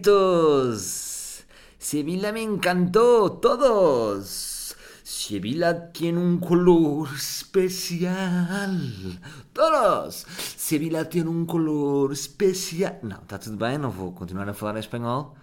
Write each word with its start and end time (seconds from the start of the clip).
libritos. 0.00 1.44
Sevilla 1.78 2.32
me 2.32 2.42
encantó, 2.42 3.32
todos. 3.32 4.76
Sevilla 5.02 5.92
tiene 5.92 6.18
un 6.18 6.38
color 6.38 7.08
especial. 7.14 8.80
Todos. 9.52 10.26
Sevilla 10.56 11.08
tiene 11.08 11.30
um 11.30 11.46
color 11.46 12.12
especial. 12.12 12.98
Não, 13.02 13.18
está 13.22 13.38
tudo 13.38 13.56
bem, 13.56 13.78
não 13.78 13.90
vou 13.90 14.12
continuar 14.12 14.48
a 14.48 14.54
falar 14.54 14.76
em 14.76 14.80
espanhol. 14.80 15.34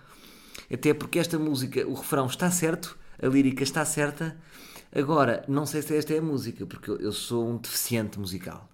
Até 0.71 0.93
porque 0.93 1.19
esta 1.19 1.37
música, 1.39 1.85
o 1.87 1.93
refrão 1.93 2.25
está 2.27 2.51
certo, 2.51 2.97
a 3.21 3.27
lírica 3.27 3.63
está 3.63 3.85
certa. 3.85 4.37
Agora, 4.93 5.43
não 5.47 5.65
sei 5.65 5.81
se 5.81 5.95
esta 5.95 6.13
é 6.13 6.19
a 6.19 6.21
música, 6.21 6.65
porque 6.65 6.89
eu- 6.91 7.11
sou 7.11 7.47
um 7.49 7.57
deficiente 7.57 8.19
musical. 8.19 8.69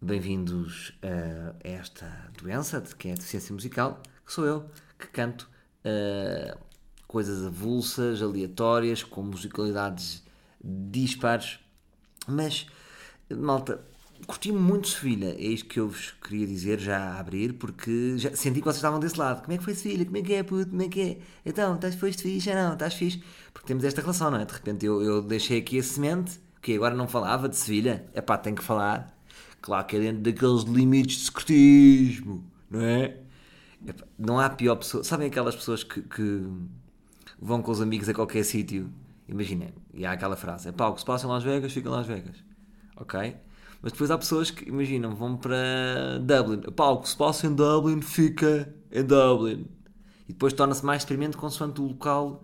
Bem-vindos 0.00 0.92
a 1.02 1.54
esta 1.62 2.30
doença, 2.40 2.80
que 2.98 3.08
é 3.08 3.12
a 3.12 3.14
deficiência 3.14 3.52
musical, 3.54 4.02
que 4.26 4.32
sou 4.32 4.44
eu, 4.44 4.70
que 5.02 5.08
canto 5.08 5.48
eh, 5.84 6.56
coisas 7.06 7.44
avulsas, 7.46 8.22
aleatórias, 8.22 9.02
com 9.02 9.22
musicalidades 9.22 10.22
dispares. 10.62 11.58
Mas, 12.26 12.66
malta, 13.30 13.84
curti 14.26 14.52
muito 14.52 14.88
Sevilha, 14.88 15.34
é 15.38 15.46
isto 15.46 15.68
que 15.68 15.80
eu 15.80 15.88
vos 15.88 16.12
queria 16.22 16.46
dizer 16.46 16.78
já 16.78 16.98
a 16.98 17.20
abrir, 17.20 17.54
porque 17.54 18.16
já 18.16 18.34
senti 18.34 18.60
que 18.60 18.64
vocês 18.64 18.76
estavam 18.76 19.00
desse 19.00 19.18
lado. 19.18 19.42
Como 19.42 19.52
é 19.52 19.58
que 19.58 19.64
foi 19.64 19.74
Sevilha? 19.74 20.04
Como 20.04 20.16
é 20.16 20.22
que 20.22 20.34
é, 20.34 20.42
puto? 20.42 20.70
Como 20.70 20.82
é 20.82 20.88
que 20.88 21.00
é? 21.00 21.18
Então, 21.44 21.74
estás 21.74 21.94
foste 21.96 22.22
fixe? 22.22 22.50
Ah, 22.50 22.68
não, 22.68 22.72
estás 22.74 22.94
fixe? 22.94 23.22
Porque 23.52 23.66
temos 23.66 23.84
esta 23.84 24.00
relação, 24.00 24.30
não 24.30 24.38
é? 24.38 24.44
De 24.44 24.52
repente 24.52 24.86
eu, 24.86 25.02
eu 25.02 25.22
deixei 25.22 25.58
aqui 25.58 25.78
a 25.78 25.82
semente, 25.82 26.40
que 26.60 26.74
agora 26.74 26.94
não 26.94 27.08
falava 27.08 27.48
de 27.48 27.56
Sevilha. 27.56 28.06
É 28.14 28.20
pá, 28.20 28.38
tenho 28.38 28.56
que 28.56 28.62
falar. 28.62 29.12
Claro 29.60 29.86
que 29.86 29.96
é 29.96 30.00
dentro 30.00 30.22
daqueles 30.22 30.62
limites 30.62 31.16
de 31.18 31.24
secretismo, 31.26 32.44
não 32.70 32.80
é? 32.80 33.18
Não 34.18 34.38
há 34.38 34.48
pior 34.50 34.76
pessoa. 34.76 35.02
Sabem 35.04 35.28
aquelas 35.28 35.54
pessoas 35.54 35.82
que, 35.82 36.02
que 36.02 36.42
vão 37.40 37.62
com 37.62 37.70
os 37.70 37.80
amigos 37.80 38.08
a 38.08 38.14
qualquer 38.14 38.44
sítio? 38.44 38.90
Imaginem, 39.28 39.72
e 39.94 40.04
há 40.04 40.12
aquela 40.12 40.36
frase: 40.36 40.68
é 40.68 40.72
pá, 40.72 40.88
o 40.88 40.94
que 40.94 41.00
se 41.00 41.06
passa 41.06 41.26
em 41.26 41.30
Las 41.30 41.42
Vegas, 41.42 41.72
fica 41.72 41.88
em 41.88 41.92
Las 41.92 42.06
Vegas. 42.06 42.36
Ok? 42.96 43.36
Mas 43.82 43.92
depois 43.92 44.10
há 44.10 44.18
pessoas 44.18 44.50
que, 44.50 44.68
imaginam, 44.68 45.14
vão 45.14 45.36
para 45.36 46.18
Dublin. 46.20 46.60
Pá, 46.72 46.90
o 46.90 47.00
que 47.00 47.08
se 47.08 47.16
passa 47.16 47.46
em 47.46 47.54
Dublin, 47.54 48.00
fica 48.00 48.72
em 48.92 49.02
Dublin. 49.02 49.66
E 50.28 50.32
depois 50.32 50.52
torna-se 50.52 50.84
mais 50.84 51.02
experimento 51.02 51.36
consoante 51.36 51.80
o 51.80 51.88
local 51.88 52.42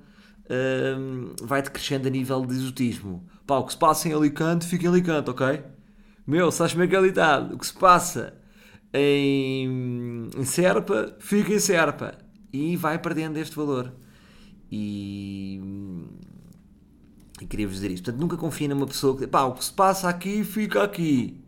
hum, 0.50 1.34
vai 1.42 1.62
decrescendo 1.62 2.08
a 2.08 2.10
nível 2.10 2.44
de 2.44 2.54
exotismo. 2.54 3.24
Pá, 3.46 3.58
o 3.58 3.64
que 3.64 3.72
se 3.72 3.78
passa 3.78 4.08
em 4.08 4.12
Alicante, 4.12 4.66
fica 4.66 4.86
em 4.86 4.88
Alicante, 4.88 5.30
ok? 5.30 5.62
Meu, 6.26 6.50
sabes 6.50 6.72
como 6.72 6.84
é 6.84 6.88
que 6.88 6.96
é? 6.96 7.00
O 7.52 7.58
que 7.58 7.66
se 7.66 7.72
passa 7.72 8.34
em, 8.92 10.30
em 10.36 10.44
Serpa, 10.44 11.16
fica 11.18 11.52
em 11.52 11.58
Serpa. 11.58 12.16
E 12.52 12.76
vai 12.76 12.98
perdendo 12.98 13.36
este 13.36 13.54
valor. 13.54 13.92
E, 14.70 15.60
e 17.40 17.46
queria-vos 17.46 17.76
dizer 17.76 17.90
isto. 17.90 18.04
Portanto, 18.04 18.20
nunca 18.20 18.36
confiem 18.36 18.68
numa 18.68 18.86
pessoa 18.86 19.16
que 19.16 19.26
pá, 19.26 19.44
o 19.44 19.54
que 19.54 19.64
se 19.64 19.72
passa 19.72 20.08
aqui, 20.08 20.44
fica 20.44 20.82
aqui. 20.82 21.42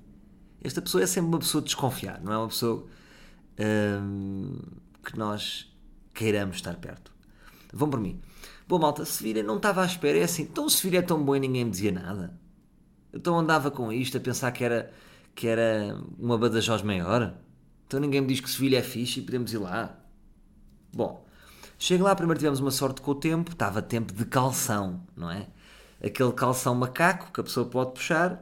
Esta 0.63 0.83
pessoa 0.83 1.03
é 1.03 1.07
sempre 1.07 1.29
uma 1.29 1.39
pessoa 1.39 1.63
de 1.63 1.67
desconfiar, 1.67 2.21
não 2.23 2.33
é 2.33 2.37
uma 2.37 2.49
pessoa 2.49 2.87
hum, 4.03 4.59
que 5.03 5.19
nós 5.19 5.75
queiramos 6.13 6.57
estar 6.57 6.77
perto. 6.77 7.11
Vão 7.73 7.89
por 7.89 7.99
mim. 7.99 8.21
Bom, 8.69 8.79
malta, 8.79 9.05
Sevilha 9.05 9.43
não 9.43 9.57
estava 9.57 9.83
à 9.83 9.87
espera. 9.87 10.19
É 10.19 10.23
assim, 10.23 10.43
então 10.43 10.69
Sevilha 10.69 10.99
é 10.99 11.03
tão 11.03 11.23
bom 11.25 11.35
e 11.35 11.41
ninguém 11.41 11.65
me 11.65 11.71
dizia 11.71 11.93
nada. 11.93 12.39
Então 13.13 13.39
andava 13.39 13.71
com 13.71 13.93
isto 13.93 14.17
a 14.17 14.21
pensar 14.21 14.53
que 14.53 14.63
era, 14.63 14.93
que 15.35 15.47
era 15.47 15.97
uma 16.19 16.37
Badajoz 16.37 16.83
maior. 16.83 17.35
Então 17.87 17.99
ninguém 18.01 18.21
me 18.21 18.29
diz 18.29 18.41
que 18.41 18.51
Sevilha 18.51 18.79
é 18.79 18.83
fixe 18.83 19.21
e 19.21 19.23
podemos 19.23 19.53
ir 19.53 19.59
lá. 19.59 19.99
Bom, 20.93 21.25
chego 21.79 22.05
lá, 22.05 22.15
primeiro 22.15 22.39
tivemos 22.39 22.61
uma 22.61 22.71
sorte 22.71 23.01
com 23.01 23.13
o 23.13 23.15
tempo, 23.15 23.53
estava 23.53 23.83
tempo 23.83 24.13
de 24.13 24.25
calção, 24.25 25.03
não 25.17 25.31
é? 25.31 25.47
Aquele 26.03 26.33
calção 26.33 26.75
macaco 26.75 27.33
que 27.33 27.41
a 27.41 27.45
pessoa 27.45 27.67
pode 27.67 27.93
puxar. 27.93 28.41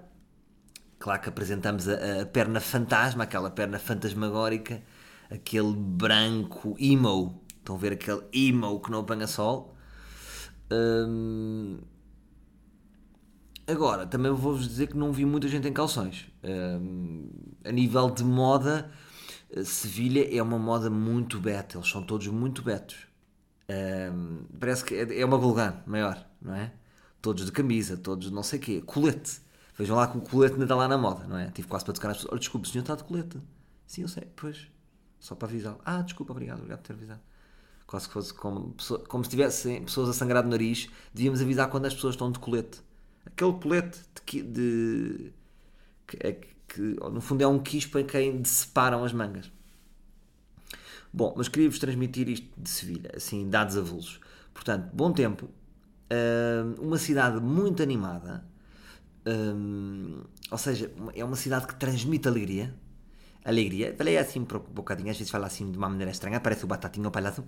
Claro 0.98 1.22
que 1.22 1.28
apresentamos 1.28 1.88
a, 1.88 2.22
a 2.22 2.26
perna 2.26 2.60
fantasma, 2.60 3.24
aquela 3.24 3.50
perna 3.50 3.78
fantasmagórica, 3.78 4.82
aquele 5.30 5.74
branco 5.74 6.76
emo. 6.78 7.42
Estão 7.58 7.76
a 7.76 7.78
ver 7.78 7.92
aquele 7.92 8.22
emo 8.32 8.80
que 8.80 8.90
não 8.90 9.00
apanha 9.00 9.26
sol? 9.26 9.76
Hum, 10.70 11.78
Agora, 13.68 14.06
também 14.06 14.32
vou-vos 14.32 14.66
dizer 14.66 14.86
que 14.86 14.96
não 14.96 15.12
vi 15.12 15.26
muita 15.26 15.46
gente 15.46 15.68
em 15.68 15.72
calções. 15.74 16.26
A 17.62 17.70
nível 17.70 18.10
de 18.10 18.24
moda, 18.24 18.90
eh, 19.50 19.62
Sevilha 19.62 20.34
é 20.34 20.42
uma 20.42 20.58
moda 20.58 20.88
muito 20.88 21.38
beta. 21.38 21.76
Eles 21.76 21.90
são 21.90 22.02
todos 22.02 22.26
muito 22.28 22.62
betos. 22.62 22.96
Parece 24.58 24.82
que 24.84 24.94
é 24.94 25.20
é 25.20 25.24
uma 25.24 25.36
vulgar 25.36 25.82
maior, 25.86 26.26
não 26.40 26.54
é? 26.54 26.72
Todos 27.20 27.44
de 27.44 27.52
camisa, 27.52 27.94
todos 27.96 28.30
não 28.30 28.42
sei 28.42 28.58
o 28.58 28.62
quê. 28.62 28.82
Colete. 28.86 29.40
Vejam 29.76 29.96
lá 29.96 30.06
que 30.08 30.16
o 30.16 30.22
colete 30.22 30.54
ainda 30.54 30.64
está 30.64 30.74
lá 30.74 30.88
na 30.88 30.96
moda, 30.96 31.26
não 31.26 31.36
é? 31.36 31.50
Tive 31.50 31.68
quase 31.68 31.84
para 31.84 31.92
tocar 31.92 32.10
as 32.10 32.16
pessoas. 32.16 32.32
Olha, 32.32 32.40
desculpa, 32.40 32.66
o 32.66 32.70
senhor 32.70 32.82
está 32.82 32.94
de 32.96 33.04
colete. 33.04 33.38
Sim, 33.86 34.02
eu 34.02 34.08
sei. 34.08 34.24
Pois. 34.34 34.66
Só 35.20 35.34
para 35.34 35.46
avisar. 35.46 35.76
Ah, 35.84 36.00
desculpa, 36.00 36.32
obrigado. 36.32 36.58
Obrigado 36.58 36.80
por 36.80 36.86
ter 36.86 36.94
avisado. 36.94 37.20
Quase 37.86 38.06
que 38.08 38.14
fosse 38.14 38.32
como, 38.32 38.74
como 39.08 39.24
se 39.24 39.30
tivessem 39.30 39.84
pessoas 39.84 40.08
a 40.08 40.12
sangrar 40.14 40.42
do 40.42 40.48
nariz. 40.48 40.88
Devíamos 41.12 41.42
avisar 41.42 41.68
quando 41.68 41.84
as 41.84 41.94
pessoas 41.94 42.14
estão 42.14 42.32
de 42.32 42.38
colete. 42.38 42.80
Aquele 43.28 43.52
colete 43.54 44.00
de, 44.26 44.42
de 44.42 45.32
que, 46.06 46.18
é 46.20 46.32
que- 46.68 46.96
no 47.12 47.20
fundo 47.20 47.42
é 47.42 47.48
um 47.48 47.58
quispo 47.60 47.98
em 47.98 48.06
quem 48.06 48.44
separam 48.44 49.04
as 49.04 49.12
mangas. 49.12 49.50
Bom, 51.12 51.34
mas 51.36 51.48
queria-vos 51.48 51.78
transmitir 51.78 52.28
isto 52.28 52.48
de 52.56 52.68
Sevilha, 52.68 53.10
assim, 53.16 53.48
dados 53.48 53.76
avulsos. 53.76 54.20
Portanto, 54.52 54.90
bom 54.92 55.12
tempo, 55.12 55.48
hum, 56.12 56.74
uma 56.86 56.98
cidade 56.98 57.40
muito 57.40 57.82
animada, 57.82 58.44
hum, 59.26 60.22
ou 60.50 60.58
seja, 60.58 60.90
é 61.14 61.24
uma 61.24 61.36
cidade 61.36 61.66
que 61.66 61.74
transmite 61.76 62.28
alegria. 62.28 62.74
Alegria, 63.44 63.94
falei 63.96 64.18
assim 64.18 64.40
um 64.40 64.44
bocadinho, 64.44 65.10
às 65.10 65.16
vezes 65.18 65.30
falo 65.30 65.44
assim 65.46 65.70
de 65.72 65.78
uma 65.78 65.88
maneira 65.88 66.10
estranha, 66.12 66.40
parece 66.40 66.64
o 66.64 66.68
Batatinho 66.68 67.10
Palhaço. 67.10 67.44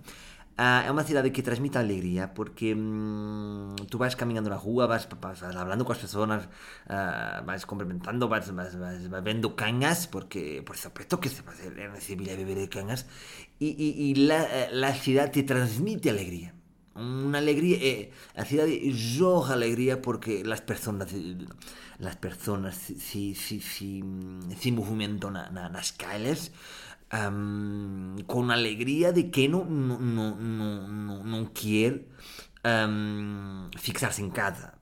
Ah, 0.63 0.83
é 0.85 0.91
uma 0.91 1.03
cidade 1.03 1.31
que 1.31 1.41
transmite 1.41 1.77
alegria 1.79 2.23
porque 2.37 2.75
hum, 2.75 3.75
tu 3.89 3.97
vais 3.97 4.13
caminhando 4.13 4.47
na 4.47 4.57
rua, 4.57 4.85
vas, 4.85 5.07
vas 5.19 5.39
falando 5.39 5.83
com 5.83 5.91
as 5.91 5.97
pessoas, 5.97 6.47
ah, 6.87 7.41
vais 7.47 7.65
cumprimentando, 7.65 8.27
vas, 8.27 8.47
vas, 8.51 8.75
vas, 8.75 9.07
vas 9.09 9.23
vendo 9.23 9.55
cañas, 9.55 10.05
porque 10.05 10.61
por 10.63 10.77
supuesto 10.77 11.19
que 11.19 11.29
se 11.29 11.41
puede 11.41 11.65
en 11.83 11.99
Sevilla 11.99 12.35
beber 12.35 12.69
cañas, 12.69 13.07
y, 13.57 13.69
y, 13.69 13.89
y 14.11 14.15
la, 14.29 14.69
la 14.71 14.93
ciudad 14.93 15.31
te 15.31 15.41
transmite 15.41 16.11
alegría. 16.11 16.53
Una 16.93 17.39
alegría, 17.39 17.77
eh, 17.81 18.11
la 18.35 18.45
ciudad 18.45 18.67
jorra 19.17 19.53
alegría 19.55 19.99
porque 19.99 20.43
las 20.43 20.61
personas, 20.61 21.11
eh, 21.13 21.37
las 21.97 22.17
personas 22.17 22.75
si, 22.75 22.99
si, 22.99 23.33
si, 23.33 23.61
si, 23.61 24.03
si 24.59 24.71
movimentan 24.71 25.33
na, 25.33 25.49
na, 25.49 25.81
calles 25.97 26.51
am, 27.11 28.15
con 28.25 28.51
alegría 28.51 29.11
de 29.11 29.29
que 29.29 29.47
não, 29.47 29.65
não, 29.65 29.99
não, 29.99 30.37
não, 30.37 31.23
não 31.23 31.45
quer 31.45 32.05
am, 32.63 33.69
fixar-se 33.77 34.21
em 34.21 34.29
casa. 34.29 34.73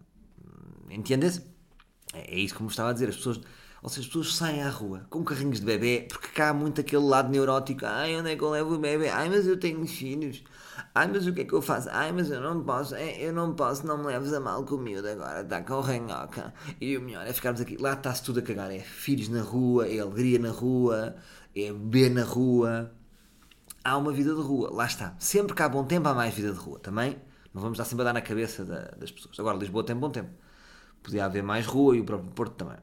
Entendes? 0.90 1.42
É 2.14 2.40
isso 2.40 2.62
me 2.62 2.70
estava 2.70 2.90
a 2.90 2.94
dizer. 2.94 3.10
As 3.10 3.18
pessoas, 3.18 3.42
ou 3.82 3.90
seja, 3.90 4.02
as 4.02 4.08
pessoas 4.08 4.36
saem 4.36 4.62
à 4.62 4.70
rua 4.70 5.06
com 5.10 5.24
carrinhos 5.24 5.60
de 5.60 5.66
bebê 5.66 6.08
porque 6.10 6.30
cá 6.30 6.50
há 6.50 6.54
muito 6.54 6.82
aquele 6.82 7.04
lado 7.04 7.30
neurótico. 7.30 7.86
Ai, 7.86 8.16
onde 8.16 8.32
é 8.32 8.36
que 8.36 8.44
eu 8.44 8.50
levo 8.50 8.76
o 8.76 8.80
bebê? 8.80 9.10
Ai, 9.10 9.30
mas 9.30 9.48
eu 9.48 9.60
tenho 9.60 9.86
filhos. 9.88 10.44
Ai, 10.94 11.08
mas 11.08 11.28
o 11.28 11.34
que 11.34 11.42
é 11.42 11.46
que 11.46 11.54
eu 11.54 11.62
faço? 11.62 11.90
Ai, 11.92 12.12
mas 12.12 12.32
eu 12.32 12.42
não 12.42 12.64
posso. 12.64 12.96
Eu 12.96 13.34
não 13.34 13.54
posso, 13.54 13.86
não 13.86 13.98
me 13.98 14.08
leves 14.08 14.34
a 14.34 14.40
mal 14.40 14.64
com 14.66 14.76
o 14.76 14.78
miúdo 14.80 15.08
agora. 15.08 15.42
Está 15.42 15.62
com 15.62 15.80
ranhoca. 15.82 16.54
E 16.82 16.98
o 16.98 17.02
melhor 17.02 17.26
é 17.28 17.34
ficarmos 17.34 17.62
aqui. 17.62 17.78
Lá 17.78 17.94
está-se 17.94 18.24
tudo 18.24 18.40
a 18.40 18.42
cagar. 18.42 18.72
É 18.72 18.80
filhos 18.80 19.30
na 19.30 19.42
rua, 19.42 19.88
é 19.88 20.00
alegria 20.00 20.40
na 20.40 20.52
rua, 20.52 21.16
é 21.56 21.72
beber 21.72 22.12
na 22.12 22.24
rua. 22.24 22.92
Há 23.84 23.98
uma 23.98 24.12
vida 24.12 24.34
de 24.36 24.42
rua. 24.42 24.70
Lá 24.72 24.86
está. 24.86 25.16
Sempre 25.20 25.56
que 25.56 25.62
há 25.62 25.70
bom 25.70 25.84
tempo, 25.84 26.08
há 26.08 26.14
mais 26.14 26.34
vida 26.34 26.52
de 26.52 26.60
rua. 26.60 26.80
Também 26.80 27.18
não 27.54 27.62
vamos 27.62 27.78
dar 27.78 27.86
sempre 27.86 28.02
a 28.04 28.06
dar 28.06 28.14
na 28.14 28.22
cabeça 28.22 28.64
da- 28.66 28.92
das 28.98 29.12
pessoas. 29.12 29.40
Agora, 29.40 29.58
Lisboa 29.58 29.84
tem 29.84 29.96
bom 29.96 30.10
tempo. 30.10 30.30
Podia 31.02 31.26
haver 31.26 31.42
mais 31.44 31.66
rua 31.66 31.96
e 31.96 32.02
o 32.02 32.06
próprio 32.06 32.32
Porto 32.32 32.54
também. 32.56 32.78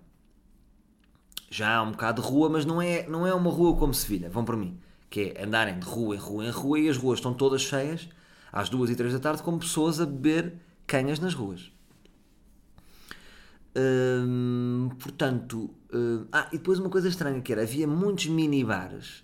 Já 1.51 1.77
há 1.77 1.83
um 1.83 1.93
bocado 1.93 2.21
de 2.23 2.29
rua, 2.29 2.49
mas 2.49 2.65
não 2.65 2.83
é, 2.83 3.07
não 3.09 3.27
é 3.27 3.33
uma 3.35 3.51
rua 3.51 3.77
como 3.77 3.95
Sevilha, 3.95 4.29
vão 4.29 4.45
para 4.45 4.57
mim. 4.57 4.79
Que 5.09 5.33
é 5.37 5.45
andarem 5.45 5.79
de 5.79 5.87
rua 5.87 6.15
em 6.17 6.19
rua 6.19 6.45
em 6.45 6.51
rua 6.51 6.79
e 6.81 6.89
as 6.89 6.97
ruas 6.97 7.19
estão 7.19 7.33
todas 7.35 7.63
cheias. 7.63 8.09
às 8.53 8.69
duas 8.71 8.89
e 8.91 8.97
três 8.97 9.13
da 9.13 9.19
tarde 9.19 9.43
com 9.43 9.59
pessoas 9.59 10.01
a 10.01 10.07
beber 10.07 10.55
canhas 10.87 11.19
nas 11.21 11.35
ruas. 11.35 11.71
Hum, 13.79 14.89
portanto, 14.99 15.71
hum, 15.93 16.27
ah, 16.33 16.49
e 16.51 16.57
depois 16.57 16.79
uma 16.79 16.89
coisa 16.89 17.09
estranha 17.09 17.43
que 17.43 17.53
era, 17.53 17.63
havia 17.63 17.87
muitos 17.87 18.27
minibares 18.27 19.23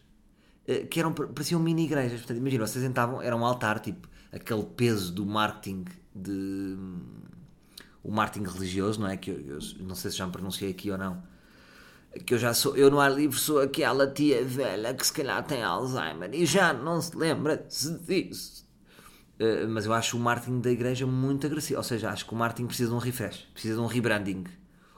uh, 0.69 0.87
que 0.89 1.01
eram, 1.01 1.13
pareciam 1.15 1.59
mini 1.59 1.85
igrejas. 1.85 2.21
Portanto, 2.21 2.37
imagina, 2.37 2.67
vocês 2.67 2.85
entravam, 2.85 3.23
era 3.23 3.35
um 3.35 3.47
altar, 3.47 3.81
tipo, 3.81 4.07
aquele 4.31 4.65
peso 4.65 5.11
do 5.13 5.25
marketing 5.25 5.87
de 6.15 6.31
hum, 6.79 7.01
o 8.03 8.13
marketing 8.13 8.47
religioso, 8.47 9.01
não 9.01 9.09
é? 9.09 9.17
Que 9.17 9.31
eu, 9.31 9.41
eu, 9.41 9.59
não 9.81 9.95
sei 9.95 10.11
se 10.11 10.19
já 10.19 10.27
me 10.27 10.33
pronunciei 10.33 10.71
aqui 10.71 10.91
ou 10.91 10.99
não. 10.99 11.23
Que 12.27 12.35
eu 12.35 12.39
já 12.39 12.53
sou, 12.53 12.77
eu 12.77 12.91
no 12.91 13.01
ar 13.01 13.11
livre 13.11 13.39
sou 13.39 13.59
aquela 13.59 14.07
tia 14.07 14.45
velha 14.45 14.93
que 14.93 15.07
se 15.07 15.13
calhar 15.15 15.43
tem 15.47 15.63
Alzheimer 15.63 16.29
e 16.35 16.45
já 16.45 16.75
não 16.75 17.01
se 17.01 17.17
lembra 17.17 17.57
disso. 17.57 18.67
Uh, 19.43 19.69
mas 19.69 19.87
eu 19.87 19.93
acho 19.93 20.17
o 20.17 20.21
marketing 20.21 20.61
da 20.61 20.71
igreja 20.71 21.07
muito 21.07 21.47
agressivo. 21.47 21.79
Ou 21.79 21.85
seja, 21.85 22.11
acho 22.11 22.27
que 22.27 22.33
o 22.33 22.37
marketing 22.37 22.67
precisa 22.67 22.91
de 22.91 22.95
um 22.95 22.99
refresh, 22.99 23.49
precisa 23.53 23.75
de 23.75 23.81
um 23.81 23.87
rebranding. 23.87 24.45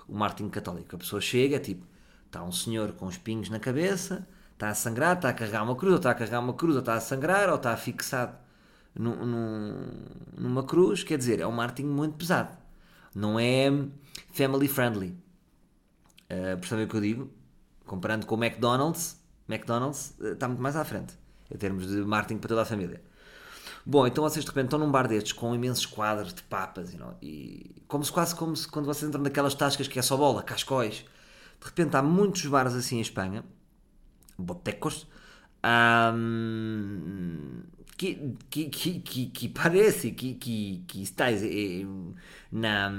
O 0.08 0.14
marketing 0.14 0.50
católico. 0.50 0.96
A 0.96 0.98
pessoa 0.98 1.20
chega, 1.20 1.58
tipo, 1.58 1.86
está 2.26 2.42
um 2.42 2.52
senhor 2.52 2.92
com 2.92 3.06
os 3.06 3.16
pingos 3.16 3.48
na 3.48 3.58
cabeça, 3.58 4.26
está 4.52 4.68
a 4.68 4.74
sangrar, 4.74 5.16
está 5.16 5.30
a 5.30 5.32
carregar 5.32 5.62
uma 5.62 5.76
cruz, 5.76 5.92
ou 5.92 5.98
está 5.98 6.10
a 6.10 6.14
carregar 6.14 6.40
uma 6.40 6.54
cruz, 6.54 6.74
ou 6.74 6.80
está 6.80 6.94
a 6.94 7.00
sangrar, 7.00 7.48
ou 7.48 7.56
está 7.56 7.76
fixado 7.76 8.36
num, 8.94 9.24
num, 9.24 9.88
numa 10.36 10.62
cruz. 10.62 11.02
Quer 11.02 11.16
dizer, 11.16 11.40
é 11.40 11.46
um 11.46 11.52
marketing 11.52 11.88
muito 11.88 12.16
pesado 12.16 12.64
não 13.14 13.38
é 13.38 13.70
family 14.32 14.66
friendly. 14.66 15.16
Uh, 16.24 16.58
percebem 16.58 16.84
o 16.84 16.88
que 16.88 16.96
eu 16.96 17.00
digo? 17.00 17.30
Comparando 17.86 18.26
com 18.26 18.34
o 18.34 18.44
McDonald's, 18.44 19.22
McDonald's 19.48 20.18
está 20.20 20.48
muito 20.48 20.60
mais 20.60 20.74
à 20.74 20.84
frente 20.84 21.16
em 21.50 21.56
termos 21.56 21.86
de 21.86 21.96
marketing 21.98 22.38
para 22.38 22.48
toda 22.48 22.62
a 22.62 22.64
família. 22.64 23.02
Bom, 23.86 24.06
então 24.06 24.24
vocês 24.24 24.44
de 24.44 24.50
repente 24.50 24.66
estão 24.66 24.78
num 24.78 24.90
bar 24.90 25.06
destes 25.06 25.32
com 25.32 25.54
imensos 25.54 25.84
quadros 25.84 26.32
de 26.32 26.42
papas 26.42 26.92
you 26.92 26.98
know, 26.98 27.14
e 27.20 27.82
como 27.86 28.02
se 28.02 28.10
quase 28.10 28.34
como 28.34 28.56
se 28.56 28.66
quando 28.66 28.86
vocês 28.86 29.06
entram 29.08 29.22
naquelas 29.22 29.54
tascas 29.54 29.86
que 29.86 29.98
é 29.98 30.02
só 30.02 30.16
bola, 30.16 30.42
cascóis. 30.42 31.04
De 31.60 31.66
repente 31.66 31.96
há 31.96 32.02
muitos 32.02 32.44
bares 32.46 32.74
assim 32.74 32.96
em 32.98 33.00
Espanha, 33.00 33.44
botecos, 34.38 35.06
um, 36.14 37.62
que, 37.96 38.36
que, 38.50 38.68
que, 38.70 39.26
que, 39.26 39.48
parece 39.48 40.12
que, 40.12 40.34
que, 40.34 40.84
que 40.86 41.02
estás 41.02 41.42
eh, 41.42 41.86
na, 42.50 42.92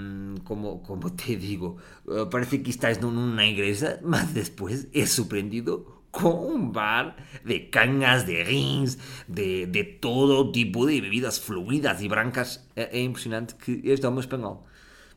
como, 0.43 0.79
como 0.79 1.09
te 1.09 1.35
digo, 1.35 1.77
eh, 2.07 2.25
parece 2.31 2.59
que 2.59 2.69
estás 2.69 2.99
numa 2.99 3.45
igreja, 3.45 3.99
mas 4.03 4.31
depois 4.31 4.87
é 4.93 5.05
surpreendido 5.05 5.94
com 6.15 6.55
um 6.55 6.71
bar 6.71 7.13
de 7.43 7.59
canhas, 7.67 8.23
de 8.23 8.41
rins, 8.41 8.97
de, 9.27 9.65
de 9.65 9.83
todo 9.83 10.49
tipo 10.53 10.87
de 10.87 11.01
bebidas 11.01 11.37
fluidas 11.37 12.01
e 12.01 12.07
brancas. 12.07 12.65
É, 12.73 12.97
é 12.97 13.01
impressionante 13.01 13.55
que 13.55 13.81
este 13.83 14.05
é 14.05 14.09
o 14.09 14.11
meu 14.13 14.21
espanhol. 14.21 14.65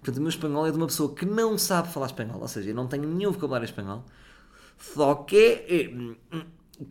Portanto, 0.01 0.19
o 0.19 0.21
meu 0.21 0.29
espanhol 0.29 0.67
é 0.67 0.71
de 0.73 0.77
uma 0.77 0.87
pessoa 0.87 1.15
que 1.15 1.25
não 1.25 1.57
sabe 1.57 1.93
falar 1.93 2.07
espanhol, 2.07 2.41
ou 2.41 2.49
seja, 2.49 2.71
eu 2.71 2.75
não 2.75 2.89
tenho 2.89 3.07
nenhum 3.09 3.31
vocabulário 3.31 3.65
espanhol, 3.65 4.05
só 4.77 5.15
que 5.15 5.65
eh, 5.69 5.91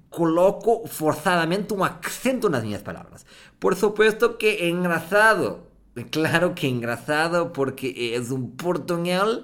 coloco 0.10 0.88
forzadamente 0.88 1.74
un 1.74 1.84
acento 1.84 2.50
nas 2.50 2.64
miñas 2.64 2.84
palabras. 2.84 3.26
Por 3.60 3.76
supuesto 3.76 4.38
que 4.38 4.60
é 4.64 4.70
engraçado, 4.70 5.68
claro 6.12 6.56
que 6.56 6.68
é 6.68 6.70
engraçado 6.70 7.52
porque 7.52 7.92
é 7.96 8.20
un 8.20 8.56
portugués 8.56 9.44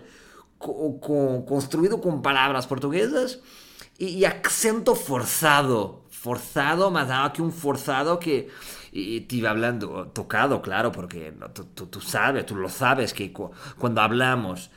co, 0.57 1.00
co, 1.00 1.44
construído 1.48 2.00
con 2.00 2.21
palabras 2.21 2.68
portuguesas 2.68 3.44
e, 3.97 4.19
e 4.19 4.25
acento 4.25 4.95
forzado, 4.95 6.03
forzado, 6.09 6.91
mas 6.91 7.07
nada 7.07 7.31
que 7.33 7.41
un 7.41 7.51
forzado 7.51 8.19
que 8.19 8.49
y 8.95 9.21
te 9.21 9.37
iba 9.37 9.49
hablando, 9.49 10.11
tocado, 10.13 10.61
claro, 10.61 10.91
porque 10.91 11.33
tú, 11.89 11.99
sabes, 11.99 12.45
tú 12.45 12.55
lo 12.55 12.69
sabes 12.69 13.11
que 13.11 13.33
cu 13.33 13.51
cuando 13.79 14.01
hablamos 14.01 14.69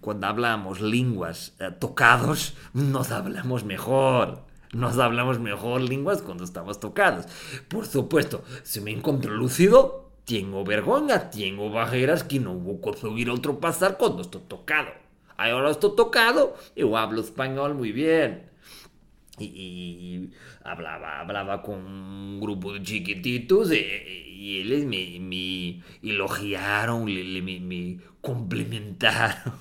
cuando 0.00 0.26
hablamos 0.26 0.80
lenguas 0.80 1.54
uh, 1.60 1.72
tocados, 1.78 2.54
nos 2.72 3.10
hablamos 3.10 3.64
mejor. 3.64 4.44
Nos 4.72 4.98
hablamos 4.98 5.38
mejor 5.38 5.80
lenguas 5.80 6.22
cuando 6.22 6.44
estamos 6.44 6.80
tocados. 6.80 7.26
Por 7.68 7.86
supuesto, 7.86 8.44
si 8.62 8.80
me 8.80 8.90
encuentro 8.90 9.32
lúcido, 9.32 10.10
tengo 10.24 10.64
vergüenza, 10.64 11.30
tengo 11.30 11.70
barreras 11.70 12.24
que 12.24 12.40
no 12.40 12.54
voy 12.54 12.76
a 12.76 12.80
conseguir 12.80 13.30
ultrapasar 13.30 13.96
cuando 13.96 14.22
estoy 14.22 14.42
tocado. 14.48 14.88
Ahora 15.36 15.70
estoy 15.70 15.94
tocado, 15.96 16.56
yo 16.74 16.96
hablo 16.96 17.20
español 17.20 17.74
muy 17.74 17.92
bien. 17.92 18.50
Y, 19.38 19.44
y, 19.44 20.32
hablaba, 20.64 21.20
hablaba 21.20 21.62
con 21.62 21.84
un 21.84 22.40
grupo 22.40 22.72
de 22.72 22.82
chiquititos 22.82 23.70
y, 23.70 23.76
y 23.76 24.60
ellos 24.62 24.86
me, 24.86 25.18
me 25.20 25.82
elogiaron, 26.02 27.04
me, 27.04 27.60
me 27.60 27.98
complementaron 28.22 29.52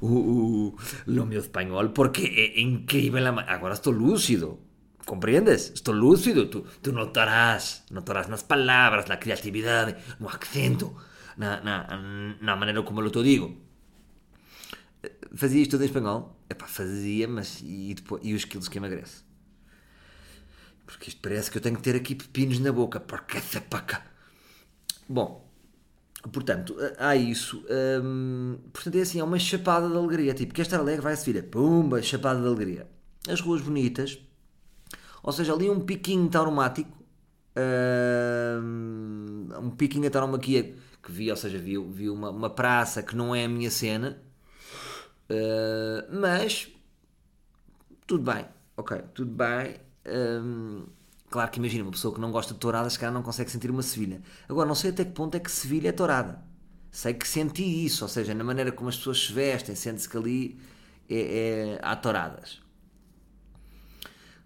o, 0.00 0.06
o, 0.06 0.76
o 1.06 1.26
meu 1.26 1.40
espanhol 1.40 1.92
porque 1.92 2.24
é 2.24 2.60
incrível 2.60 3.26
agora 3.26 3.74
estou 3.74 3.92
lúcido 3.92 4.58
compreendes? 5.04 5.70
Estou 5.70 5.94
lúcido 5.94 6.48
tu, 6.48 6.66
tu 6.82 6.92
notarás 6.92 7.84
notarás 7.90 8.28
nas 8.28 8.42
palavras 8.42 9.06
na 9.06 9.16
criatividade 9.16 9.96
no 10.20 10.28
acento 10.28 10.96
na, 11.36 11.60
na, 11.60 11.74
na 12.40 12.56
maneira 12.56 12.82
como 12.82 13.02
eu 13.02 13.10
te 13.10 13.22
digo 13.22 13.65
fazia 15.36 15.62
isto 15.62 15.72
tudo 15.72 15.82
em 15.82 15.86
espanhol? 15.86 16.40
Epá, 16.48 16.66
fazia, 16.66 17.26
mas 17.28 17.60
e, 17.62 17.94
depois, 17.94 18.22
e 18.24 18.34
os 18.34 18.44
quilos 18.44 18.68
que 18.68 18.78
emagrece? 18.78 19.24
Porque 20.86 21.08
isto 21.08 21.20
parece 21.20 21.50
que 21.50 21.58
eu 21.58 21.62
tenho 21.62 21.76
que 21.76 21.82
ter 21.82 21.96
aqui 21.96 22.14
pepinos 22.14 22.58
na 22.60 22.72
boca. 22.72 23.00
Porque 23.00 23.38
essa 23.38 23.60
paca. 23.60 24.02
Bom, 25.08 25.46
Portanto, 26.32 26.76
há 26.98 27.14
isso. 27.14 27.64
Hum, 28.02 28.58
portanto, 28.72 28.96
é 28.96 29.02
assim, 29.02 29.20
é 29.20 29.24
uma 29.24 29.38
chapada 29.38 29.88
de 29.88 29.96
alegria. 29.96 30.34
Tipo, 30.34 30.54
quer 30.54 30.62
estar 30.62 30.78
alegre, 30.78 31.02
vai 31.02 31.12
a 31.12 31.16
Sevilha. 31.16 31.42
Pumba, 31.42 32.02
chapada 32.02 32.40
de 32.40 32.46
alegria. 32.46 32.88
As 33.28 33.40
ruas 33.40 33.60
bonitas. 33.62 34.18
Ou 35.22 35.32
seja, 35.32 35.52
ali 35.52 35.70
um 35.70 35.80
piquinho 35.80 36.28
tauromático. 36.28 36.90
Hum, 38.62 39.48
um 39.60 39.70
piquinho 39.70 40.06
a 40.08 40.38
que 41.02 41.12
vi, 41.12 41.30
ou 41.30 41.36
seja, 41.36 41.58
vi, 41.58 41.78
vi 41.78 42.10
uma, 42.10 42.30
uma 42.30 42.50
praça 42.50 43.02
que 43.02 43.14
não 43.14 43.34
é 43.34 43.44
a 43.44 43.48
minha 43.48 43.70
cena. 43.70 44.20
Uh, 45.30 46.20
mas, 46.20 46.68
tudo 48.06 48.32
bem. 48.32 48.46
Ok, 48.76 48.98
tudo 49.14 49.30
bem. 49.30 49.76
Um, 50.06 50.86
Claro 51.28 51.50
que 51.50 51.58
imagina, 51.58 51.84
uma 51.84 51.90
pessoa 51.90 52.14
que 52.14 52.20
não 52.20 52.30
gosta 52.30 52.54
de 52.54 52.60
touradas, 52.60 52.92
se 52.92 52.98
calhar 52.98 53.12
não 53.12 53.22
consegue 53.22 53.50
sentir 53.50 53.70
uma 53.70 53.82
Sevilha. 53.82 54.22
Agora, 54.48 54.66
não 54.66 54.74
sei 54.74 54.90
até 54.90 55.04
que 55.04 55.10
ponto 55.10 55.34
é 55.34 55.40
que 55.40 55.50
Sevilha 55.50 55.88
é 55.88 55.92
tourada. 55.92 56.42
Sei 56.90 57.12
que 57.14 57.26
senti 57.26 57.84
isso, 57.84 58.04
ou 58.04 58.08
seja, 58.08 58.32
na 58.32 58.44
maneira 58.44 58.72
como 58.72 58.88
as 58.88 58.96
pessoas 58.96 59.26
se 59.26 59.32
vestem, 59.32 59.74
sente-se 59.74 60.08
que 60.08 60.16
ali 60.16 60.58
é, 61.10 61.18
é, 61.18 61.80
há 61.82 61.96
touradas. 61.96 62.62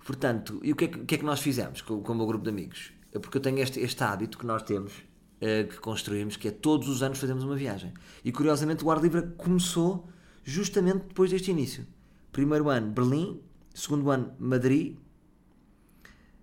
Portanto, 0.05 0.59
e 0.63 0.73
o 0.73 0.77
que 0.77 0.87
é 0.87 0.89
que, 0.89 0.99
que, 1.05 1.15
é 1.15 1.19
que 1.19 1.25
nós 1.25 1.41
fizemos 1.41 1.83
com, 1.83 2.03
com 2.03 2.13
o 2.13 2.17
meu 2.17 2.27
grupo 2.27 2.43
de 2.43 2.51
amigos? 2.51 2.93
É 3.13 3.19
porque 3.19 3.37
eu 3.37 3.43
tenho 3.43 3.59
este, 3.59 3.79
este 3.79 4.03
hábito 4.03 4.39
que 4.39 4.47
nós 4.47 4.63
temos, 4.63 4.93
uh, 4.95 5.69
que 5.69 5.79
construímos, 5.79 6.37
que 6.37 6.49
é 6.49 6.51
todos 6.51 6.89
os 6.89 7.03
anos 7.03 7.19
fazemos 7.19 7.45
uma 7.45 7.55
viagem. 7.55 7.93
E 8.25 8.33
curiosamente 8.33 8.85
o 8.85 8.91
ar 8.91 9.01
livre 9.01 9.23
começou 9.37 10.09
justamente 10.45 11.07
depois 11.09 11.31
deste 11.31 11.51
início. 11.51 11.87
Primeiro 12.33 12.69
ano, 12.69 12.91
Berlim. 12.91 13.41
Segundo 13.75 14.11
ano, 14.11 14.35
Madrid 14.39 14.97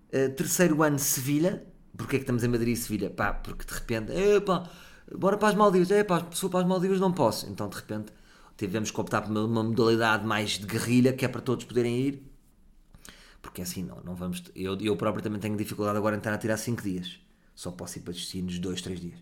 Uh, 0.08 0.32
terceiro 0.34 0.82
ano, 0.82 0.98
Sevilha. 0.98 1.66
Porquê 1.96 2.16
é 2.16 2.18
que 2.18 2.22
estamos 2.22 2.42
em 2.42 2.48
Madrid 2.48 2.74
e 2.74 2.76
Sevilha? 2.76 3.10
Pá, 3.10 3.32
porque 3.32 3.64
de 3.64 3.74
repente, 3.74 4.12
epá, 4.12 4.68
bora 5.14 5.36
para 5.36 5.48
as 5.48 5.54
Maldivas. 5.54 5.90
Epá, 5.90 6.26
se 6.32 6.40
for 6.40 6.50
para 6.50 6.60
as 6.60 6.66
Maldivas 6.66 7.00
não 7.00 7.12
posso. 7.12 7.46
Então 7.48 7.68
de 7.68 7.76
repente 7.76 8.12
tivemos 8.56 8.90
que 8.90 9.00
optar 9.00 9.22
por 9.22 9.30
uma, 9.30 9.44
uma 9.44 9.62
modalidade 9.62 10.26
mais 10.26 10.52
de 10.52 10.66
guerrilha, 10.66 11.12
que 11.12 11.24
é 11.24 11.28
para 11.28 11.40
todos 11.40 11.64
poderem 11.64 11.98
ir. 11.98 12.22
Porque 13.42 13.62
assim, 13.62 13.82
não, 13.82 14.00
não 14.02 14.14
vamos. 14.14 14.42
Eu, 14.54 14.78
eu 14.80 14.96
próprio 14.96 15.22
também 15.22 15.40
tenho 15.40 15.56
dificuldade 15.56 15.98
agora 15.98 16.16
em 16.16 16.18
estar 16.18 16.32
a 16.32 16.38
tirar 16.38 16.56
5 16.56 16.82
dias. 16.82 17.20
Só 17.54 17.70
posso 17.70 17.98
ir 17.98 18.02
para 18.02 18.12
destinos 18.12 18.58
2, 18.58 18.80
3 18.82 19.00
dias. 19.00 19.18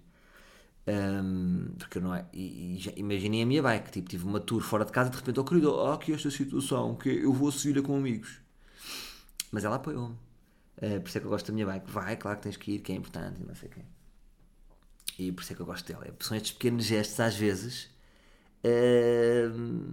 Um, 0.89 1.75
porque 1.79 1.99
não 1.99 2.15
é. 2.15 2.25
E, 2.33 2.79
e 2.79 3.01
imaginei 3.01 3.43
a 3.43 3.47
minha 3.47 3.63
bike, 3.63 3.91
tipo, 3.91 4.09
tive 4.09 4.25
uma 4.25 4.39
tour 4.39 4.63
fora 4.63 4.85
de 4.85 4.93
casa 4.93 5.11
de 5.11 5.17
repente, 5.17 5.41
oh 5.41 5.45
querido, 5.45 5.81
há 5.81 5.95
aqui 5.95 6.13
esta 6.13 6.31
situação 6.31 6.95
que 6.95 7.09
eu 7.09 7.33
vou 7.33 7.49
a 7.49 7.53
Sevilha 7.53 7.83
com 7.83 7.97
amigos. 7.97 8.39
Mas 9.51 9.65
ela 9.65 9.77
apoiou-me. 9.77 10.15
Uh, 10.79 11.01
por 11.01 11.09
isso 11.09 11.19
é 11.19 11.21
que 11.21 11.27
eu 11.27 11.31
gosto 11.31 11.47
da 11.47 11.53
minha 11.55 11.67
bike. 11.67 11.91
Vai, 11.91 12.17
claro 12.17 12.37
que 12.39 12.45
tens 12.45 12.57
que 12.57 12.73
ir, 12.73 12.79
que 12.81 12.93
é 12.93 12.95
importante, 12.95 13.41
e 13.43 13.45
não 13.45 13.55
sei 13.55 13.69
o 13.69 13.73
quê. 13.73 13.81
E 15.19 15.33
por 15.33 15.43
isso 15.43 15.53
é 15.53 15.57
que 15.57 15.63
eu 15.63 15.67
gosto 15.67 15.87
dela. 15.87 16.07
São 16.21 16.37
estes 16.37 16.53
pequenos 16.53 16.85
gestos, 16.85 17.19
às 17.19 17.35
vezes, 17.35 17.91
uh, 18.65 19.93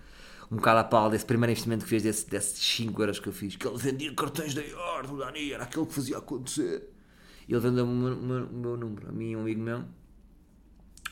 um 0.51 0.57
bocado 0.57 0.79
a 0.79 0.83
pau 0.83 1.09
desse 1.09 1.25
primeiro 1.25 1.51
investimento 1.51 1.83
que 1.83 1.89
fez 1.89 2.03
desse, 2.03 2.29
desses 2.29 2.59
5 2.59 3.01
euros 3.01 3.19
que 3.19 3.27
eu 3.27 3.33
fiz. 3.33 3.55
Que 3.55 3.67
ele 3.67 3.77
vendia 3.77 4.13
cartões 4.13 4.53
da 4.53 4.61
do 5.01 5.17
Dani, 5.17 5.51
era 5.51 5.63
aquele 5.63 5.85
que 5.85 5.93
fazia 5.93 6.17
acontecer 6.17 6.89
ele 7.51 7.59
vendeu-me 7.59 7.91
o 7.91 7.95
meu, 7.95 8.47
meu 8.47 8.77
número, 8.77 9.09
a 9.09 9.11
mim 9.11 9.31
e 9.31 9.35
um 9.35 9.41
amigo 9.41 9.61
meu, 9.61 9.83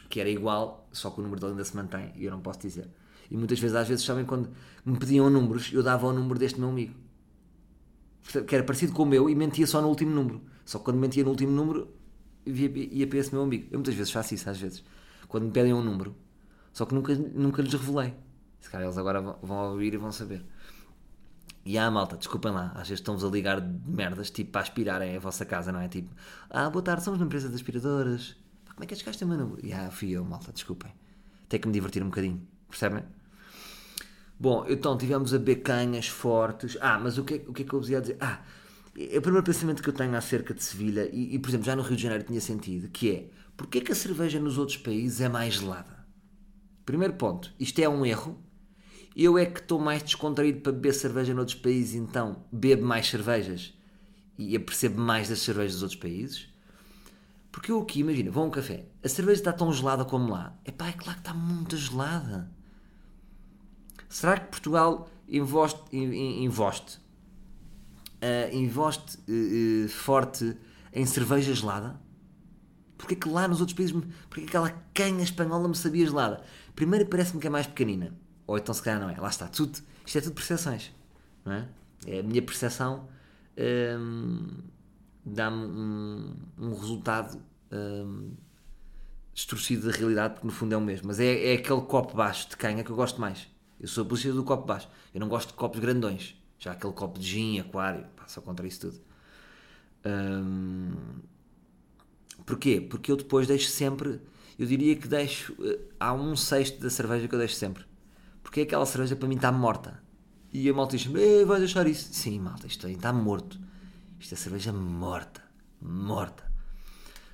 que 0.09 0.19
era 0.19 0.29
igual, 0.29 0.87
só 0.91 1.09
que 1.09 1.19
o 1.19 1.23
número 1.23 1.39
dele 1.39 1.53
ainda 1.53 1.65
se 1.65 1.75
mantém 1.75 2.11
e 2.15 2.25
eu 2.25 2.31
não 2.31 2.41
posso 2.41 2.59
dizer. 2.59 2.89
E 3.29 3.37
muitas 3.37 3.59
vezes, 3.59 3.75
às 3.75 3.87
vezes, 3.87 4.03
sabem 4.03 4.25
quando 4.25 4.49
me 4.85 4.97
pediam 4.97 5.29
números, 5.29 5.71
eu 5.71 5.81
dava 5.81 6.05
o 6.07 6.13
número 6.13 6.37
deste 6.37 6.59
meu 6.59 6.69
amigo. 6.69 6.93
Que 8.45 8.55
era 8.55 8.63
parecido 8.63 8.93
com 8.93 9.03
o 9.03 9.05
meu 9.05 9.29
e 9.29 9.35
mentia 9.35 9.65
só 9.65 9.81
no 9.81 9.87
último 9.87 10.11
número. 10.11 10.41
Só 10.65 10.79
que 10.79 10.85
quando 10.85 10.97
mentia 10.97 11.23
no 11.23 11.29
último 11.29 11.51
número, 11.51 11.87
ia, 12.45 12.69
ia 12.69 13.07
para 13.07 13.19
esse 13.19 13.33
meu 13.33 13.41
amigo. 13.41 13.67
Eu 13.71 13.79
muitas 13.79 13.95
vezes 13.95 14.11
faço 14.11 14.33
isso, 14.33 14.49
às 14.49 14.59
vezes. 14.59 14.83
Quando 15.29 15.45
me 15.45 15.51
pedem 15.51 15.73
um 15.73 15.81
número, 15.81 16.13
só 16.73 16.85
que 16.85 16.93
nunca, 16.93 17.15
nunca 17.15 17.61
lhes 17.61 17.73
revelei. 17.73 18.13
Se 18.59 18.69
calhar 18.69 18.85
eles 18.85 18.97
agora 18.97 19.21
vão 19.21 19.71
ouvir 19.71 19.93
e 19.93 19.97
vão 19.97 20.11
saber. 20.11 20.45
E 21.63 21.77
ah, 21.77 21.91
malta, 21.91 22.17
desculpem 22.17 22.51
lá, 22.51 22.71
às 22.73 22.87
vezes 22.87 22.99
estão-vos 22.99 23.23
a 23.23 23.27
ligar 23.27 23.61
de 23.61 23.89
merdas, 23.89 24.31
tipo, 24.31 24.51
para 24.51 24.61
aspirarem 24.61 25.15
a 25.15 25.19
vossa 25.19 25.45
casa, 25.45 25.71
não 25.71 25.79
é? 25.79 25.87
Tipo, 25.87 26.09
ah, 26.49 26.69
boa 26.69 26.83
tarde, 26.83 27.03
somos 27.03 27.19
uma 27.19 27.25
empresa 27.25 27.49
de 27.49 27.55
aspiradoras. 27.55 28.35
Como 28.73 28.83
é 28.83 28.87
que 28.87 28.95
chegaste 28.95 29.23
número? 29.23 29.57
E 29.61 29.71
ah, 29.71 29.91
fui 29.91 30.11
eu, 30.11 30.25
malta, 30.25 30.51
desculpem. 30.51 30.91
Tenho 31.47 31.61
que 31.61 31.67
me 31.67 31.73
divertir 31.73 32.01
um 32.01 32.07
bocadinho, 32.07 32.41
percebem? 32.67 33.03
Bom, 34.39 34.65
então 34.67 34.97
tivemos 34.97 35.35
a 35.35 35.37
becanhas 35.37 36.07
fortes. 36.07 36.77
Ah, 36.81 36.97
mas 36.97 37.19
o 37.19 37.23
que, 37.23 37.35
é, 37.35 37.37
o 37.47 37.53
que 37.53 37.61
é 37.61 37.65
que 37.65 37.73
eu 37.73 37.79
vos 37.79 37.89
ia 37.89 38.01
dizer? 38.01 38.17
Ah, 38.19 38.41
é 38.97 39.17
o 39.17 39.21
primeiro 39.21 39.45
pensamento 39.45 39.83
que 39.83 39.89
eu 39.89 39.93
tenho 39.93 40.15
acerca 40.15 40.53
de 40.53 40.63
Sevilha, 40.63 41.07
e, 41.13 41.35
e 41.35 41.39
por 41.39 41.49
exemplo, 41.49 41.65
já 41.65 41.75
no 41.75 41.81
Rio 41.81 41.95
de 41.95 42.03
Janeiro 42.03 42.23
tinha 42.23 42.41
sentido, 42.41 42.89
que 42.89 43.11
é, 43.11 43.29
porquê 43.55 43.81
que 43.81 43.91
a 43.91 43.95
cerveja 43.95 44.39
nos 44.39 44.57
outros 44.57 44.77
países 44.77 45.21
é 45.21 45.29
mais 45.29 45.53
gelada? 45.53 46.05
Primeiro 46.85 47.13
ponto, 47.13 47.53
isto 47.59 47.79
é 47.79 47.87
um 47.87 48.05
erro, 48.05 48.41
eu 49.15 49.37
é 49.37 49.45
que 49.45 49.59
estou 49.59 49.79
mais 49.79 50.01
descontraído 50.03 50.61
para 50.61 50.71
beber 50.71 50.93
cerveja 50.93 51.33
noutros 51.33 51.57
países, 51.57 51.95
então 51.95 52.43
bebo 52.51 52.85
mais 52.85 53.09
cervejas 53.09 53.73
e 54.37 54.55
apercebo 54.55 54.99
mais 55.01 55.29
das 55.29 55.39
cervejas 55.39 55.73
dos 55.73 55.83
outros 55.83 55.99
países. 55.99 56.47
Porque 57.51 57.71
eu 57.71 57.81
aqui, 57.81 57.99
imagina, 57.99 58.31
vou 58.31 58.43
a 58.43 58.47
um 58.47 58.49
café, 58.49 58.85
a 59.03 59.09
cerveja 59.09 59.41
está 59.41 59.51
tão 59.51 59.71
gelada 59.73 60.05
como 60.05 60.31
lá. 60.31 60.57
É 60.63 60.71
claro 60.71 60.97
que 60.97 61.09
está 61.09 61.33
muito 61.33 61.75
gelada. 61.75 62.49
Será 64.07 64.37
que 64.37 64.49
Portugal 64.49 65.09
invoste, 65.27 65.81
invoste, 65.93 66.97
uh, 68.21 68.55
invoste 68.55 69.17
uh, 69.17 69.85
uh, 69.85 69.89
forte 69.89 70.55
em 70.93 71.05
cerveja 71.05 71.53
gelada? 71.53 71.99
Porque 72.97 73.15
é 73.15 73.17
que 73.17 73.27
lá 73.27 73.47
nos 73.47 73.59
outros 73.59 73.75
países, 73.75 73.93
porque 74.29 74.41
é 74.41 74.43
que 74.43 74.49
aquela 74.49 74.69
canha 74.93 75.23
espanhola 75.23 75.67
me 75.67 75.75
sabia 75.75 76.05
gelada? 76.05 76.43
Primeiro 76.75 77.05
parece-me 77.07 77.41
que 77.41 77.47
é 77.47 77.49
mais 77.49 77.67
pequenina. 77.67 78.13
Ou 78.51 78.57
então 78.57 78.73
se 78.75 78.83
calhar 78.83 78.99
não 78.99 79.09
é. 79.09 79.17
Lá 79.17 79.29
está, 79.29 79.47
tudo, 79.47 79.79
isto 80.05 80.17
é 80.17 80.21
tudo 80.21 80.33
percepções. 80.33 80.91
Não 81.45 81.53
é? 81.53 81.69
é 82.05 82.19
a 82.19 82.23
minha 82.23 82.41
percepção 82.41 83.07
hum, 83.97 84.57
dá-me 85.25 85.55
um, 85.55 86.35
um, 86.59 86.75
resultado 86.75 87.41
hum, 87.71 88.33
distorcido 89.33 89.89
da 89.89 89.97
realidade, 89.97 90.33
porque 90.33 90.47
no 90.47 90.51
fundo 90.51 90.73
é 90.73 90.77
o 90.77 90.81
mesmo. 90.81 91.07
Mas 91.07 91.21
é, 91.21 91.53
é 91.53 91.53
aquele 91.53 91.79
copo 91.83 92.13
baixo 92.13 92.49
de 92.49 92.57
canha 92.57 92.83
que 92.83 92.89
eu 92.89 92.95
gosto 92.97 93.21
mais. 93.21 93.47
Eu 93.79 93.87
sou 93.87 94.03
a 94.03 94.07
polícia 94.07 94.33
do 94.33 94.43
copo 94.43 94.67
baixo. 94.67 94.89
Eu 95.13 95.21
não 95.21 95.29
gosto 95.29 95.47
de 95.47 95.53
copos 95.53 95.79
grandões. 95.79 96.35
Já 96.59 96.73
aquele 96.73 96.91
copo 96.91 97.19
de 97.19 97.25
gin, 97.25 97.57
aquário, 97.57 98.05
só 98.27 98.41
contra 98.41 98.67
isso 98.67 98.81
tudo. 98.81 98.99
Hum, 100.05 100.91
porquê? 102.45 102.81
Porque 102.81 103.13
eu 103.13 103.15
depois 103.15 103.47
deixo 103.47 103.69
sempre, 103.69 104.19
eu 104.59 104.67
diria 104.67 104.97
que 104.97 105.07
deixo, 105.07 105.55
eh, 105.63 105.79
há 105.97 106.13
um 106.13 106.35
sexto 106.35 106.81
da 106.81 106.89
cerveja 106.89 107.29
que 107.29 107.33
eu 107.33 107.39
deixo 107.39 107.55
sempre 107.55 107.89
porque 108.41 108.61
aquela 108.61 108.85
cerveja 108.85 109.15
para 109.15 109.27
mim 109.27 109.35
está 109.35 109.51
morta. 109.51 110.01
E 110.53 110.69
a 110.69 110.73
malta 110.73 110.97
diz: 110.97 111.05
vais 111.45 111.59
deixar 111.59 111.87
isso? 111.87 112.13
Sim, 112.13 112.39
malta, 112.39 112.67
isto 112.67 112.87
está 112.87 113.13
morto. 113.13 113.59
Isto 114.19 114.33
é 114.33 114.37
cerveja 114.37 114.73
morta. 114.73 115.41
Morta. 115.81 116.43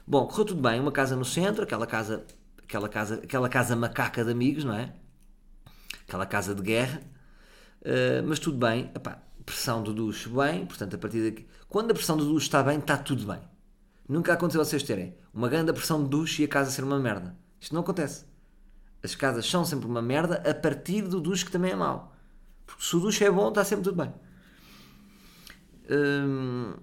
Bom, 0.05 0.25
correu 0.27 0.45
tudo 0.45 0.61
bem. 0.61 0.79
Uma 0.79 0.91
casa 0.91 1.15
no 1.15 1.25
centro, 1.25 1.63
aquela 1.63 1.87
casa, 1.87 2.25
aquela 2.63 2.87
casa, 2.87 3.15
aquela 3.15 3.49
casa 3.49 3.75
macaca 3.75 4.23
de 4.23 4.31
amigos, 4.31 4.63
não 4.63 4.73
é? 4.73 4.93
Aquela 6.07 6.25
casa 6.25 6.55
de 6.55 6.61
guerra. 6.61 7.01
Uh, 7.81 8.25
mas 8.25 8.39
tudo 8.39 8.57
bem. 8.57 8.91
Epá, 8.95 9.21
pressão 9.45 9.81
do 9.81 9.93
duche 9.93 10.29
bem, 10.29 10.65
portanto, 10.65 10.95
a 10.95 10.97
partir 10.97 11.29
daqui. 11.29 11.47
Quando 11.67 11.91
a 11.91 11.93
pressão 11.93 12.15
do 12.15 12.25
duche 12.25 12.45
está 12.45 12.61
bem, 12.61 12.79
está 12.79 12.97
tudo 12.97 13.25
bem. 13.25 13.41
Nunca 14.07 14.33
aconteceu 14.33 14.63
vocês 14.63 14.83
terem 14.83 15.15
uma 15.33 15.49
grande 15.49 15.73
pressão 15.73 16.03
de 16.03 16.09
duche 16.09 16.43
e 16.43 16.45
a 16.45 16.47
casa 16.47 16.71
ser 16.71 16.83
uma 16.83 16.99
merda. 16.99 17.35
Isto 17.59 17.73
não 17.73 17.81
acontece. 17.81 18.25
As 19.07 19.15
casas 19.15 19.49
são 19.49 19.63
sempre 19.63 19.87
uma 19.87 20.01
merda 20.01 20.43
a 20.45 20.53
partir 20.53 21.03
do 21.03 21.21
duche 21.21 21.45
que 21.45 21.51
também 21.51 21.71
é 21.71 21.75
mau. 21.77 22.13
Porque 22.65 22.83
se 22.83 22.93
o 22.93 22.99
duche 22.99 23.23
é 23.23 23.31
bom, 23.31 23.47
está 23.47 23.63
sempre 23.63 23.85
tudo 23.85 24.03
bem. 24.03 24.13
Hum, 25.89 26.73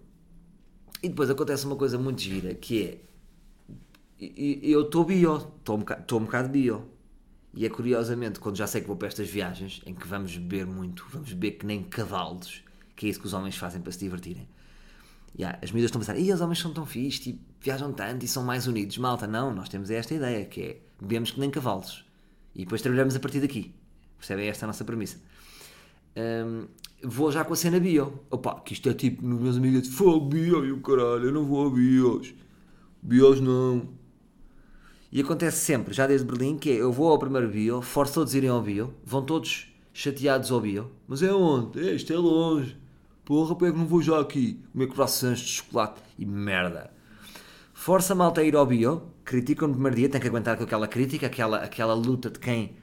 e 1.02 1.08
depois 1.10 1.28
acontece 1.28 1.66
uma 1.66 1.76
coisa 1.76 1.98
muito 1.98 2.22
gira 2.22 2.54
que 2.54 2.82
é 2.82 3.04
eu 4.18 4.82
estou 4.86 5.04
bio, 5.04 5.36
estou 5.58 5.76
um, 5.76 6.24
bocado, 6.24 6.48
bio. 6.48 6.88
E 7.52 7.66
é 7.66 7.68
curiosamente, 7.68 8.40
quando 8.40 8.56
já 8.56 8.66
sei 8.66 8.80
que 8.80 8.86
vou 8.86 8.96
para 8.96 9.08
estas 9.08 9.28
viagens 9.28 9.82
em 9.84 9.94
que 9.94 10.08
vamos 10.08 10.34
beber 10.34 10.64
muito, 10.64 11.06
vamos 11.12 11.30
beber 11.34 11.58
que 11.58 11.66
nem 11.66 11.82
cavalos, 11.82 12.64
que 12.96 13.04
é 13.04 13.10
isso 13.10 13.20
que 13.20 13.26
os 13.26 13.34
homens 13.34 13.54
fazem 13.58 13.82
para 13.82 13.92
se 13.92 13.98
divertirem. 13.98 14.48
Yeah, 15.38 15.58
as 15.62 15.70
medidas 15.70 15.88
estão 15.88 16.00
a 16.00 16.04
pensar, 16.06 16.18
e 16.18 16.32
os 16.32 16.40
homens 16.40 16.58
são 16.58 16.72
tão 16.72 16.86
fixos, 16.86 17.26
e 17.26 17.38
viajam 17.60 17.92
tanto 17.92 18.24
e 18.24 18.28
são 18.28 18.42
mais 18.42 18.66
unidos. 18.66 18.96
Malta, 18.96 19.26
não, 19.26 19.54
nós 19.54 19.68
temos 19.68 19.90
esta 19.90 20.14
ideia, 20.14 20.46
que 20.46 20.62
é 20.62 20.80
bebemos 20.98 21.32
que 21.32 21.38
nem 21.38 21.50
cavalos. 21.50 22.03
E 22.54 22.60
depois 22.60 22.80
trabalhamos 22.82 23.16
a 23.16 23.20
partir 23.20 23.40
daqui. 23.40 23.74
Percebem? 24.18 24.48
Esta 24.48 24.64
é 24.64 24.66
a 24.66 24.68
nossa 24.68 24.84
premissa. 24.84 25.18
Um, 26.16 26.66
vou 27.02 27.32
já 27.32 27.44
com 27.44 27.52
a 27.52 27.56
cena 27.56 27.80
bio. 27.80 28.20
Opa, 28.30 28.60
que 28.60 28.72
isto 28.72 28.88
é 28.88 28.94
tipo, 28.94 29.24
meus 29.24 29.56
amigos, 29.56 29.88
fogo 29.88 30.26
bio, 30.26 30.64
e 30.64 30.72
o 30.72 30.80
caralho, 30.80 31.24
eu 31.24 31.32
não 31.32 31.44
vou 31.44 31.66
a 31.66 31.70
bios. 31.70 32.34
Bios 33.02 33.40
não. 33.40 33.88
E 35.10 35.20
acontece 35.20 35.58
sempre, 35.58 35.94
já 35.94 36.06
desde 36.06 36.26
Berlim, 36.26 36.56
que 36.56 36.70
é, 36.70 36.74
eu 36.74 36.90
vou 36.90 37.08
ao 37.08 37.18
primeiro 37.18 37.48
bio, 37.48 37.80
forço 37.80 38.14
todos 38.14 38.34
a 38.34 38.36
irem 38.36 38.50
ao 38.50 38.60
bio, 38.60 38.94
vão 39.04 39.22
todos 39.22 39.68
chateados 39.92 40.50
ao 40.50 40.60
bio. 40.60 40.90
Mas 41.06 41.22
é 41.22 41.32
onde? 41.32 41.88
É, 41.88 41.94
isto 41.94 42.12
é 42.12 42.16
longe. 42.16 42.76
Porra, 43.24 43.54
porque 43.54 43.72
é 43.72 43.76
não 43.76 43.86
vou 43.86 44.02
já 44.02 44.20
aqui 44.20 44.60
comer 44.72 44.88
croissants 44.88 45.40
de 45.40 45.48
chocolate 45.48 46.00
e 46.18 46.26
merda? 46.26 46.90
Força 47.72 48.12
a 48.12 48.16
malta 48.16 48.40
a 48.40 48.44
ir 48.44 48.56
ao 48.56 48.66
bio, 48.66 49.02
criticam 49.24 49.68
no 49.68 49.74
primeiro 49.74 49.96
dia, 49.96 50.08
tem 50.08 50.20
que 50.20 50.28
aguentar 50.28 50.56
com 50.56 50.64
aquela 50.64 50.86
crítica, 50.86 51.26
aquela, 51.26 51.58
aquela 51.58 51.94
luta 51.94 52.30
de 52.30 52.38
quem, 52.38 52.76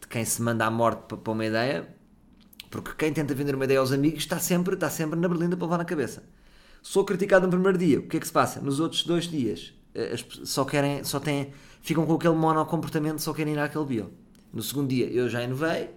de 0.00 0.06
quem 0.08 0.24
se 0.24 0.42
manda 0.42 0.66
à 0.66 0.70
morte 0.70 1.02
para, 1.08 1.16
para 1.16 1.32
uma 1.32 1.44
ideia, 1.44 1.88
porque 2.70 2.92
quem 2.96 3.12
tenta 3.12 3.34
vender 3.34 3.54
uma 3.54 3.64
ideia 3.64 3.80
aos 3.80 3.92
amigos 3.92 4.20
está 4.20 4.38
sempre, 4.38 4.74
está 4.74 4.90
sempre 4.90 5.18
na 5.18 5.28
berlinda 5.28 5.56
para 5.56 5.66
levar 5.66 5.78
na 5.78 5.84
cabeça. 5.84 6.22
Sou 6.82 7.04
criticado 7.04 7.46
no 7.46 7.52
primeiro 7.52 7.76
dia, 7.76 7.98
o 7.98 8.02
que 8.02 8.16
é 8.16 8.20
que 8.20 8.26
se 8.26 8.32
passa? 8.32 8.60
Nos 8.60 8.80
outros 8.80 9.04
dois 9.04 9.24
dias, 9.24 9.74
eh, 9.94 10.16
só 10.44 10.64
querem, 10.64 11.02
só 11.04 11.18
têm, 11.18 11.52
ficam 11.82 12.06
com 12.06 12.14
aquele 12.14 12.34
monocomportamento, 12.34 13.20
só 13.20 13.32
querem 13.32 13.54
ir 13.54 13.58
àquele 13.58 13.84
bio. 13.84 14.12
No 14.52 14.62
segundo 14.62 14.88
dia 14.88 15.06
eu 15.06 15.28
já 15.28 15.42
inovei 15.42 15.90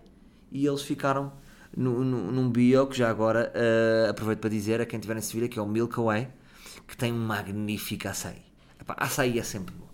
e 0.52 0.66
eles 0.66 0.82
ficaram 0.82 1.34
no, 1.76 2.04
no, 2.04 2.32
num 2.32 2.50
bio 2.50 2.88
que 2.88 2.98
já 2.98 3.10
agora 3.10 3.52
uh, 3.56 4.10
aproveito 4.10 4.40
para 4.40 4.50
dizer 4.50 4.80
a 4.80 4.86
quem 4.86 5.00
estiver 5.00 5.18
em 5.18 5.22
Sevilha 5.22 5.48
que 5.48 5.58
é 5.58 5.62
o 5.62 5.68
Milk 5.68 6.00
Away 6.00 6.28
que 6.88 6.96
tem 6.96 7.12
um 7.12 7.18
magnífico 7.18 8.08
açaí. 8.08 8.53
Epá, 8.84 8.96
açaí 8.98 9.40
é 9.40 9.44
sempre 9.44 9.74
bom. 9.74 9.88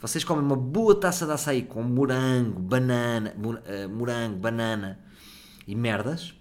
Vocês 0.00 0.24
comem 0.24 0.42
uma 0.42 0.56
boa 0.56 0.98
taça 0.98 1.26
de 1.26 1.32
açaí 1.32 1.62
com 1.62 1.82
morango, 1.82 2.58
banana, 2.58 3.34
uh, 3.36 3.88
morango, 3.88 4.38
banana 4.38 4.98
e 5.66 5.74
merdas. 5.74 6.34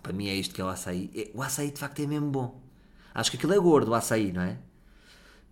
Para 0.00 0.12
mim 0.12 0.28
é 0.28 0.34
isto 0.34 0.54
que 0.54 0.60
é 0.60 0.64
o 0.64 0.68
açaí. 0.68 1.10
É, 1.14 1.30
o 1.34 1.42
açaí 1.42 1.72
de 1.72 1.78
facto 1.78 2.00
é 2.00 2.06
mesmo 2.06 2.30
bom. 2.30 2.62
Acho 3.12 3.32
que 3.32 3.36
aquilo 3.36 3.52
é 3.52 3.58
gordo, 3.58 3.90
o 3.90 3.94
açaí, 3.94 4.32
não 4.32 4.42
é? 4.42 4.58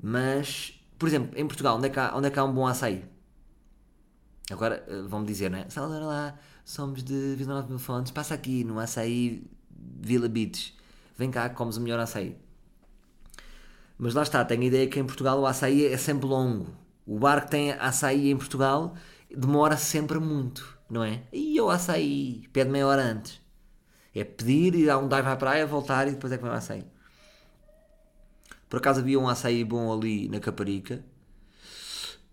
Mas, 0.01 0.81
por 0.97 1.09
exemplo, 1.09 1.37
em 1.37 1.47
Portugal, 1.47 1.77
onde 1.77 1.89
é 1.89 1.91
que 1.91 1.99
há, 1.99 2.17
onde 2.17 2.29
é 2.29 2.31
que 2.31 2.39
há 2.39 2.45
um 2.45 2.55
bom 2.55 2.67
açaí? 2.67 3.05
Agora 4.53 4.85
uh, 4.89 5.09
vão-me 5.09 5.27
dizer, 5.27 5.51
não 5.51 5.59
é? 5.59 5.69
Salvador 5.69 6.07
lá, 6.07 6.39
somos 6.65 7.03
de 7.03 7.35
Vila 7.37 7.55
Nova 7.55 7.69
Mil 7.69 7.79
Fontes, 7.79 8.13
passa 8.13 8.35
aqui 8.35 8.63
no 8.63 8.79
açaí 8.79 9.45
Vila 9.69 10.29
Beach. 10.29 10.77
Vem 11.19 11.31
cá, 11.31 11.49
comes 11.49 11.77
o 11.77 11.81
melhor 11.81 11.99
açaí. 11.99 12.37
Mas 14.03 14.15
lá 14.15 14.23
está, 14.23 14.43
tenho 14.43 14.63
a 14.63 14.65
ideia 14.65 14.87
que 14.87 14.99
em 14.99 15.05
Portugal 15.05 15.39
o 15.39 15.47
açaí 15.47 15.85
é 15.85 15.97
sempre 15.99 16.27
longo. 16.27 16.75
O 17.05 17.19
bar 17.19 17.45
que 17.45 17.51
tem 17.51 17.73
açaí 17.73 18.31
em 18.31 18.37
Portugal 18.37 18.95
demora 19.31 19.77
sempre 19.77 20.19
muito, 20.19 20.79
não 20.89 21.05
é? 21.05 21.23
E 21.31 21.61
o 21.61 21.69
açaí, 21.69 22.49
pede 22.51 22.71
meia 22.71 22.87
hora 22.87 23.03
antes. 23.03 23.43
É 24.15 24.25
pedir, 24.25 24.75
ir 24.75 24.87
dar 24.87 24.97
um 24.97 25.07
dive 25.07 25.29
à 25.29 25.37
praia, 25.37 25.67
voltar 25.67 26.09
e 26.09 26.13
depois 26.13 26.33
é 26.33 26.39
comer 26.39 26.53
o 26.53 26.55
açaí. 26.55 26.87
Por 28.71 28.79
acaso 28.79 29.01
havia 29.01 29.21
um 29.21 29.29
açaí 29.29 29.63
bom 29.65 29.93
ali 29.93 30.31
na 30.31 30.41
Caparica. 30.41 31.05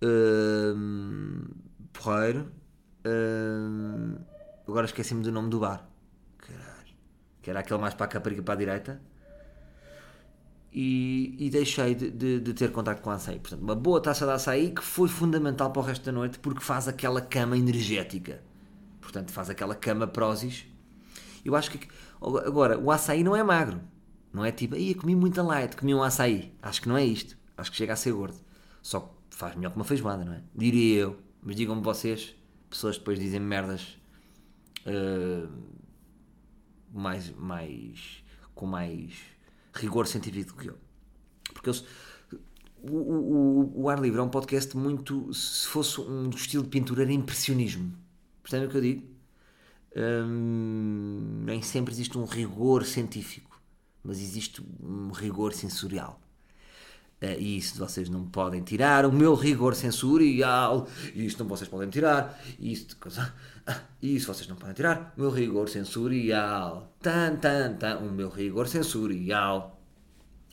Um, 0.01 1.47
porreiro. 1.91 2.49
Um, 3.05 4.15
agora 4.65 4.85
esqueci-me 4.85 5.21
do 5.21 5.33
nome 5.33 5.49
do 5.49 5.59
bar. 5.59 5.85
Caralho. 6.37 6.95
Que 7.41 7.49
era 7.49 7.59
aquele 7.59 7.81
mais 7.81 7.93
para 7.93 8.05
a 8.05 8.09
Caparica 8.09 8.41
para 8.41 8.53
a 8.53 8.57
direita 8.57 9.16
e, 10.71 11.35
e 11.39 11.49
deixei 11.49 11.95
de, 11.95 12.11
de, 12.11 12.39
de, 12.39 12.53
ter 12.53 12.71
contato 12.71 13.01
com 13.01 13.09
a 13.09 13.15
açaí. 13.15 13.39
Portanto, 13.39 13.61
uma 13.61 13.75
boa 13.75 14.01
taça 14.01 14.25
de 14.25 14.31
açaí 14.31 14.71
que 14.71 14.83
foi 14.83 15.07
fundamental 15.07 15.71
para 15.71 15.81
o 15.81 15.85
resto 15.85 16.05
da 16.05 16.11
noite 16.11 16.39
porque 16.39 16.61
faz 16.61 16.87
aquela 16.87 17.21
cama 17.21 17.57
energética. 17.57 18.43
Portanto, 19.01 19.31
faz 19.31 19.49
aquela 19.49 19.75
cama 19.75 20.05
prósis. 20.07 20.65
Eu 21.43 21.55
acho 21.55 21.71
que. 21.71 21.87
Agora, 22.21 22.77
o 22.77 22.91
açaí 22.91 23.23
não 23.23 23.35
é 23.35 23.43
magro. 23.43 23.79
Não 24.33 24.43
é 24.43 24.51
tipo, 24.51 24.75
aí 24.75 24.93
comi 24.93 25.15
muita 25.15 25.41
light, 25.41 25.75
comi 25.75 25.95
um 25.95 26.03
açaí. 26.03 26.53
Acho 26.61 26.81
que 26.81 26.89
não 26.89 26.97
é 26.97 27.05
isto. 27.05 27.37
Acho 27.57 27.71
que 27.71 27.77
chega 27.77 27.93
a 27.93 27.95
ser 27.95 28.11
gordo. 28.11 28.37
Só 28.81 28.99
que 28.99 29.35
faz 29.35 29.55
melhor 29.55 29.71
que 29.71 29.77
uma 29.77 29.85
feijoada, 29.85 30.25
não 30.25 30.33
é? 30.33 30.41
Diria 30.53 30.99
eu. 30.99 31.19
Mas 31.41 31.55
digam-me 31.55 31.81
vocês, 31.81 32.35
pessoas 32.69 32.97
depois 32.97 33.17
dizem 33.17 33.39
merdas 33.39 33.97
uh, 34.85 35.49
mais, 36.93 37.31
mais. 37.31 38.23
com 38.53 38.65
mais 38.65 39.36
rigor 39.77 40.07
científico 40.07 40.53
do 40.53 40.59
que 40.59 40.69
eu. 40.69 40.77
Porque 41.53 41.69
eles, 41.69 41.83
o, 42.83 42.95
o, 42.95 43.81
o, 43.83 43.89
Ar 43.89 43.99
Livre 43.99 44.19
é 44.19 44.23
um 44.23 44.29
podcast 44.29 44.75
muito. 44.77 45.33
Se 45.33 45.67
fosse 45.67 45.99
um 46.01 46.29
estilo 46.29 46.63
de 46.63 46.69
pintura, 46.69 47.03
era 47.03 47.11
impressionismo. 47.11 47.93
Percebem 48.43 48.67
o 48.67 48.71
que 48.71 48.77
eu 48.77 48.81
digo? 48.81 49.03
Hum, 49.95 51.43
nem 51.45 51.61
sempre 51.61 51.93
existe 51.93 52.17
um 52.17 52.25
rigor 52.25 52.85
científico, 52.85 53.59
mas 54.03 54.19
existe 54.19 54.63
um 54.81 55.09
rigor 55.11 55.53
sensorial. 55.53 56.19
Uh, 57.21 57.33
e 57.39 57.57
isso 57.57 57.79
vocês 57.79 58.09
não 58.09 58.25
podem 58.27 58.61
tirar. 58.61 59.03
O 59.05 59.11
meu 59.11 59.33
rigor 59.33 59.73
sensorial, 59.73 60.87
isto 61.15 61.39
não 61.39 61.49
vocês 61.49 61.67
podem 61.67 61.89
tirar. 61.89 62.39
Isto, 62.59 62.95
isso 64.01 64.31
vocês 64.31 64.47
não 64.47 64.55
podem 64.55 64.75
tirar. 64.75 65.13
O 65.17 65.21
meu 65.21 65.31
rigor 65.31 65.67
sensorial. 65.67 66.95
Tan, 67.01 67.37
tan, 67.37 67.75
tan. 67.75 67.97
O 67.99 68.11
meu 68.11 68.29
rigor 68.29 68.67
sensorial. 68.67 69.81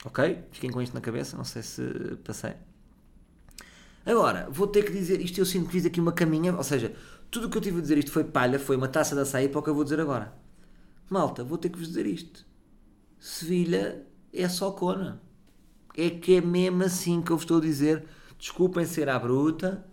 Ok? 0.07 0.43
Fiquem 0.53 0.71
com 0.71 0.81
isto 0.81 0.95
na 0.95 1.03
cabeça. 1.03 1.37
Não 1.37 1.45
sei 1.45 1.63
se 1.63 1.83
passei. 2.25 2.55
Agora, 4.07 4.49
vou 4.51 4.67
ter 4.67 4.85
que 4.85 4.93
dizer 4.93 5.21
isto. 5.21 5.39
Eu 5.39 5.45
sinto 5.45 5.67
que 5.67 5.73
fiz 5.73 5.85
aqui 5.85 6.01
uma 6.01 6.13
caminha. 6.13 6.57
Ou 6.57 6.65
seja, 6.65 6.95
tudo 7.31 7.47
o 7.47 7.51
que 7.51 7.59
eu 7.59 7.63
tive 7.63 7.79
a 7.79 7.83
dizer 7.83 7.99
isto 7.99 8.11
foi 8.11 8.25
palha. 8.25 8.59
Foi 8.59 8.77
uma 8.77 8.89
taça 8.89 9.15
de 9.15 9.21
açaí 9.21 9.51
para 9.51 9.59
o 9.59 9.63
que 9.63 9.69
eu 9.69 9.75
vou 9.75 9.85
dizer 9.85 10.01
agora. 10.01 10.33
Malta, 11.11 11.45
vou 11.45 11.59
ter 11.59 11.69
que 11.69 11.79
vos 11.79 11.89
dizer 11.89 12.07
isto. 12.07 12.47
Sevilha 13.19 14.03
é 14.33 14.49
só 14.49 14.71
cona 14.71 15.24
é 15.97 16.11
que 16.11 16.37
é 16.37 16.41
mesmo 16.41 16.83
assim 16.83 17.23
que 17.23 17.31
eu 17.31 17.37
vos 17.37 17.45
estou 17.45 17.59
a 17.59 17.61
dizer. 17.61 18.05
Desculpem 18.39 18.85
ser 18.85 19.09
à 19.09 19.19
bruta. 19.19 19.85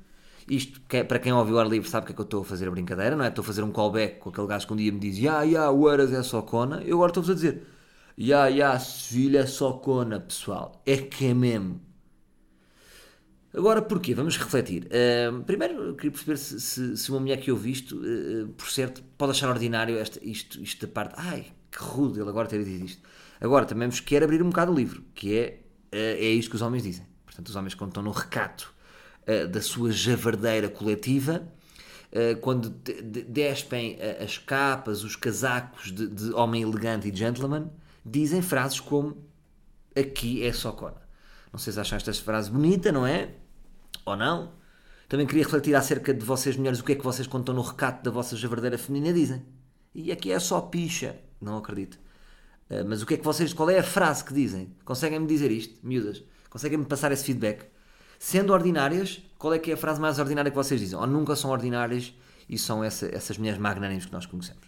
Isto, 0.50 0.82
é, 0.90 1.04
para 1.04 1.20
quem 1.20 1.32
ouviu 1.32 1.56
o 1.56 1.60
ar 1.60 1.68
livre, 1.68 1.90
sabe 1.90 2.06
que 2.08 2.12
é 2.12 2.16
que 2.16 2.22
eu 2.22 2.26
estou 2.26 2.42
a 2.42 2.46
fazer 2.46 2.68
a 2.68 2.72
brincadeira, 2.72 3.16
não 3.16 3.24
é? 3.24 3.30
Estou 3.30 3.44
a 3.44 3.46
fazer 3.46 3.64
um 3.64 3.72
callback 3.72 4.20
com 4.20 4.30
aquele 4.30 4.48
gajo 4.48 4.68
que 4.68 4.74
um 4.74 4.76
dia 4.76 4.92
me 4.92 5.00
diz: 5.00 5.18
Ya, 5.18 5.44
ya, 5.44 5.72
o 5.72 5.88
Aras 5.88 6.12
é 6.12 6.22
só 6.24 6.42
cona. 6.42 6.82
Eu 6.84 6.98
agora 6.98 7.12
estou-vos 7.12 7.30
a 7.30 7.34
dizer: 7.34 7.64
Ya, 8.18 8.48
ya, 8.48 8.78
Sevilha 8.80 9.40
é 9.40 9.46
só 9.46 9.74
cona, 9.74 10.20
pessoal. 10.20 10.82
É 10.86 10.98
que 10.98 11.28
é 11.28 11.34
mesmo. 11.34 11.80
Agora, 13.54 13.82
porquê? 13.82 14.14
Vamos 14.14 14.38
refletir. 14.38 14.88
Uh, 14.88 15.44
primeiro, 15.44 15.96
queria 15.96 16.12
perceber 16.12 16.38
se, 16.38 16.60
se, 16.60 16.98
se, 16.98 17.12
uma 17.12 17.20
mulher 17.20 17.38
que 17.38 17.52
eu 17.52 17.56
visto, 17.56 17.98
uh, 17.98 18.48
por 18.50 18.70
certo, 18.70 19.04
pode 19.18 19.32
achar 19.32 19.50
ordinário 19.50 19.98
esta, 19.98 20.20
isto, 20.24 20.62
isto 20.62 20.86
da 20.86 20.92
parte. 20.92 21.16
Ai, 21.18 21.48
que 21.70 21.80
rude 21.80 22.20
ele 22.20 22.30
agora 22.30 22.48
ter 22.48 22.64
dito 22.64 22.86
isto. 22.86 23.02
Agora, 23.40 23.66
também 23.66 23.90
vos 23.90 24.00
quero 24.00 24.24
abrir 24.26 24.42
um 24.42 24.50
bocado 24.50 24.72
o 24.72 24.76
livro, 24.76 25.04
que 25.14 25.38
é 25.38 25.61
é 25.92 26.30
isto 26.30 26.50
que 26.50 26.56
os 26.56 26.62
homens 26.62 26.84
dizem. 26.84 27.06
Portanto, 27.26 27.48
os 27.48 27.56
homens, 27.56 27.74
quando 27.74 27.92
estão 27.92 28.04
no 28.04 28.12
recato 28.12 28.74
uh, 29.28 29.48
da 29.48 29.62
sua 29.62 29.92
javardeira 29.92 30.70
coletiva, 30.70 31.44
uh, 32.12 32.40
quando 32.42 32.70
despem 32.70 33.96
uh, 33.96 34.24
as 34.24 34.38
capas, 34.38 35.04
os 35.04 35.16
casacos 35.16 35.92
de, 35.92 36.08
de, 36.08 36.32
homem 36.34 36.62
elegante 36.62 37.08
e 37.08 37.16
gentleman, 37.16 37.70
dizem 38.06 38.42
frases 38.42 38.80
como 38.80 39.18
aqui 39.96 40.44
é 40.46 40.52
só 40.52 40.72
cona. 40.72 41.02
Não 41.52 41.60
sei 41.60 41.74
se 41.74 41.80
acham 41.80 41.98
esta 41.98 42.14
frase 42.14 42.52
bonita, 42.52 42.92
não 42.92 43.08
é? 43.08 43.34
Ou 44.06 44.16
não? 44.16 44.54
Também 45.08 45.28
queria 45.28 45.44
refletir 45.44 45.76
acerca 45.76 46.14
de 46.14 46.26
vocês 46.26 46.56
mulheres, 46.56 46.80
o 46.80 46.84
que 46.84 46.94
é 46.94 46.96
que 46.96 47.04
vocês, 47.04 47.28
quando 47.28 47.44
estão 47.44 47.56
no 47.56 47.62
recato 47.62 48.04
da 48.04 48.12
vossa 48.12 48.36
javardeira 48.38 48.78
feminina, 48.78 49.14
dizem. 49.14 49.46
E 49.94 50.12
aqui 50.12 50.32
é 50.32 50.40
só 50.40 50.62
picha. 50.62 51.18
Não 51.42 51.58
acredito. 51.58 52.00
Eh, 52.72 52.84
mas 52.84 53.02
o 53.02 53.06
que 53.06 53.16
é 53.16 53.18
que 53.18 53.24
vocês, 53.24 53.54
qual 53.54 53.70
é 53.70 53.80
a 53.80 53.84
frase 53.84 54.24
que 54.24 54.34
dizem? 54.34 54.74
Conseguem-me 54.86 55.28
dizer 55.28 55.52
isto, 55.52 55.86
miúdas? 55.86 56.24
Conseguem-me 56.50 56.86
passar 56.86 57.12
esse 57.12 57.26
feedback? 57.26 57.66
Sendo 58.18 58.54
ordinárias, 58.54 59.22
qual 59.38 59.54
é 59.54 59.60
que 59.60 59.72
é 59.72 59.74
a 59.74 59.78
frase 59.78 60.00
mais 60.00 60.20
ordinária 60.20 60.50
que 60.50 60.56
vocês 60.56 60.80
dizem? 60.80 60.98
Ou 60.98 61.06
nunca 61.06 61.36
são 61.36 61.50
ordinárias 61.52 62.14
e 62.48 62.58
são 62.58 62.82
essa, 62.82 63.08
essas 63.14 63.38
mulheres 63.38 63.60
magnânimas 63.60 64.06
que 64.06 64.14
nós 64.14 64.26
conhecemos, 64.26 64.64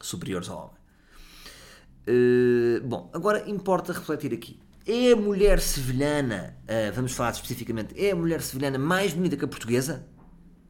superiores 0.00 0.48
ao 0.48 0.58
homem. 0.58 0.78
Uh, 2.08 2.86
bom, 2.86 3.10
agora 3.12 3.48
importa 3.50 3.92
refletir 3.92 4.32
aqui. 4.32 4.60
É 4.86 5.12
a 5.12 5.16
mulher 5.16 5.60
sevilhana, 5.60 6.56
uh, 6.64 6.92
vamos 6.94 7.12
falar 7.12 7.30
especificamente, 7.32 7.94
é 8.00 8.12
a 8.12 8.16
mulher 8.16 8.40
sevilhana 8.42 8.78
mais 8.78 9.12
bonita 9.12 9.36
que 9.36 9.44
a 9.44 9.48
portuguesa? 9.48 10.06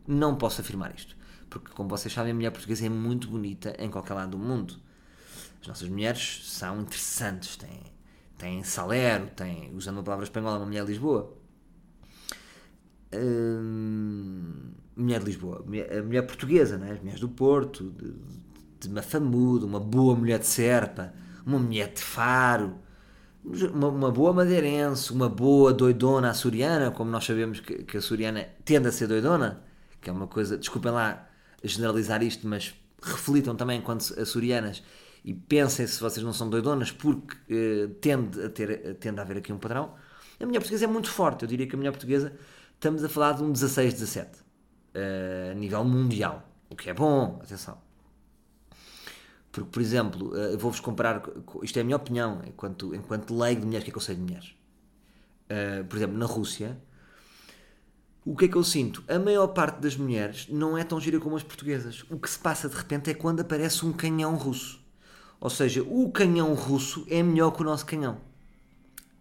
Não 0.07 0.35
posso 0.35 0.61
afirmar 0.61 0.95
isto. 0.95 1.17
Porque, 1.51 1.73
como 1.73 1.89
vocês 1.89 2.13
sabem, 2.13 2.33
a 2.33 2.35
mulher 2.35 2.51
portuguesa 2.51 2.87
é 2.87 2.89
muito 2.89 3.29
bonita 3.29 3.75
em 3.79 3.91
qualquer 3.91 4.15
lado 4.15 4.31
do 4.31 4.39
mundo. 4.39 4.88
As 5.61 5.67
nossas 5.67 5.89
mulheres 5.89 6.43
são 6.45 6.81
interessantes, 6.81 7.57
têm, 7.57 7.83
têm 8.37 8.63
salero, 8.63 9.27
têm, 9.35 9.75
usando 9.75 9.97
uma 9.97 10.03
palavra 10.03 10.25
espanhola, 10.25 10.59
uma 10.59 10.67
mulher 10.67 10.85
de 10.85 10.93
Lisboa. 10.93 11.37
Hum, 13.13 14.73
mulher 14.97 15.21
de 15.21 15.27
Lisboa, 15.27 15.63
mulher, 15.67 15.99
a 15.99 16.03
mulher 16.03 16.23
portuguesa, 16.23 16.77
né? 16.77 16.93
as 16.93 16.99
mulheres 16.99 17.21
do 17.21 17.29
Porto, 17.29 17.91
de, 17.91 18.15
de 18.81 18.89
Mafamudo, 18.91 19.67
uma 19.67 19.81
boa 19.81 20.15
mulher 20.15 20.39
de 20.39 20.47
Serpa, 20.47 21.13
uma 21.45 21.59
mulher 21.59 21.93
de 21.93 22.03
Faro, 22.03 22.79
uma, 23.45 23.89
uma, 23.89 24.11
boa 24.11 24.33
madeirense, 24.33 25.13
uma 25.13 25.29
boa 25.29 25.73
doidona 25.73 26.31
açoriana, 26.31 26.91
como 26.91 27.11
nós 27.11 27.25
sabemos 27.25 27.61
que, 27.61 27.85
que 27.85 27.97
a 27.97 28.01
açoriana 28.01 28.49
tende 28.65 28.89
a 28.89 28.93
ser 28.93 29.07
doidona, 29.07 29.63
que 30.01 30.11
é 30.11 30.13
uma 30.13 30.27
coisa, 30.27 30.59
desculpem 30.59 30.93
lá 30.93 31.27
generalizar 31.65 32.23
isto, 32.23 32.47
mas 32.47 32.75
reflitam 33.03 33.57
também 33.57 33.81
quando 33.81 34.01
açorianas 34.21 34.83
e 35.25 35.35
pensem 35.35 35.87
se 35.87 36.01
vocês 36.01 36.25
não 36.25 36.33
são 36.33 36.49
doidonas, 36.49 36.91
porque 36.91 37.35
uh, 37.35 37.89
tende, 38.01 38.43
a 38.43 38.49
ter, 38.49 38.95
tende 38.97 39.19
a 39.19 39.23
haver 39.23 39.39
aqui 39.39 39.53
um 39.53 39.59
padrão. 39.59 39.95
A 40.41 40.47
mulher 40.47 40.61
portuguesa 40.61 40.85
é 40.85 40.89
muito 40.89 41.11
forte, 41.11 41.43
eu 41.43 41.49
diria 41.49 41.67
que 41.67 41.75
a 41.75 41.79
mulher 41.79 41.91
portuguesa 41.91 42.33
estamos 42.75 43.03
a 43.03 43.09
falar 43.09 43.33
de 43.33 43.43
um 43.43 43.51
16, 43.51 43.95
17 43.95 44.31
uh, 44.39 45.53
a 45.53 45.55
nível 45.55 45.85
mundial, 45.85 46.49
o 46.71 46.77
que 46.77 46.89
é 46.91 46.95
bom, 46.95 47.41
atenção. 47.43 47.79
Porque, 49.51 49.69
por 49.71 49.83
exemplo, 49.83 50.29
uh, 50.29 50.57
vou-vos 50.59 50.81
comparar, 50.81 51.23
isto 51.63 51.77
é 51.79 51.83
a 51.83 51.85
minha 51.85 51.97
opinião, 51.97 52.41
enquanto, 52.47 52.95
enquanto 52.95 53.37
leigo 53.37 53.63
de 53.63 53.67
mulheres, 53.67 53.83
o 53.83 53.85
que 53.87 53.91
é 53.91 53.93
que 53.93 53.99
eu 53.99 54.03
sei 54.03 54.15
de 54.15 54.23
mulheres? 54.23 54.55
Uh, 55.51 55.85
por 55.85 55.97
exemplo, 55.97 56.17
na 56.17 56.27
Rússia, 56.27 56.79
o 58.25 58.37
que 58.37 58.45
é 58.45 58.49
que 58.49 58.57
eu 58.57 58.63
sinto? 58.63 59.03
A 59.09 59.19
maior 59.19 59.47
parte 59.49 59.81
das 59.81 59.97
mulheres 59.97 60.47
não 60.51 60.77
é 60.77 60.85
tão 60.85 61.01
gira 61.01 61.19
como 61.19 61.35
as 61.35 61.43
portuguesas. 61.43 62.05
O 62.11 62.19
que 62.19 62.29
se 62.29 62.39
passa 62.39 62.69
de 62.69 62.77
repente 62.77 63.09
é 63.11 63.15
quando 63.15 63.41
aparece 63.41 63.87
um 63.87 63.93
canhão 63.93 64.37
russo. 64.37 64.78
Ou 65.41 65.51
seja, 65.51 65.83
o 65.83 66.11
canhão 66.11 66.55
russo 66.55 67.07
é 67.09 67.23
melhor 67.23 67.53
que 67.53 67.63
o 67.63 67.65
nosso 67.65 67.87
canhão. 67.87 68.21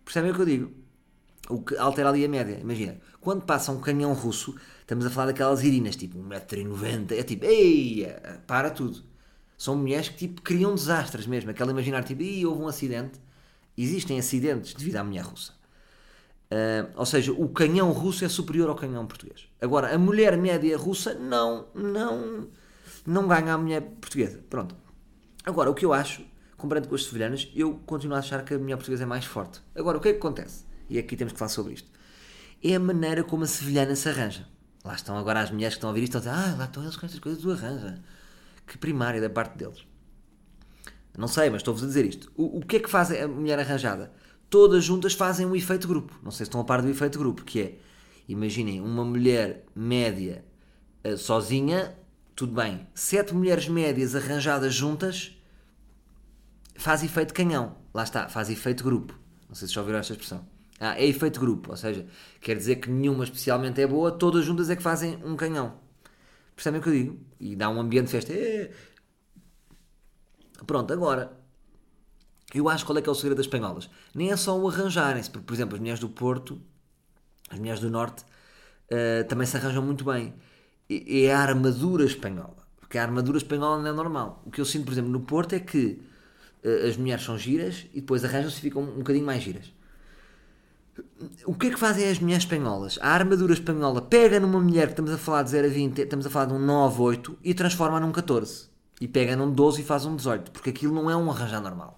Percebem 0.03 0.31
o 0.31 0.33
que 0.33 0.41
eu 0.41 0.45
digo? 0.45 0.71
O 1.49 1.61
que 1.61 1.77
altera 1.77 2.09
ali 2.09 2.25
a 2.25 2.29
média. 2.29 2.57
Imagina, 2.59 2.99
quando 3.21 3.43
passa 3.43 3.71
um 3.71 3.79
canhão 3.79 4.13
russo, 4.13 4.55
estamos 4.81 5.05
a 5.05 5.09
falar 5.09 5.27
daquelas 5.27 5.63
irinas, 5.63 5.95
tipo 5.95 6.17
1,90m, 6.17 7.11
é 7.11 7.23
tipo, 7.23 7.45
ei, 7.45 8.07
para 8.47 8.69
tudo. 8.69 9.03
São 9.57 9.75
mulheres 9.75 10.09
que 10.09 10.17
tipo 10.17 10.41
criam 10.41 10.75
desastres 10.75 11.25
mesmo. 11.25 11.49
Aquela 11.49 11.71
imaginar, 11.71 12.03
tipo, 12.03 12.21
Ih, 12.21 12.45
houve 12.45 12.61
um 12.61 12.67
acidente. 12.67 13.19
Existem 13.77 14.19
acidentes 14.19 14.73
devido 14.73 14.97
à 14.97 15.03
mulher 15.03 15.23
russa. 15.23 15.53
Uh, 16.49 16.89
ou 16.95 17.05
seja, 17.05 17.33
o 17.33 17.49
canhão 17.49 17.91
russo 17.91 18.23
é 18.23 18.29
superior 18.29 18.69
ao 18.69 18.75
canhão 18.75 19.05
português. 19.05 19.49
Agora, 19.61 19.93
a 19.93 19.97
mulher 19.97 20.37
média 20.37 20.77
russa 20.77 21.13
não, 21.13 21.67
não, 21.75 22.47
não 23.05 23.27
ganha 23.27 23.53
a 23.53 23.57
mulher 23.57 23.81
portuguesa. 23.81 24.41
Pronto. 24.49 24.75
Agora, 25.47 25.71
o 25.71 25.73
que 25.73 25.85
eu 25.85 25.93
acho, 25.93 26.25
comparando 26.57 26.87
com 26.87 26.95
as 26.95 27.05
sevilhanas, 27.05 27.49
eu 27.55 27.81
continuo 27.85 28.15
a 28.15 28.19
achar 28.19 28.43
que 28.43 28.53
a 28.53 28.59
mulher 28.59 28.75
portuguesa 28.75 29.03
é 29.03 29.05
mais 29.05 29.25
forte. 29.25 29.61
Agora, 29.73 29.97
o 29.97 30.01
que 30.01 30.09
é 30.09 30.11
que 30.11 30.19
acontece? 30.19 30.65
E 30.89 30.99
aqui 30.99 31.15
temos 31.15 31.33
que 31.33 31.39
falar 31.39 31.49
sobre 31.49 31.73
isto. 31.73 31.89
É 32.63 32.75
a 32.75 32.79
maneira 32.79 33.23
como 33.23 33.43
a 33.43 33.47
sevilhana 33.47 33.95
se 33.95 34.09
arranja. 34.09 34.47
Lá 34.83 34.93
estão 34.93 35.17
agora 35.17 35.41
as 35.41 35.51
mulheres 35.51 35.75
que 35.75 35.77
estão 35.77 35.89
a 35.89 35.91
ouvir 35.91 36.03
isto 36.03 36.17
estão 36.17 36.33
a 36.33 36.35
dizer, 36.35 36.53
ah, 36.53 36.57
lá 36.57 36.65
estão 36.65 36.83
eles 36.83 36.97
com 36.97 37.05
estas 37.05 37.19
coisas 37.19 37.41
do 37.41 37.51
arranja. 37.51 38.03
Que 38.65 38.77
primária 38.77 39.21
da 39.21 39.29
parte 39.29 39.57
deles. 39.57 39.85
Não 41.17 41.27
sei, 41.27 41.49
mas 41.49 41.61
estou-vos 41.61 41.83
a 41.83 41.87
dizer 41.87 42.05
isto. 42.05 42.31
O, 42.35 42.59
o 42.59 42.61
que 42.65 42.75
é 42.75 42.79
que 42.79 42.89
faz 42.89 43.09
a 43.11 43.27
mulher 43.27 43.57
arranjada? 43.57 44.11
todas 44.49 44.83
juntas 44.83 45.13
fazem 45.13 45.45
um 45.45 45.55
efeito 45.55 45.87
grupo. 45.87 46.17
Não 46.23 46.31
sei 46.31 46.45
se 46.45 46.49
estão 46.49 46.61
a 46.61 46.63
par 46.63 46.81
do 46.81 46.89
efeito 46.89 47.19
grupo, 47.19 47.43
que 47.43 47.61
é, 47.61 47.75
imaginem, 48.27 48.81
uma 48.81 49.03
mulher 49.03 49.65
média 49.75 50.43
uh, 51.05 51.17
sozinha, 51.17 51.95
tudo 52.35 52.53
bem. 52.53 52.87
Sete 52.93 53.33
mulheres 53.33 53.67
médias 53.67 54.15
arranjadas 54.15 54.73
juntas 54.73 55.36
faz 56.77 57.03
efeito 57.03 57.33
canhão. 57.33 57.75
Lá 57.93 58.03
está, 58.03 58.29
faz 58.29 58.49
efeito 58.49 58.83
grupo. 58.83 59.17
Não 59.47 59.55
sei 59.55 59.67
se 59.67 59.73
já 59.73 59.81
ouviram 59.81 59.99
esta 59.99 60.13
expressão. 60.13 60.47
Ah, 60.79 60.95
é 60.99 61.05
efeito 61.05 61.39
grupo, 61.39 61.71
ou 61.71 61.77
seja, 61.77 62.05
quer 62.39 62.55
dizer 62.55 62.75
que 62.75 62.89
nenhuma 62.89 63.23
especialmente 63.23 63.81
é 63.81 63.87
boa, 63.87 64.11
todas 64.11 64.45
juntas 64.45 64.69
é 64.69 64.75
que 64.75 64.83
fazem 64.83 65.19
um 65.25 65.35
canhão. 65.35 65.79
Percebem 66.55 66.79
o 66.79 66.83
que 66.83 66.89
eu 66.89 66.93
digo? 66.93 67.19
E 67.39 67.55
dá 67.55 67.69
um 67.69 67.79
ambiente 67.79 68.05
de 68.05 68.11
festa. 68.11 68.31
É... 68.31 68.71
Pronto, 70.67 70.93
agora, 70.93 71.35
eu 72.53 72.69
acho 72.69 72.85
qual 72.85 72.97
é 72.97 73.01
que 73.01 73.09
é 73.09 73.11
o 73.11 73.15
segredo 73.15 73.37
das 73.37 73.47
espanholas. 73.47 73.89
Nem 74.13 74.31
é 74.31 74.37
só 74.37 74.57
o 74.57 74.67
arranjarem-se, 74.67 75.29
porque, 75.29 75.45
por 75.45 75.53
exemplo, 75.53 75.75
as 75.75 75.79
mulheres 75.79 75.99
do 75.99 76.09
Porto, 76.09 76.61
as 77.49 77.57
mulheres 77.57 77.79
do 77.79 77.89
Norte, 77.89 78.23
uh, 78.91 79.27
também 79.27 79.47
se 79.47 79.57
arranjam 79.57 79.83
muito 79.83 80.05
bem. 80.05 80.33
É 80.89 81.33
a 81.33 81.39
armadura 81.39 82.05
espanhola. 82.05 82.67
Porque 82.79 82.97
a 82.97 83.03
armadura 83.03 83.37
espanhola 83.37 83.81
não 83.81 83.89
é 83.89 83.93
normal. 83.93 84.41
O 84.45 84.51
que 84.51 84.61
eu 84.61 84.65
sinto, 84.65 84.85
por 84.85 84.91
exemplo, 84.91 85.11
no 85.11 85.21
Porto 85.21 85.53
é 85.53 85.59
que 85.59 86.01
as 86.87 86.97
mulheres 86.97 87.23
são 87.23 87.37
giras 87.37 87.85
e 87.93 88.01
depois 88.01 88.23
arranjam-se 88.23 88.57
e 88.57 88.61
ficam 88.61 88.81
um 88.81 88.97
bocadinho 88.97 89.25
mais 89.25 89.43
giras. 89.43 89.73
O 91.45 91.53
que 91.53 91.67
é 91.67 91.69
que 91.69 91.79
fazem 91.79 92.09
as 92.09 92.19
mulheres 92.19 92.43
espanholas? 92.43 92.97
A 93.01 93.09
armadura 93.09 93.53
espanhola 93.53 94.01
pega 94.01 94.39
numa 94.39 94.59
mulher 94.59 94.87
que 94.87 94.93
estamos 94.93 95.11
a 95.11 95.17
falar 95.17 95.43
de 95.43 95.51
0 95.51 95.67
a 95.67 95.69
20, 95.69 96.01
estamos 96.01 96.25
a 96.25 96.29
falar 96.29 96.45
de 96.45 96.53
um 96.53 96.59
9, 96.59 97.01
8 97.01 97.37
e 97.43 97.53
transforma 97.53 97.99
num 97.99 98.11
14. 98.11 98.67
E 98.99 99.07
pega 99.07 99.35
num 99.35 99.51
12 99.51 99.81
e 99.81 99.83
faz 99.83 100.05
um 100.05 100.15
18. 100.15 100.51
Porque 100.51 100.71
aquilo 100.71 100.93
não 100.93 101.09
é 101.09 101.15
um 101.15 101.29
arranjar 101.29 101.61
normal 101.61 101.97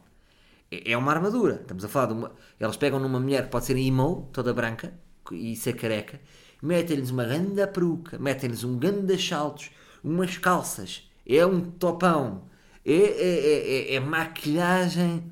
é 0.71 0.95
uma 0.95 1.11
armadura. 1.11 1.55
Estamos 1.55 1.83
a 1.83 1.87
falar 1.87 2.07
de 2.07 2.13
uma. 2.13 2.31
Eles 2.59 2.77
pegam 2.77 2.99
numa 2.99 3.19
mulher 3.19 3.45
que 3.45 3.49
pode 3.49 3.65
ser 3.65 3.77
emo, 3.77 4.29
toda 4.31 4.53
branca, 4.53 4.93
e 5.31 5.55
ser 5.55 5.73
careca, 5.73 6.19
metem-lhes 6.61 7.09
uma 7.09 7.23
grande 7.23 7.65
peruca, 7.67 8.17
metem-lhes 8.17 8.63
um 8.63 8.77
grande 8.77 9.17
saltos, 9.21 9.71
umas 10.03 10.37
calças, 10.37 11.09
é 11.25 11.45
um 11.45 11.61
topão, 11.61 12.43
é, 12.85 12.93
é, 12.93 13.91
é, 13.91 13.95
é 13.95 13.99
maquilhagem 13.99 15.23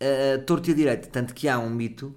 uh, 0.00 0.42
torta 0.44 0.70
e 0.70 0.74
direita. 0.74 1.08
Tanto 1.08 1.34
que 1.34 1.48
há 1.48 1.58
um 1.58 1.70
mito 1.70 2.14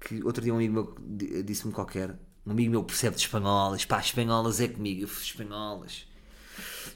que 0.00 0.22
outro 0.24 0.42
dia 0.42 0.52
um 0.52 0.56
amigo 0.56 0.72
meu 0.72 1.42
disse-me 1.44 1.72
qualquer. 1.72 2.16
Um 2.46 2.52
amigo 2.52 2.70
meu 2.70 2.84
percebe 2.84 3.16
de 3.16 3.22
espanholas, 3.22 3.84
pá, 3.84 4.00
espanholas 4.00 4.60
é 4.60 4.68
comigo, 4.68 5.02
eu 5.02 5.06
espanholas 5.06 6.10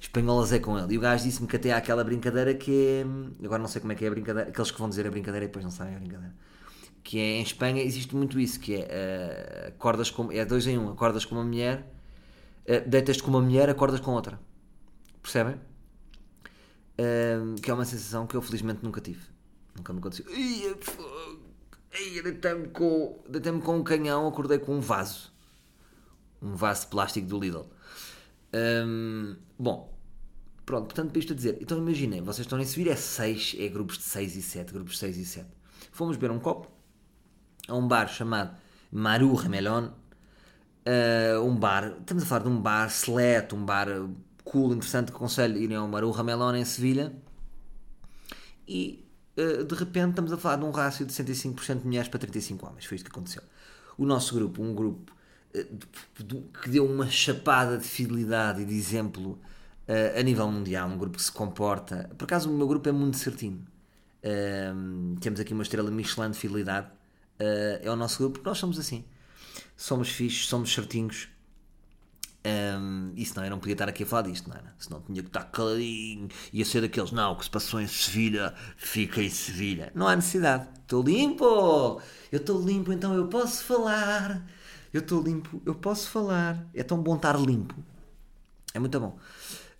espanholas 0.05 0.53
é 0.53 0.59
com 0.59 0.79
ele. 0.79 0.95
E 0.95 0.99
o 0.99 1.01
gajo 1.01 1.25
disse-me 1.25 1.47
que 1.49 1.57
até 1.57 1.73
há 1.73 1.77
aquela 1.79 2.05
brincadeira 2.05 2.55
que 2.55 2.71
é. 2.71 3.45
Agora 3.45 3.61
não 3.61 3.69
sei 3.69 3.81
como 3.81 3.93
é 3.93 3.97
que 3.97 4.05
é 4.05 4.09
a 4.09 4.11
brincadeira. 4.11 4.51
Aqueles 4.51 4.71
que 4.71 4.79
vão 4.79 4.89
dizer 4.89 5.07
a 5.07 5.11
brincadeira 5.11 5.45
e 5.45 5.49
depois 5.49 5.65
não 5.65 5.73
sabem 5.73 5.97
a 5.97 5.99
brincadeira. 5.99 6.35
Que 7.03 7.19
é 7.19 7.39
em 7.39 7.43
Espanha 7.43 7.83
existe 7.83 8.15
muito 8.15 8.39
isso, 8.41 8.59
que 8.61 8.75
é 8.77 9.67
uh, 9.67 9.69
acordas 9.69 10.11
com. 10.11 10.31
É 10.33 10.45
dois 10.45 10.67
em 10.67 10.79
um, 10.79 10.91
acordas 10.91 11.25
com 11.25 11.35
uma 11.35 11.45
mulher, 11.45 11.87
uh, 12.69 12.89
deitas-te 12.89 13.23
com 13.23 13.31
uma 13.31 13.41
mulher, 13.41 13.69
acordas 13.69 14.01
com 14.01 14.13
outra. 14.13 14.41
Percebem? 15.23 15.57
Uh, 16.99 17.61
que 17.61 17.71
é 17.71 17.75
uma 17.75 17.85
sensação 17.85 18.27
que 18.27 18.37
eu 18.37 18.43
felizmente 18.43 18.83
nunca 18.83 19.01
tive. 19.01 19.23
Nunca 19.77 19.93
me 19.93 19.99
aconteceu. 19.99 20.27
Deitei-me 22.23 22.69
com, 22.69 23.23
deitei 23.29 23.53
com 23.61 23.77
um 23.77 23.83
canhão, 23.83 24.27
acordei 24.29 24.59
com 24.59 24.77
um 24.77 24.81
vaso. 24.81 25.33
Um 26.41 26.55
vaso 26.55 26.83
de 26.83 26.87
plástico 26.89 27.27
do 27.27 27.41
Lidl. 27.41 27.67
Um, 28.55 29.37
bom, 29.59 29.95
Pronto, 30.65 30.87
portanto, 30.87 31.11
para 31.11 31.19
isto 31.19 31.33
a 31.35 31.37
dizer, 31.37 31.59
então 31.61 31.77
imaginem, 31.77 32.23
vocês 32.23 32.47
estão 32.47 32.59
em 32.59 32.65
Sevilha, 32.65 32.93
é 32.93 32.97
6, 32.97 33.57
é 33.59 33.69
grupos 33.69 33.99
de 33.99 34.05
6 34.05 34.37
e 34.37 34.43
7, 34.43 34.73
grupos 34.73 34.95
de 34.95 34.99
6 35.01 35.17
e 35.19 35.25
7. 35.25 35.47
Fomos 35.93 36.17
beber 36.17 36.33
um 36.33 36.39
copo 36.39 36.71
a 37.69 37.75
um 37.75 37.87
bar 37.87 38.09
chamado 38.09 38.57
Maru 38.91 39.35
Ramelon, 39.35 39.89
uh, 39.89 41.41
um 41.43 41.55
bar, 41.55 41.97
estamos 42.01 42.23
a 42.23 42.27
falar 42.27 42.45
de 42.45 42.49
um 42.49 42.61
bar 42.61 42.89
select, 42.89 43.55
um 43.55 43.63
bar 43.63 43.89
cool, 44.45 44.75
interessante, 44.75 45.11
que 45.11 45.17
aconselho 45.17 45.57
irem 45.57 45.77
ao 45.77 45.89
Maru 45.89 46.11
Ramelon 46.11 46.55
em 46.55 46.65
Sevilha, 46.65 47.13
e 48.69 49.05
uh, 49.37 49.65
de 49.65 49.75
repente 49.75 50.11
estamos 50.11 50.33
a 50.33 50.37
falar 50.37 50.57
de 50.57 50.65
um 50.65 50.71
rácio 50.71 51.05
de 51.05 51.13
65% 51.13 51.81
de 51.81 51.87
mulheres 51.87 52.09
para 52.09 52.21
35 52.21 52.67
homens, 52.67 52.85
foi 52.85 52.97
isto 52.97 53.11
que 53.11 53.11
aconteceu. 53.11 53.43
O 53.97 54.05
nosso 54.05 54.35
grupo, 54.35 54.63
um 54.63 54.75
grupo 54.75 55.13
uh, 55.55 56.43
que 56.63 56.69
deu 56.69 56.87
uma 56.87 57.09
chapada 57.09 57.79
de 57.79 57.85
fidelidade 57.85 58.63
e 58.63 58.65
de 58.65 58.75
exemplo 58.75 59.41
uh, 59.89 60.19
a 60.19 60.23
nível 60.23 60.51
mundial, 60.51 60.89
um 60.89 60.99
grupo 60.99 61.17
que 61.17 61.23
se 61.23 61.33
comporta. 61.33 62.11
Por 62.17 62.25
acaso, 62.25 62.51
o 62.51 62.57
meu 62.57 62.69
grupo 62.69 62.89
é 62.89 62.93
muito 62.93 63.17
certinho. 63.17 63.65
Uh, 64.23 65.19
temos 65.21 65.41
aqui 65.41 65.53
uma 65.53 65.63
estrela 65.63 65.91
Michelin 65.91 66.31
de 66.31 66.39
fidelidade. 66.39 66.89
É 67.37 67.91
o 67.91 67.97
nosso 67.97 68.19
grupo, 68.19 68.41
nós 68.45 68.59
somos 68.59 68.79
assim. 68.79 69.05
Somos 69.77 70.09
fixos, 70.09 70.47
somos 70.47 70.73
certinhos. 70.73 71.29
Um, 72.47 73.13
isso 73.17 73.35
não, 73.37 73.45
eu 73.45 73.51
não 73.51 73.59
podia 73.59 73.73
estar 73.73 73.89
aqui 73.89 74.03
a 74.03 74.07
falar 74.07 74.23
disto, 74.23 74.49
não 74.49 74.57
era? 74.57 74.75
Senão 74.79 75.01
tinha 75.01 75.23
que 75.23 75.29
estar 75.29 75.45
caladinho. 75.45 76.29
Ia 76.53 76.65
ser 76.65 76.83
daqueles, 76.83 77.11
não, 77.11 77.33
o 77.33 77.37
que 77.37 77.45
se 77.45 77.51
passou 77.51 77.81
em 77.81 77.87
Sevilha, 77.87 78.55
fica 78.77 79.23
em 79.23 79.31
Sevilha. 79.31 79.91
Não 79.95 80.07
há 80.07 80.15
necessidade. 80.15 80.69
Estou 80.83 81.03
limpo! 81.03 82.01
Eu 82.31 82.39
estou 82.39 82.61
limpo, 82.61 82.93
então 82.93 83.15
eu 83.15 83.29
posso 83.29 83.65
falar. 83.65 84.47
Eu 84.93 85.01
estou 85.01 85.23
limpo, 85.23 85.63
eu 85.65 85.75
posso 85.75 86.09
falar. 86.11 86.67
É 86.75 86.83
tão 86.83 87.03
bom 87.03 87.17
estar 87.17 87.39
limpo. 87.41 87.75
É 88.75 88.79
muito 88.79 89.01
bom. 89.01 89.19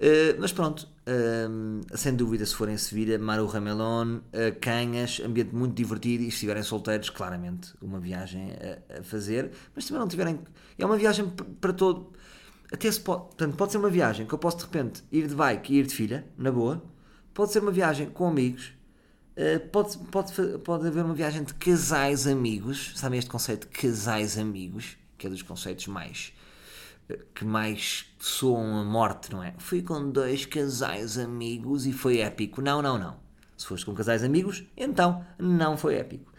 Eh, 0.07 0.37
mas 0.39 0.53
pronto, 0.53 0.87
uh, 1.07 1.97
sem 1.97 2.15
dúvida, 2.15 2.45
se 2.45 2.55
forem 2.55 2.77
Sevilha, 2.77 3.19
Maru 3.19 3.47
Ramelon, 3.47 4.17
uh, 4.17 4.61
Canhas, 4.61 5.21
ambiente 5.25 5.55
muito 5.55 5.75
divertido 5.75 6.25
e 6.25 6.27
se 6.27 6.35
estiverem 6.35 6.63
solteiros, 6.63 7.11
claramente, 7.11 7.73
uma 7.81 7.99
viagem 8.01 8.51
a, 8.53 9.01
a, 9.01 9.03
fazer. 9.03 9.53
Mas 9.75 9.87
se 9.87 9.93
não 9.93 10.07
tiverem. 10.09 10.41
É 10.79 10.85
uma 10.85 10.97
viagem 10.97 11.27
para 11.61 11.73
todo. 11.73 12.13
Até 12.73 12.91
se 12.91 13.01
pode. 13.01 13.23
Portanto, 13.25 13.57
pode 13.57 13.73
ser 13.73 13.79
uma 13.79 13.91
viagem 13.91 14.27
que 14.27 14.35
eu 14.35 14.39
posso 14.39 14.59
de 14.59 14.65
repente 14.65 15.03
ir 15.13 15.27
de 15.27 15.35
bike 15.35 15.73
e 15.73 15.79
ir 15.79 15.87
de 15.87 15.95
filha, 15.95 16.27
na 16.37 16.51
boa. 16.51 16.83
Pode 17.33 17.53
ser 17.53 17.61
uma 17.61 17.71
viagem 17.71 18.09
com 18.11 18.29
amigos. 18.29 18.73
pode, 19.73 19.99
pode, 20.11 20.59
pode 20.59 20.87
haver 20.87 21.05
uma 21.05 21.15
viagem 21.15 21.43
de 21.45 21.55
casais 21.55 22.27
amigos. 22.27 22.93
Sabem 22.97 23.19
este 23.19 23.31
conceito 23.31 23.69
de 23.69 23.79
casais 23.79 24.39
amigos? 24.39 24.97
Que 25.19 25.27
é 25.27 25.31
dos 25.31 25.43
conceitos 25.43 25.87
mais 25.87 26.33
que 27.35 27.45
mais 27.45 28.07
soam 28.19 28.79
a 28.79 28.85
morte, 28.85 29.31
não 29.31 29.43
é? 29.43 29.55
Fui 29.59 29.83
com 29.83 30.11
dois 30.11 30.47
casais 30.47 31.19
amigos 31.19 31.87
e 31.87 31.93
foi 31.93 32.21
épico. 32.21 32.63
Não, 32.63 32.81
não, 32.81 32.99
não. 32.99 33.17
Se 33.57 33.67
foste 33.67 33.85
com 33.85 33.95
casais 33.95 34.25
amigos, 34.25 34.65
então 34.77 35.25
não 35.39 35.77
foi 35.77 35.97
épico. 35.97 36.33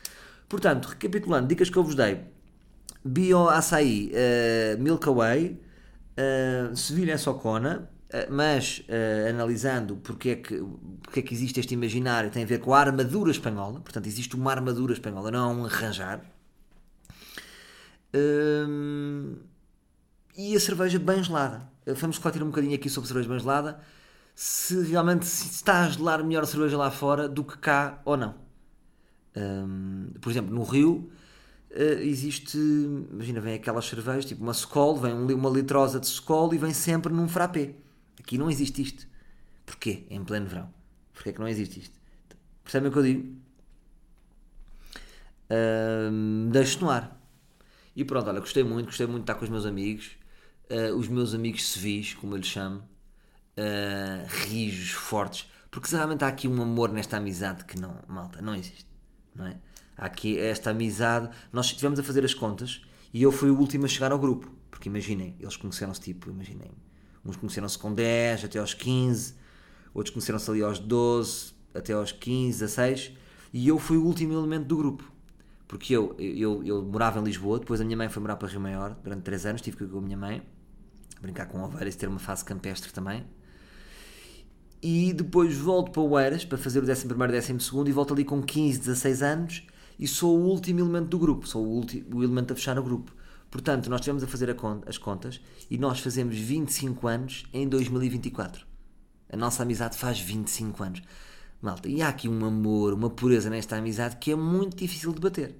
Portanto, 0.50 0.88
recapitulando, 0.88 1.48
dicas 1.48 1.70
que 1.70 1.78
eu 1.78 1.84
vos 1.84 1.96
dei: 1.96 2.22
Bio 3.04 3.48
Açaí, 3.48 4.12
uh, 4.12 4.82
Milk 4.82 5.08
Away, 5.08 5.60
uh, 6.17 6.75
Sevilha 6.75 7.17
Socona, 7.17 7.89
uh, 8.10 8.32
mas 8.32 8.84
uh, 8.89 9.30
analisando 9.30 9.97
porque 9.97 10.30
é, 10.30 10.36
que, 10.36 10.63
porque 11.01 11.19
é 11.19 11.23
que 11.23 11.34
existe 11.34 11.60
este 11.60 11.73
imaginário, 11.73 12.30
tem 12.32 12.43
a 12.43 12.45
ver 12.45 12.60
com 12.60 12.73
a 12.73 12.80
armadura 12.80 13.32
espanhola. 13.32 13.80
Portanto, 13.80 14.08
existe 14.08 14.36
uma 14.36 14.51
armadura 14.51 14.93
espanhola, 14.93 15.32
não 15.32 15.49
é 15.49 15.54
um 15.54 15.65
arranjar. 15.65 16.21
Uh, 18.13 19.38
e 20.38 20.56
a 20.56 20.60
cerveja 20.60 20.99
bem 20.99 21.23
gelada. 21.23 21.69
Vamos 21.86 22.17
refletir 22.17 22.43
um 22.43 22.47
bocadinho 22.47 22.75
aqui 22.75 22.89
sobre 22.89 23.06
a 23.06 23.08
cerveja 23.08 23.30
bem 23.30 23.39
gelada. 23.39 23.80
Se 24.34 24.84
realmente 24.84 25.25
se 25.25 25.49
está 25.49 25.86
a 25.86 25.89
gelar 25.89 26.23
melhor 26.23 26.43
a 26.43 26.45
cerveja 26.45 26.75
lá 26.75 26.91
fora 26.91 27.30
do 27.30 27.43
que 27.43 27.58
cá 27.58 28.01
ou 28.04 28.17
não. 28.17 28.36
Um, 29.36 30.12
por 30.19 30.30
exemplo, 30.30 30.54
no 30.54 30.63
Rio 30.63 31.10
uh, 31.76 32.02
existe, 32.02 32.58
imagina, 32.58 33.42
vem 33.42 33.56
aquelas 33.56 33.86
cervejas, 33.86 34.26
tipo 34.26 34.42
uma 34.42 34.52
Skol, 34.52 34.98
vem 34.98 35.14
uma 35.14 35.50
litrosa 35.50 36.00
de 36.00 36.08
Skol 36.08 36.54
e 36.54 36.58
vem 36.58 36.74
sempre 36.74 37.14
num 37.14 37.28
frappé. 37.28 37.76
Aqui 38.20 38.38
não 38.38 38.50
existe 38.50 38.82
isto. 38.82 39.08
Porquê? 39.66 40.06
Em 40.10 40.24
pleno 40.24 40.48
verão. 40.48 40.74
Porquê 41.14 41.34
que 41.34 41.40
não 41.40 41.48
existe 41.48 41.80
isto? 41.80 42.00
Percebem 42.64 42.90
o 42.90 42.92
que 42.92 43.00
eu 43.00 43.04
digo? 43.04 43.36
Um, 45.50 46.50
Deixo 46.52 46.82
no 46.82 46.90
ar. 46.90 47.20
E 47.96 48.04
pronto, 48.04 48.28
olha, 48.28 48.40
gostei 48.40 48.64
muito, 48.64 48.88
gostei 48.88 49.06
muito 49.06 49.20
de 49.20 49.24
estar 49.24 49.36
com 49.36 49.46
os 49.46 49.50
meus 49.50 49.66
amigos 49.66 50.18
uh, 50.70 50.96
os 50.96 51.08
meus 51.08 51.34
amigos 51.34 51.68
civis, 51.68 52.14
como 52.14 52.34
eu 52.34 52.38
lhes 52.38 52.48
chamo, 52.48 52.80
uh, 52.80 54.28
rijos, 54.48 54.92
fortes, 54.92 55.50
porque 55.70 55.94
realmente 55.94 56.24
há 56.24 56.28
aqui 56.28 56.48
um 56.48 56.62
amor 56.62 56.92
nesta 56.92 57.18
amizade 57.18 57.66
que 57.66 57.80
não, 57.80 57.98
malta, 58.08 58.42
não 58.42 58.56
existe. 58.56 58.88
não 59.34 59.48
é? 59.48 59.58
Há 59.98 60.06
aqui 60.06 60.38
esta 60.38 60.72
amizade. 60.72 61.30
Nós 61.52 61.68
estivemos 61.68 62.00
a 62.00 62.04
fazer 62.04 62.24
as 62.26 62.34
contas 62.34 62.82
e 63.14 63.24
eu 63.24 63.32
fui 63.32 63.50
o 63.50 63.58
último 63.58 63.86
a 63.86 63.88
chegar 63.88 64.12
ao 64.12 64.20
grupo. 64.20 64.52
Porque 64.70 64.90
imaginem, 64.90 65.36
eles 65.40 65.56
conheceram-se 65.56 66.02
tipo, 66.02 66.30
imaginem, 66.30 66.72
uns 67.24 67.38
conheceram-se 67.38 67.78
com 67.78 67.94
10 67.94 68.44
até 68.44 68.60
aos 68.60 68.74
15, 68.74 69.36
outros 69.94 70.14
conheceram-se 70.14 70.52
ali 70.52 70.62
aos 70.62 70.80
12 70.80 71.54
até 71.74 71.94
aos 71.94 72.12
15, 72.12 72.60
16, 72.60 73.14
e 73.54 73.68
eu 73.68 73.80
fui 73.80 73.98
o 73.98 74.04
último 74.04 74.34
elemento 74.34 74.66
do 74.66 74.78
grupo. 74.78 75.12
Porque 75.68 75.96
eu, 75.96 76.16
eu, 76.20 76.64
eu 76.64 76.84
morava 76.84 77.20
em 77.20 77.24
Lisboa, 77.24 77.60
depois 77.60 77.82
a 77.82 77.86
minha 77.86 77.98
mãe 77.98 78.10
foi 78.10 78.22
morar 78.22 78.36
para 78.36 78.48
Rio 78.48 78.60
Maior 78.60 78.96
durante 79.04 79.24
3 79.24 79.46
anos, 79.46 79.62
tive 79.62 79.78
que 79.78 79.84
ir 79.86 79.88
com 79.88 79.98
a 79.98 80.02
minha 80.02 80.18
mãe, 80.18 80.42
brincar 81.22 81.48
com 81.48 81.62
ovelhas, 81.64 81.96
ter 81.96 82.08
uma 82.08 82.20
fase 82.20 82.44
campestre 82.44 82.92
também. 82.92 83.26
E 84.82 85.14
depois 85.14 85.56
volto 85.56 85.92
para 85.92 86.02
Oeiras 86.02 86.46
para 86.46 86.58
fazer 86.58 86.80
o 86.80 86.84
11 86.84 87.06
e 87.06 87.54
12 87.54 87.90
e 87.90 87.92
volto 87.92 88.14
ali 88.14 88.24
com 88.24 88.42
15, 88.44 88.80
16 88.80 89.24
anos 89.24 89.68
e 89.98 90.08
sou 90.08 90.38
o 90.38 90.44
último 90.46 90.80
elemento 90.80 91.10
do 91.10 91.20
grupo, 91.20 91.48
sou 91.48 91.66
o, 91.66 91.70
último, 91.70 92.18
o 92.18 92.24
elemento 92.24 92.54
a 92.54 92.56
fechar 92.56 92.78
o 92.78 92.84
grupo. 92.84 93.14
Portanto, 93.50 93.90
nós 93.90 94.02
estivemos 94.02 94.24
a 94.24 94.28
fazer 94.28 94.50
a 94.50 94.56
as 94.86 94.98
contas 94.98 95.40
e 95.70 95.78
nós 95.78 96.00
fazemos 96.00 96.36
25 96.36 97.08
anos 97.08 97.46
em 97.54 97.68
2024. 97.68 98.66
A 99.30 99.38
nossa 99.38 99.64
amizade 99.64 99.98
faz 99.98 100.20
25 100.20 100.84
anos. 100.84 101.02
Malta, 101.62 101.88
e 101.88 102.02
há 102.02 102.10
aqui 102.10 102.28
um 102.28 102.46
amor, 102.46 102.94
uma 102.94 103.10
pureza 103.10 103.50
nesta 103.50 103.78
amizade 103.78 104.18
que 104.18 104.32
é 104.32 104.36
muito 104.36 104.78
difícil 104.78 105.14
de 105.14 105.22
bater. 105.22 105.56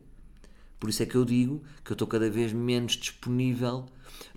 Por 0.80 0.90
isso 0.90 1.02
é 1.02 1.06
que 1.06 1.16
eu 1.16 1.26
digo 1.26 1.64
que 1.84 1.92
eu 1.92 1.96
estou 1.96 2.08
cada 2.08 2.30
vez 2.30 2.54
menos 2.54 2.94
disponível. 2.94 3.86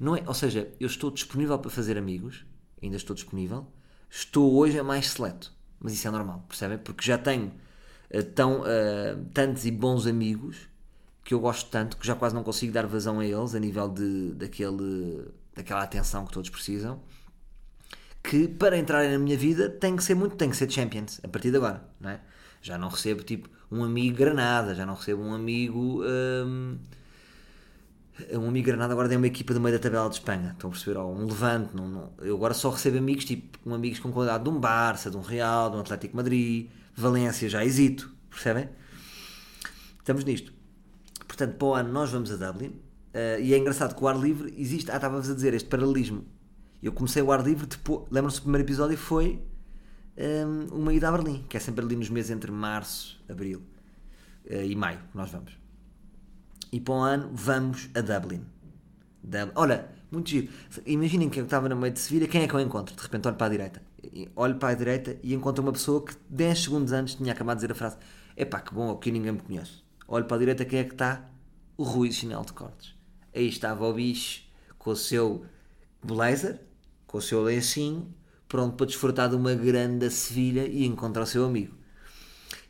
Não 0.01 0.17
é, 0.17 0.23
ou 0.27 0.35
seja, 0.35 0.73
eu 0.81 0.87
estou 0.87 1.11
disponível 1.11 1.59
para 1.59 1.71
fazer 1.71 1.99
amigos, 1.99 2.45
ainda 2.83 2.97
estou 2.97 3.15
disponível. 3.15 3.67
Estou 4.09 4.55
hoje 4.55 4.79
a 4.79 4.85
mais 4.85 5.11
seleto, 5.11 5.53
mas 5.79 5.93
isso 5.93 6.09
é 6.09 6.11
normal, 6.11 6.45
percebem? 6.49 6.79
Porque 6.79 7.05
já 7.05 7.19
tenho 7.19 7.53
tão, 8.35 8.61
uh, 8.61 9.25
tantos 9.35 9.67
e 9.67 9.71
bons 9.71 10.07
amigos 10.07 10.69
que 11.25 11.35
eu 11.35 11.41
gosto 11.41 11.71
tanto 11.71 11.97
que 11.97 12.07
já 12.07 12.15
quase 12.15 12.35
não 12.35 12.43
consigo 12.43 12.73
dar 12.73 12.87
vazão 12.87 13.21
a 13.21 13.27
eles 13.27 13.55
a 13.55 13.59
nível 13.59 13.89
de, 13.89 14.33
daquele, 14.33 15.27
daquela 15.55 15.83
atenção 15.83 16.25
que 16.25 16.33
todos 16.33 16.49
precisam 16.49 17.01
que 18.23 18.49
para 18.49 18.77
entrarem 18.77 19.11
na 19.11 19.19
minha 19.19 19.37
vida 19.37 19.69
tem 19.69 19.97
que 19.97 20.03
ser 20.03 20.15
muito, 20.15 20.37
tem 20.37 20.51
que 20.51 20.57
ser 20.57 20.71
Champions 20.71 21.21
a 21.23 21.29
partir 21.29 21.51
de 21.51 21.57
agora, 21.57 21.83
não 22.01 22.11
é? 22.11 22.21
Já 22.61 22.77
não 22.77 22.89
recebo 22.89 23.23
tipo 23.23 23.49
um 23.71 23.85
amigo 23.85 24.17
Granada, 24.17 24.75
já 24.75 24.85
não 24.85 24.95
recebo 24.95 25.23
um 25.23 25.35
amigo 25.35 26.03
um, 26.03 26.79
um 28.33 28.49
amigo 28.49 28.67
Granada 28.67 28.93
agora 28.93 29.09
tem 29.09 29.17
uma 29.17 29.27
equipa 29.27 29.55
do 29.55 29.61
meio 29.61 29.77
da 29.77 29.83
tabela 29.83 30.09
de 30.09 30.17
Espanha, 30.17 30.51
estão 30.53 30.69
a 30.69 30.73
perceber? 30.73 30.99
Ou 30.99 31.15
um 31.15 31.27
Levante, 31.27 31.75
não, 31.75 31.89
não, 31.89 32.13
eu 32.21 32.37
agora 32.37 32.55
só 32.55 32.71
recebo 32.71 32.99
amigos 32.99 33.25
tipo 33.25 33.59
um 33.65 33.75
amigos 33.75 33.99
com 34.01 34.11
qualidade 34.11 34.45
de 34.45 34.51
um 34.51 34.59
Barça, 34.59 35.11
de 35.11 35.17
um 35.17 35.23
Real, 35.23 35.71
de 35.71 35.77
um 35.77 35.81
Atlético 35.81 36.17
Madrid, 36.17 36.69
Valência, 36.99 37.49
já 37.49 37.65
hesito, 37.65 38.13
percebem? 38.29 38.69
Estamos 40.01 40.25
nisto. 40.25 40.53
Portanto, 41.29 41.55
para 41.55 41.69
o 41.69 41.75
ano 41.75 41.93
nós 41.93 42.11
vamos 42.11 42.33
a 42.33 42.37
Dublin. 42.37 42.71
Uh, 42.71 43.41
e 43.41 43.55
é 43.55 43.59
engraçado 43.59 43.95
que 43.95 44.03
o 44.03 44.09
ar 44.09 44.19
livre 44.19 44.53
existe. 44.59 44.91
Ah, 44.91 44.97
estava-vos 44.97 45.31
a 45.31 45.35
dizer 45.35 45.55
este 45.55 45.69
paralelismo. 45.69 46.25
Eu 46.83 46.93
comecei 46.93 47.23
o 47.23 47.31
ar 47.31 47.45
livre 47.45 47.67
depois. 47.67 48.03
Lembram-se 48.11 48.39
do 48.39 48.43
primeiro 48.43 48.67
episódio 48.67 48.99
foi 48.99 49.41
um, 50.17 50.75
uma 50.75 50.93
ida 50.93 51.09
a 51.09 51.13
Berlim, 51.13 51.45
que 51.49 51.57
é 51.57 51.61
sempre 51.61 51.85
ali 51.85 51.95
nos 51.95 52.11
meses 52.11 52.33
entre 52.33 52.51
março, 52.51 53.23
abril 53.29 53.63
uh, 54.51 54.65
e 54.65 54.75
maio 54.75 54.99
nós 55.15 55.31
vamos. 55.31 55.57
E 56.73 56.81
para 56.81 56.95
o 56.95 56.99
ano 56.99 57.31
vamos 57.33 57.89
a 57.95 58.01
Dublin. 58.01 58.45
Dublin. 59.23 59.53
Olha, 59.55 59.89
muito 60.11 60.31
giro. 60.31 60.53
Imaginem 60.85 61.31
que 61.31 61.39
eu 61.39 61.45
estava 61.45 61.69
no 61.69 61.77
meio 61.77 61.93
de 61.93 62.01
Sevilha, 62.01 62.27
quem 62.27 62.43
é 62.43 62.49
que 62.49 62.55
eu 62.55 62.61
encontro? 62.61 62.97
De 62.97 63.03
repente 63.03 63.29
olho 63.29 63.37
para 63.37 63.47
a 63.47 63.51
direita. 63.51 63.88
Olho 64.37 64.57
para 64.57 64.71
a 64.71 64.75
direita 64.75 65.19
e 65.23 65.35
encontro 65.35 65.63
uma 65.63 65.73
pessoa 65.73 66.05
que 66.05 66.15
10 66.29 66.63
segundos 66.63 66.93
antes 66.93 67.15
tinha 67.15 67.33
acabado 67.33 67.57
de 67.59 67.63
dizer 67.63 67.73
a 67.73 67.75
frase: 67.75 67.97
Epá, 68.37 68.61
que 68.61 68.73
bom, 68.73 68.91
aqui 68.91 69.11
ninguém 69.11 69.33
me 69.33 69.41
conhece. 69.41 69.83
Olho 70.07 70.25
para 70.25 70.37
a 70.37 70.41
direita, 70.41 70.65
quem 70.65 70.79
é 70.79 70.85
que 70.85 70.95
está? 70.95 71.29
O 71.77 71.83
Rui 71.83 72.11
Chinelo 72.13 72.45
de 72.45 72.53
Cortes. 72.53 72.95
Aí 73.35 73.49
estava 73.49 73.87
o 73.87 73.93
bicho 73.93 74.43
com 74.79 74.91
o 74.91 74.97
seu 74.97 75.45
blazer, 76.03 76.61
com 77.07 77.19
o 77.19 77.23
seu 77.23 77.43
lencinho, 77.43 78.13
pronto 78.49 78.77
para 78.77 78.87
desfrutar 78.87 79.29
de 79.29 79.37
uma 79.37 79.55
grande 79.55 80.09
Sevilha 80.11 80.67
e 80.67 80.87
encontrar 80.87 81.23
o 81.23 81.27
seu 81.27 81.45
amigo. 81.45 81.77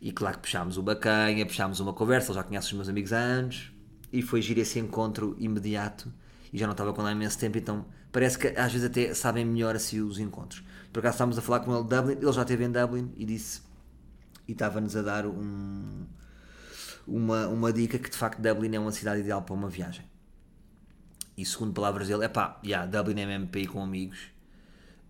E 0.01 0.13
claro 0.13 0.37
que 0.37 0.43
puxámos 0.43 0.79
o 0.79 0.83
bacanha, 0.83 1.45
puxámos 1.45 1.81
uma 1.81 1.93
conversa, 1.93 2.29
ele 2.29 2.39
já 2.39 2.45
conhece 2.45 2.67
os 2.69 2.73
meus 2.73 2.89
amigos 2.89 3.13
há 3.13 3.19
anos, 3.19 3.73
e 4.13 4.23
foi 4.23 4.41
giro 4.41 4.61
esse 4.61 4.79
encontro 4.79 5.37
imediato, 5.39 6.13
e 6.53 6.59
já 6.59 6.67
não 6.67 6.73
estava 6.73 6.93
com 6.93 7.03
ele 7.03 7.11
há 7.11 7.13
imenso 7.13 7.39
tempo, 7.39 7.59
então 7.59 7.85
parece 8.11 8.39
que 8.39 8.49
às 8.49 8.73
vezes 8.73 8.87
até 8.87 9.13
sabem 9.13 9.45
melhor 9.45 9.75
assim 9.77 10.01
os 10.01 10.19
encontros. 10.19 10.63
Por 10.93 11.01
acaso 11.01 11.15
estávamos 11.15 11.39
a 11.39 11.43
falar 11.43 11.61
com 11.61 11.75
ele 11.75 11.85
de 11.85 11.89
Dublin, 11.89 12.13
ele 12.15 12.33
já 12.33 12.43
esteve 12.43 12.65
em 12.65 12.73
Dublin 12.73 13.13
e 13.17 13.25
disse, 13.25 13.63
e 14.47 14.53
estava-nos 14.53 14.97
a 14.97 15.03
dar 15.03 15.27
um, 15.27 16.07
uma, 17.07 17.47
uma 17.49 17.73
dica 17.73 17.99
que 17.99 18.11
de 18.11 18.17
facto 18.17 18.41
Dublin 18.41 18.75
é 18.75 18.81
uma 18.81 18.93
cidade 18.93 19.21
ideal 19.21 19.43
para 19.43 19.55
uma 19.55 19.69
viagem. 19.69 20.05
E 21.37 21.45
segundo 21.45 21.73
palavras 21.73 22.09
dele, 22.09 22.25
é 22.25 22.29
pá, 22.29 22.61
yeah, 22.65 22.85
Dublin 22.87 23.21
é 23.21 23.27
mesmo 23.27 23.49
com 23.69 23.83
amigos. 23.83 24.19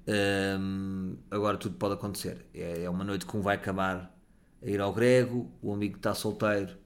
Um, 0.07 1.17
agora 1.31 1.57
tudo 1.57 1.77
pode 1.77 1.95
acontecer. 1.95 2.47
É, 2.53 2.85
é 2.85 2.91
uma 2.91 3.05
noite 3.05 3.25
que 3.25 3.37
um 3.37 3.41
vai 3.41 3.57
acabar 3.57 4.15
a 4.63 4.67
ir 4.69 4.81
ao 4.81 4.93
grego, 4.93 5.51
o 5.63 5.73
amigo 5.73 5.95
que 5.95 5.99
está 6.01 6.15
solteiro 6.15 6.77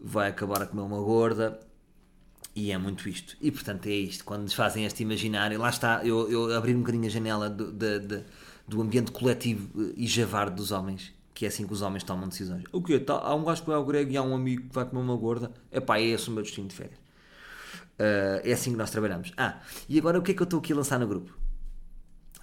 vai 0.00 0.28
acabar 0.28 0.62
a 0.62 0.66
comer 0.66 0.82
uma 0.82 1.00
gorda. 1.00 1.58
E 2.58 2.72
é 2.72 2.76
muito 2.76 3.08
isto. 3.08 3.36
E 3.40 3.52
portanto 3.52 3.86
é 3.86 3.92
isto. 3.92 4.24
Quando 4.24 4.42
nos 4.42 4.52
fazem 4.52 4.84
este 4.84 5.04
imaginário, 5.04 5.60
lá 5.60 5.70
está, 5.70 6.04
eu, 6.04 6.28
eu 6.28 6.60
um 6.60 6.80
bocadinho 6.80 7.06
a 7.06 7.08
janela 7.08 7.48
do, 7.48 7.70
de, 7.70 8.00
de, 8.00 8.24
do 8.66 8.82
ambiente 8.82 9.12
coletivo 9.12 9.92
e 9.96 10.08
javardo 10.08 10.56
dos 10.56 10.72
homens 10.72 11.16
que 11.32 11.44
é 11.44 11.48
assim 11.48 11.64
que 11.64 11.72
os 11.72 11.82
homens 11.82 12.02
tomam 12.02 12.28
decisões. 12.28 12.64
O 12.72 12.82
quê? 12.82 12.98
Tá, 12.98 13.14
há 13.14 13.32
um 13.32 13.44
gajo 13.44 13.60
que 13.60 13.68
vai 13.68 13.76
ao 13.76 13.84
grego 13.84 14.10
e 14.10 14.16
há 14.16 14.22
um 14.24 14.34
amigo 14.34 14.68
que 14.68 14.74
vai 14.74 14.84
comer 14.84 15.00
uma 15.00 15.14
gorda. 15.14 15.52
Epá, 15.70 15.98
é 15.98 16.02
esse 16.02 16.28
o 16.28 16.32
meu 16.32 16.42
destino 16.42 16.66
de 16.66 16.74
férias. 16.74 16.98
Uh, 16.98 18.42
é 18.42 18.52
assim 18.52 18.72
que 18.72 18.76
nós 18.76 18.90
trabalhamos. 18.90 19.32
Ah, 19.36 19.60
e 19.88 19.96
agora 20.00 20.18
o 20.18 20.22
que 20.22 20.32
é 20.32 20.34
que 20.34 20.42
eu 20.42 20.44
estou 20.44 20.58
aqui 20.58 20.72
a 20.72 20.76
lançar 20.76 20.98
no 20.98 21.06
grupo? 21.06 21.32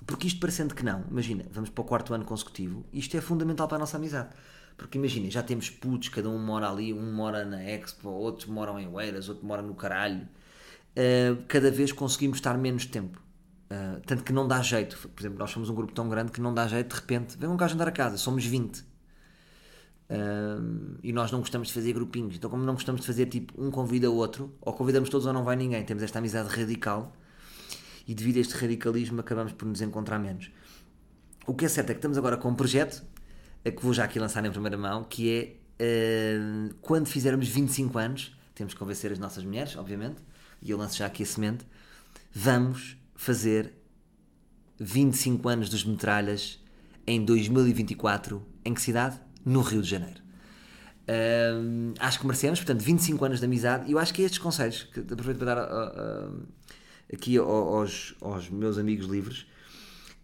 Porque 0.05 0.27
isto 0.27 0.39
parecendo 0.39 0.73
que 0.73 0.85
não, 0.85 1.03
imagina, 1.11 1.43
vamos 1.51 1.69
para 1.69 1.81
o 1.81 1.83
quarto 1.83 2.13
ano 2.13 2.23
consecutivo, 2.23 2.85
isto 2.93 3.17
é 3.17 3.19
fundamental 3.19 3.67
para 3.67 3.75
a 3.75 3.79
nossa 3.81 3.97
amizade. 3.97 4.29
Porque 4.77 4.97
imagina, 4.97 5.29
já 5.29 5.41
temos 5.41 5.69
putos, 5.69 6.09
cada 6.09 6.29
um 6.29 6.37
mora 6.37 6.69
ali, 6.69 6.93
um 6.93 7.13
mora 7.13 7.45
na 7.45 7.63
Expo, 7.63 8.09
outros 8.09 8.47
moram 8.47 8.79
em 8.79 8.87
Oeiras, 8.87 9.29
outro 9.29 9.45
mora 9.45 9.61
no 9.61 9.73
caralho. 9.73 10.27
Uh, 10.91 11.43
cada 11.47 11.71
vez 11.71 11.91
conseguimos 11.91 12.37
estar 12.37 12.57
menos 12.57 12.85
tempo. 12.85 13.21
Uh, 13.65 13.99
tanto 14.05 14.23
que 14.23 14.33
não 14.33 14.47
dá 14.47 14.61
jeito. 14.61 14.97
Por 15.09 15.21
exemplo, 15.21 15.39
nós 15.39 15.49
somos 15.51 15.69
um 15.69 15.75
grupo 15.75 15.93
tão 15.93 16.09
grande 16.09 16.31
que 16.31 16.41
não 16.41 16.53
dá 16.53 16.67
jeito 16.67 16.93
de 16.93 16.99
repente. 16.99 17.37
Vem 17.37 17.49
um 17.49 17.57
gajo 17.57 17.75
andar 17.75 17.87
a 17.87 17.91
casa, 17.91 18.17
somos 18.17 18.45
20. 18.45 18.79
Uh, 18.79 18.83
ah, 20.09 20.99
e 21.01 21.11
nós 21.11 21.31
não 21.31 21.39
gostamos 21.39 21.69
de 21.69 21.73
fazer 21.73 21.93
grupinhos. 21.93 22.35
Então, 22.35 22.49
como 22.49 22.63
não 22.63 22.73
gostamos 22.73 23.01
de 23.01 23.07
fazer 23.07 23.27
tipo 23.27 23.53
um 23.61 23.71
convida 23.71 24.11
o 24.11 24.15
outro, 24.15 24.53
ou 24.61 24.73
convidamos 24.73 25.09
todos 25.09 25.25
ou 25.25 25.33
não 25.33 25.43
vai 25.43 25.55
ninguém, 25.55 25.83
temos 25.83 26.03
esta 26.03 26.19
amizade 26.19 26.49
radical 26.49 27.15
e 28.07 28.13
devido 28.13 28.37
a 28.37 28.39
este 28.41 28.55
radicalismo 28.55 29.19
acabamos 29.19 29.53
por 29.53 29.65
nos 29.65 29.81
encontrar 29.81 30.19
menos. 30.19 30.51
O 31.47 31.53
que 31.53 31.65
é 31.65 31.69
certo 31.69 31.89
é 31.89 31.93
que 31.93 31.99
estamos 31.99 32.17
agora 32.17 32.37
com 32.37 32.49
um 32.49 32.55
projeto 32.55 33.03
que 33.71 33.81
vou 33.81 33.93
já 33.93 34.03
aqui 34.03 34.19
lançar 34.19 34.45
em 34.45 34.51
primeira 34.51 34.77
mão, 34.77 35.03
que 35.03 35.59
é 35.79 36.69
uh, 36.69 36.73
quando 36.81 37.07
fizermos 37.07 37.47
25 37.47 37.97
anos, 37.97 38.37
temos 38.53 38.73
que 38.73 38.79
convencer 38.79 39.11
as 39.11 39.19
nossas 39.19 39.43
mulheres, 39.43 39.75
obviamente, 39.75 40.17
e 40.61 40.71
eu 40.71 40.77
lanço 40.77 40.97
já 40.97 41.05
aqui 41.05 41.23
a 41.23 41.25
semente, 41.25 41.65
vamos 42.31 42.97
fazer 43.15 43.73
25 44.79 45.47
anos 45.47 45.69
dos 45.69 45.83
Metralhas 45.83 46.59
em 47.07 47.23
2024. 47.23 48.45
Em 48.63 48.73
que 48.73 48.81
cidade? 48.81 49.19
No 49.43 49.61
Rio 49.61 49.81
de 49.81 49.89
Janeiro. 49.89 50.21
Um, 51.07 51.93
acho 51.99 52.19
que 52.19 52.25
merecemos, 52.25 52.59
portanto, 52.59 52.81
25 52.81 53.25
anos 53.25 53.39
de 53.39 53.45
amizade. 53.45 53.89
E 53.89 53.91
eu 53.93 53.99
acho 53.99 54.13
que 54.13 54.21
é 54.21 54.25
estes 54.25 54.39
conselhos 54.39 54.83
que 54.83 54.99
aproveito 54.99 55.37
para 55.37 55.55
dar 55.55 55.63
uh, 55.63 56.33
uh, 56.33 56.47
aqui 57.13 57.37
aos, 57.37 58.15
aos 58.21 58.49
meus 58.49 58.77
amigos 58.77 59.05
livres. 59.05 59.45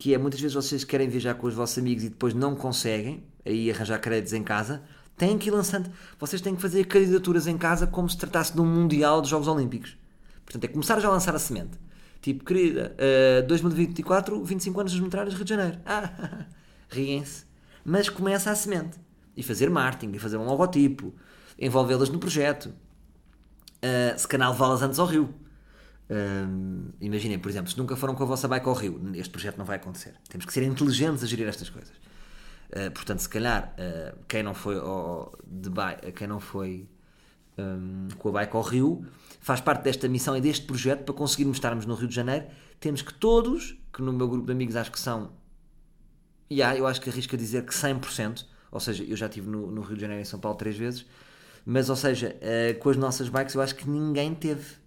Que 0.02 0.16
é 0.16 0.18
muitas 0.18 0.42
vezes 0.42 0.56
vocês 0.56 0.84
querem 0.84 1.08
viajar 1.08 1.36
com 1.36 1.46
os 1.46 1.54
vossos 1.54 1.78
amigos 1.78 2.04
e 2.04 2.10
depois 2.10 2.34
não 2.34 2.56
conseguem 2.56 3.24
aí 3.46 3.70
arranjar 3.70 4.00
créditos 4.00 4.34
em 4.34 4.42
casa. 4.42 4.82
Têm 5.16 5.38
que 5.38 5.50
ir 5.50 5.52
lançando. 5.52 5.92
Vocês 6.20 6.42
têm 6.42 6.56
que 6.56 6.62
fazer 6.64 6.86
candidaturas 6.86 7.46
em 7.46 7.56
casa 7.56 7.86
como 7.86 8.10
se 8.10 8.18
tratasse 8.18 8.52
de 8.52 8.60
um 8.60 8.66
Mundial 8.66 9.22
de 9.22 9.30
Jogos 9.30 9.48
Olímpicos. 9.48 9.96
Portanto, 10.44 10.64
é 10.64 10.68
começar 10.70 11.00
já 11.00 11.08
a 11.08 11.12
lançar 11.12 11.36
a 11.36 11.38
semente. 11.38 11.78
Tipo, 12.20 12.44
querida, 12.44 12.96
uh, 13.44 13.48
2024, 13.48 14.44
25 14.44 14.80
anos 14.80 14.92
dos 14.92 15.02
Metralhas, 15.02 15.36
Rio 15.36 15.44
de 15.44 15.50
Janeiro. 15.52 15.78
Ah, 15.86 16.48
riem-se. 16.90 17.46
Mas 17.86 18.10
começa 18.10 18.50
a 18.50 18.56
semente. 18.56 18.98
E 19.38 19.44
fazer 19.44 19.70
marketing, 19.70 20.16
e 20.16 20.18
fazer 20.18 20.38
um 20.38 20.46
logotipo, 20.46 21.14
envolvê-las 21.60 22.10
no 22.10 22.18
projeto. 22.18 22.74
Uh, 23.84 24.18
se 24.18 24.28
canal 24.28 24.54
levá-las 24.54 24.82
antes 24.82 24.98
ao 24.98 25.06
Rio. 25.06 25.32
Imaginem, 27.00 27.39
por 27.39 27.50
exemplo, 27.50 27.71
se 27.71 27.78
nunca 27.78 27.95
foram 27.95 28.13
com 28.15 28.24
a 28.24 28.26
vossa 28.26 28.47
bike 28.47 28.67
ao 28.67 28.74
Rio, 28.74 29.02
este 29.13 29.30
projeto 29.30 29.58
não 29.58 29.65
vai 29.65 29.78
acontecer. 29.78 30.13
Temos 30.30 30.45
que 30.45 30.54
ser 30.54 30.63
inteligentes 30.63 31.24
a 31.24 31.28
gerir 31.28 31.47
estas 31.47 31.69
coisas. 31.69 31.95
Uh, 32.71 32.89
portanto, 32.93 33.19
se 33.19 33.30
calhar, 33.30 33.76
uh, 33.78 34.17
quem 34.28 34.43
não 34.43 34.54
foi, 34.54 34.78
ao, 34.78 35.38
de 35.45 35.69
bike, 35.69 36.12
quem 36.13 36.28
não 36.28 36.39
foi 36.39 36.88
um, 37.58 38.08
com 38.17 38.30
a 38.30 38.32
bike 38.32 38.56
ao 38.56 38.62
Rio, 38.62 39.06
faz 39.39 39.62
parte 39.62 39.84
desta 39.84 40.08
missão 40.08 40.36
e 40.36 40.41
deste 40.41 40.65
projeto 40.65 41.04
para 41.04 41.13
conseguirmos 41.13 41.58
estarmos 41.58 41.86
no 41.86 41.95
Rio 41.95 42.08
de 42.08 42.15
Janeiro. 42.15 42.45
Temos 42.80 43.02
que 43.02 43.13
todos, 43.13 43.78
que 43.93 44.02
no 44.02 44.13
meu 44.13 44.28
grupo 44.28 44.45
de 44.45 44.52
amigos 44.52 44.76
acho 44.76 44.91
que 44.91 45.00
são, 45.00 45.32
e 46.50 46.56
yeah, 46.56 46.78
eu 46.78 46.88
acho 46.88 47.00
que 47.00 47.10
arrisco 47.10 47.36
a 47.36 47.38
dizer 47.38 47.65
que 47.65 47.74
100%, 47.74 48.45
ou 48.71 48.80
seja, 48.80 49.04
eu 49.04 49.15
já 49.15 49.28
estive 49.28 49.50
no, 49.50 49.71
no, 49.71 49.82
Rio 49.82 49.95
de 49.95 50.02
Janeiro 50.02 50.21
e 50.21 50.24
em 50.24 50.26
São 50.26 50.39
Paulo 50.39 50.58
três 50.58 50.78
vezes, 50.78 51.06
Mas, 51.65 51.89
ou 51.89 51.95
seja, 51.95 52.36
uh, 52.38 52.80
com 52.80 52.89
as 52.89 52.97
nossas 52.97 53.30
bikes 53.30 53.54
eu 53.56 53.62
acho 53.62 53.76
que 53.76 53.88
ninguém 53.88 54.34
teve. 54.34 54.81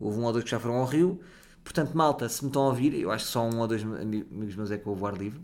Houve 0.00 0.18
um 0.18 0.24
ou 0.24 0.32
dois 0.32 0.44
que 0.44 0.50
já 0.50 0.58
foram 0.58 0.76
ao 0.76 0.86
Rio. 0.86 1.20
Portanto, 1.62 1.94
malta, 1.94 2.28
se 2.28 2.42
me 2.42 2.48
estão 2.48 2.62
a 2.62 2.68
ouvir, 2.68 2.94
eu 2.94 3.10
acho 3.10 3.26
que 3.26 3.30
só 3.30 3.46
um 3.46 3.58
ou 3.58 3.68
dois 3.68 3.82
amigos 3.82 4.56
meus 4.56 4.70
é 4.70 4.78
que 4.78 4.88
houve 4.88 5.04
ar 5.04 5.14
livre. 5.14 5.40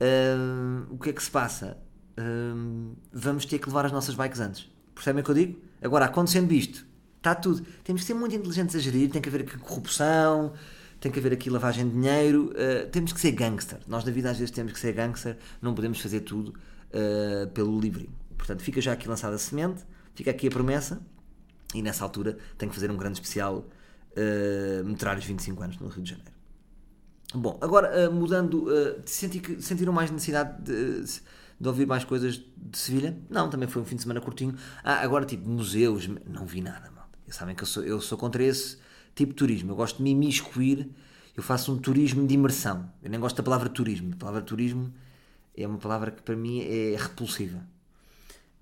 Uh, 0.00 0.86
o 0.90 0.98
que 0.98 1.10
é 1.10 1.12
que 1.12 1.22
se 1.22 1.30
passa? 1.30 1.78
Uh, 2.18 2.94
vamos 3.12 3.46
ter 3.46 3.58
que 3.58 3.66
levar 3.66 3.86
as 3.86 3.92
nossas 3.92 4.14
bikes 4.14 4.40
antes. 4.40 4.70
Percebem 4.94 5.22
o 5.22 5.24
que 5.24 5.30
eu 5.30 5.34
digo? 5.34 5.58
Agora, 5.82 6.04
acontecendo 6.04 6.52
isto, 6.52 6.86
está 7.16 7.34
tudo. 7.34 7.66
Temos 7.82 8.02
que 8.02 8.06
ser 8.06 8.14
muito 8.14 8.34
inteligentes 8.34 8.76
a 8.76 8.78
gerir, 8.78 9.10
tem 9.10 9.20
que 9.22 9.28
haver 9.28 9.42
aqui 9.42 9.58
corrupção, 9.58 10.52
tem 11.00 11.10
que 11.10 11.18
haver 11.18 11.32
aqui 11.32 11.50
lavagem 11.50 11.88
de 11.88 11.94
dinheiro, 11.94 12.52
uh, 12.52 12.88
temos 12.90 13.12
que 13.12 13.20
ser 13.20 13.32
gangster. 13.32 13.78
Nós 13.86 14.04
na 14.04 14.12
vida 14.12 14.30
às 14.30 14.38
vezes 14.38 14.50
temos 14.50 14.72
que 14.72 14.78
ser 14.78 14.92
gangster, 14.92 15.38
não 15.60 15.74
podemos 15.74 16.00
fazer 16.00 16.20
tudo 16.20 16.50
uh, 16.50 17.48
pelo 17.48 17.80
livre. 17.80 18.08
Portanto, 18.36 18.62
fica 18.62 18.80
já 18.80 18.92
aqui 18.92 19.08
lançada 19.08 19.34
a 19.34 19.38
semente, 19.38 19.82
fica 20.14 20.30
aqui 20.30 20.48
a 20.48 20.50
promessa, 20.50 21.00
e 21.76 21.82
nessa 21.82 22.02
altura 22.02 22.38
tenho 22.56 22.70
que 22.70 22.74
fazer 22.74 22.90
um 22.90 22.96
grande 22.96 23.18
especial 23.18 23.58
uh, 23.58 24.84
Meterários 24.84 25.24
25 25.26 25.62
anos 25.62 25.78
no 25.78 25.88
Rio 25.88 26.02
de 26.02 26.10
Janeiro. 26.10 26.32
Bom, 27.34 27.58
agora 27.60 28.08
uh, 28.08 28.12
mudando, 28.12 28.64
uh, 28.64 29.02
senti 29.04 29.40
que, 29.40 29.60
sentiram 29.60 29.92
mais 29.92 30.10
necessidade 30.10 30.62
de, 30.62 31.04
de, 31.60 31.68
ouvir 31.68 31.86
mais 31.86 32.02
coisas 32.02 32.36
de 32.56 32.78
Sevilha? 32.78 33.18
Não, 33.28 33.50
também 33.50 33.68
foi 33.68 33.82
um 33.82 33.84
fim 33.84 33.96
de 33.96 34.02
semana 34.02 34.20
curtinho. 34.20 34.54
Ah, 34.82 35.02
agora 35.02 35.26
tipo 35.26 35.46
museus, 35.48 36.08
não 36.26 36.46
vi 36.46 36.62
nada, 36.62 36.90
mal. 36.90 37.08
Sabem 37.28 37.54
que 37.54 37.62
eu 37.62 37.66
sou, 37.66 37.84
eu 37.84 38.00
sou 38.00 38.16
contra 38.16 38.42
esse 38.42 38.78
tipo 39.14 39.32
de 39.32 39.36
turismo. 39.36 39.72
Eu 39.72 39.76
gosto 39.76 39.98
de 39.98 40.02
me 40.02 40.10
imiscuir, 40.10 40.88
eu 41.36 41.42
faço 41.42 41.72
um 41.72 41.76
turismo 41.76 42.26
de 42.26 42.34
imersão. 42.34 42.90
Eu 43.02 43.10
nem 43.10 43.20
gosto 43.20 43.36
da 43.36 43.42
palavra 43.42 43.68
turismo. 43.68 44.14
A 44.14 44.16
palavra 44.16 44.40
turismo 44.40 44.94
é 45.54 45.66
uma 45.66 45.78
palavra 45.78 46.10
que 46.10 46.22
para 46.22 46.36
mim 46.36 46.60
é 46.62 46.96
repulsiva. 46.96 47.60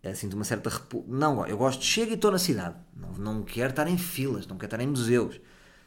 É 0.04 0.10
assim, 0.10 0.28
de 0.28 0.34
uma 0.34 0.44
certa 0.44 0.68
repul... 0.68 1.02
Não, 1.08 1.46
eu 1.46 1.56
gosto 1.56 1.80
de 1.80 1.86
chego 1.86 2.10
e 2.10 2.14
estou 2.14 2.30
na 2.30 2.38
cidade. 2.38 2.76
Não, 2.94 3.12
não 3.14 3.42
quero 3.42 3.70
estar 3.70 3.88
em 3.88 3.96
filas, 3.96 4.46
não 4.46 4.58
quero 4.58 4.66
estar 4.66 4.84
em 4.84 4.86
museus. 4.86 5.40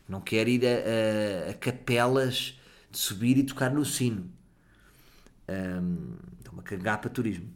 Não 0.10 0.20
quero 0.20 0.50
ir 0.50 0.64
a, 0.66 1.50
a, 1.50 1.52
a 1.52 1.54
capelas 1.54 2.60
de 2.90 2.98
subir 2.98 3.38
e 3.38 3.44
tocar 3.44 3.72
no 3.72 3.86
sino. 3.86 4.28
É 5.48 5.80
uma 6.52 6.64
cagar 6.64 7.00
para 7.00 7.12
turismo. 7.12 7.48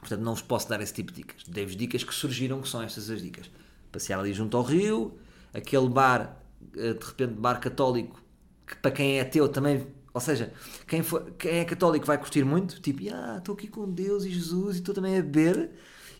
Portanto, 0.00 0.22
não 0.22 0.32
vos 0.32 0.40
posso 0.40 0.66
dar 0.70 0.80
esse 0.80 0.94
tipo 0.94 1.12
de 1.12 1.18
dicas. 1.18 1.44
Dei-vos 1.46 1.76
dicas 1.76 2.02
que 2.02 2.14
surgiram, 2.14 2.62
que 2.62 2.68
são 2.68 2.82
estas 2.82 3.10
as 3.10 3.20
dicas. 3.20 3.50
Passear 3.92 4.18
ali 4.20 4.32
junto 4.32 4.56
ao 4.56 4.62
rio, 4.62 5.18
aquele 5.52 5.88
bar, 5.90 6.40
eh, 6.76 6.94
de 6.94 7.04
repente, 7.04 7.34
bar 7.34 7.60
católico, 7.60 8.22
que 8.66 8.76
para 8.76 8.90
quem 8.90 9.18
é 9.18 9.20
ateu 9.20 9.46
também. 9.50 9.86
Ou 10.12 10.20
seja, 10.20 10.52
quem, 10.86 11.02
for, 11.02 11.30
quem 11.38 11.58
é 11.58 11.64
católico 11.64 12.06
vai 12.06 12.18
curtir 12.18 12.44
muito, 12.44 12.80
tipo, 12.80 13.02
ah, 13.12 13.36
estou 13.38 13.54
aqui 13.54 13.68
com 13.68 13.90
Deus 13.90 14.24
e 14.24 14.30
Jesus 14.30 14.76
e 14.76 14.78
estou 14.80 14.94
também 14.94 15.18
a 15.18 15.22
beber. 15.22 15.70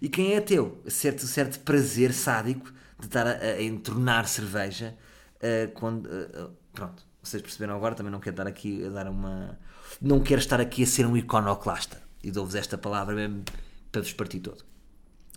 E 0.01 0.09
quem 0.09 0.35
é 0.35 0.39
ateu, 0.39 0.81
certo, 0.87 1.27
certo 1.27 1.61
prazer 1.61 2.13
sádico 2.13 2.73
de 2.99 3.07
estar 3.07 3.27
a, 3.27 3.33
a 3.33 3.63
entornar 3.63 4.29
cerveja 4.29 4.97
uh, 5.37 5.73
quando. 5.73 6.07
Uh, 6.07 6.51
pronto, 6.73 7.05
vocês 7.23 7.43
perceberam 7.43 7.75
agora, 7.75 7.95
também 7.95 8.13
não 8.13 8.21
quero 8.21 8.35
estar 8.35 8.47
aqui 8.47 8.85
a 8.87 8.91
dar 8.91 9.09
uma. 9.09 9.59
Não 10.01 10.21
quero 10.21 10.41
estar 10.41 10.61
aqui 10.61 10.85
a 10.85 10.87
ser 10.87 11.07
um 11.07 11.17
iconoclasta. 11.17 12.01
E 12.23 12.31
dou-vos 12.31 12.55
esta 12.55 12.79
palavra 12.79 13.15
mesmo 13.15 13.43
para 13.91 14.03
vos 14.03 14.13
partir 14.13 14.41
todo. 14.41 14.65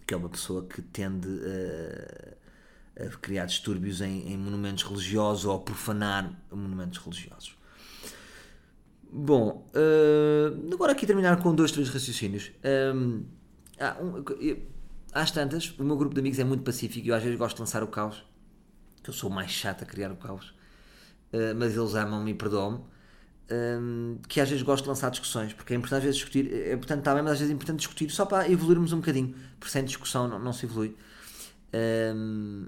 Que 0.05 0.13
é 0.13 0.17
uma 0.17 0.29
pessoa 0.29 0.65
que 0.65 0.81
tende 0.81 1.27
a 1.27 2.41
a 2.99 3.17
criar 3.17 3.45
distúrbios 3.45 4.01
em, 4.01 4.31
em, 4.31 4.37
monumentos 4.37 4.83
religiosos 4.83 5.45
ou 5.45 5.55
a 5.55 5.59
profanar 5.59 6.31
monumentos 6.51 6.99
religiosos. 6.99 7.55
Bom, 9.13 9.67
uh, 9.75 10.73
agora 10.73 10.93
aqui 10.93 11.05
terminar 11.05 11.41
com 11.43 11.53
dois, 11.53 11.71
três 11.73 11.89
raciocínios. 11.89 12.49
Um, 12.95 13.25
há 13.77 14.01
um, 14.01 14.23
às 15.13 15.31
tantas, 15.31 15.77
o 15.77 15.83
meu 15.83 15.97
grupo 15.97 16.15
de 16.15 16.21
amigos 16.21 16.39
é 16.39 16.45
muito 16.45 16.63
pacífico 16.63 17.05
e 17.05 17.09
eu 17.09 17.15
às 17.15 17.21
vezes 17.21 17.37
gosto 17.37 17.57
de 17.57 17.61
lançar 17.61 17.83
o 17.83 17.87
caos, 17.87 18.23
eu 19.05 19.11
sou 19.11 19.29
mais 19.29 19.51
chato 19.51 19.83
a 19.83 19.85
criar 19.85 20.11
o 20.13 20.15
caos, 20.15 20.55
uh, 21.33 21.53
mas 21.57 21.75
eles 21.75 21.93
amam-me 21.93 22.31
e 22.31 22.33
perdoam-me. 22.33 22.79
Um, 23.51 24.17
que 24.29 24.39
às 24.39 24.47
vezes 24.47 24.63
gosto 24.63 24.83
de 24.83 24.89
lançar 24.89 25.11
discussões, 25.11 25.51
porque 25.51 25.73
é 25.73 25.75
importante 25.75 25.97
às 25.97 26.03
vezes 26.03 26.17
discutir, 26.17 26.53
é 26.53 26.71
importante 26.71 26.99
estar 26.99 27.13
bem, 27.13 27.21
mas 27.21 27.33
às 27.33 27.39
vezes 27.39 27.51
é 27.51 27.53
importante 27.53 27.79
discutir 27.79 28.09
só 28.09 28.25
para 28.25 28.49
evoluirmos 28.49 28.93
um 28.93 29.01
bocadinho, 29.01 29.35
porque 29.59 29.73
sem 29.73 29.83
discussão 29.83 30.25
não, 30.25 30.39
não 30.39 30.53
se 30.53 30.65
evolui. 30.65 30.95
Um, 32.15 32.67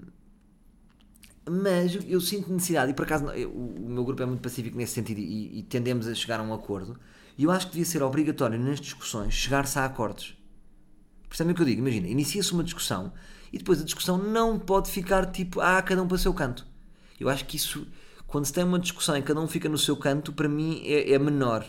mas 1.48 1.98
eu 2.06 2.20
sinto 2.20 2.52
necessidade, 2.52 2.92
e 2.92 2.94
por 2.94 3.04
acaso 3.04 3.26
eu, 3.30 3.50
o 3.50 3.88
meu 3.88 4.04
grupo 4.04 4.22
é 4.22 4.26
muito 4.26 4.40
pacífico 4.40 4.76
nesse 4.76 4.94
sentido 4.94 5.18
e, 5.18 5.58
e, 5.58 5.62
tendemos 5.62 6.06
a 6.06 6.14
chegar 6.14 6.40
a 6.40 6.42
um 6.42 6.54
acordo, 6.54 6.98
e 7.36 7.44
eu 7.44 7.50
acho 7.50 7.66
que 7.66 7.72
devia 7.72 7.84
ser 7.84 8.02
obrigatório 8.02 8.58
nas 8.58 8.80
discussões 8.80 9.34
chegar-se 9.34 9.78
a 9.78 9.84
acordos. 9.84 10.36
Percebem 11.28 11.52
o 11.52 11.56
que 11.56 11.62
eu 11.62 11.66
digo? 11.66 11.80
Imagina, 11.80 12.06
inicia-se 12.06 12.52
uma 12.52 12.62
discussão 12.62 13.12
e 13.52 13.58
depois 13.58 13.80
a 13.80 13.84
discussão 13.84 14.16
não 14.16 14.58
pode 14.58 14.90
ficar 14.90 15.26
tipo, 15.26 15.60
ah, 15.60 15.82
cada 15.82 16.02
um 16.02 16.08
para 16.08 16.14
o 16.14 16.18
seu 16.18 16.32
canto. 16.32 16.66
Eu 17.18 17.28
acho 17.28 17.44
que 17.44 17.56
isso, 17.56 17.86
quando 18.26 18.44
se 18.44 18.52
tem 18.52 18.64
uma 18.64 18.78
discussão 18.78 19.16
e 19.16 19.22
cada 19.22 19.40
um 19.40 19.48
fica 19.48 19.68
no 19.68 19.78
seu 19.78 19.96
canto, 19.96 20.32
para 20.32 20.48
mim 20.48 20.82
é, 20.84 21.12
é 21.12 21.18
menor. 21.18 21.64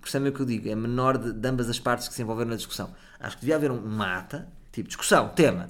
Percebem 0.00 0.28
o 0.28 0.32
que 0.32 0.40
eu 0.40 0.46
digo? 0.46 0.68
É 0.68 0.74
menor 0.74 1.18
de, 1.18 1.32
de, 1.32 1.48
ambas 1.48 1.68
as 1.68 1.80
partes 1.80 2.06
que 2.06 2.14
se 2.14 2.22
envolveram 2.22 2.50
na 2.50 2.56
discussão. 2.56 2.94
Acho 3.18 3.36
que 3.36 3.40
devia 3.40 3.56
haver 3.56 3.70
um 3.70 3.80
mata, 3.80 4.48
tipo, 4.70 4.88
discussão, 4.88 5.30
tema. 5.30 5.68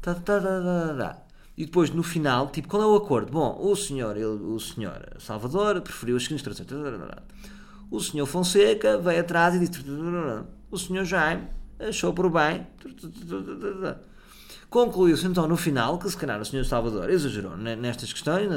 Tá, 0.00 0.14
tá, 0.14 0.40
tá, 0.40 1.22
e 1.58 1.64
depois 1.64 1.90
no 1.90 2.04
final, 2.04 2.48
tipo, 2.50 2.68
qual 2.68 2.80
é 2.80 2.86
o 2.86 2.94
acordo? 2.94 3.32
Bom, 3.32 3.58
o 3.60 3.74
senhor, 3.74 4.16
ele, 4.16 4.26
o 4.26 4.60
senhor 4.60 5.16
Salvador 5.18 5.80
preferiu 5.80 6.16
as 6.16 6.22
seguintes 6.22 6.44
traduções. 6.44 6.86
O 7.90 8.00
senhor 8.00 8.26
Fonseca 8.26 8.96
veio 8.96 9.20
atrás 9.20 9.56
e 9.56 9.58
disse: 9.58 9.84
O 10.70 10.78
senhor 10.78 11.04
Jaime 11.04 11.48
achou 11.80 12.12
por 12.12 12.30
bem. 12.30 12.64
Concluiu-se 14.70 15.26
então 15.26 15.48
no 15.48 15.56
final 15.56 15.98
que 15.98 16.08
se 16.08 16.16
calhar 16.16 16.40
o 16.40 16.44
senhor 16.44 16.62
Salvador 16.64 17.10
exagerou 17.10 17.56
nestas 17.56 18.12
questões, 18.12 18.48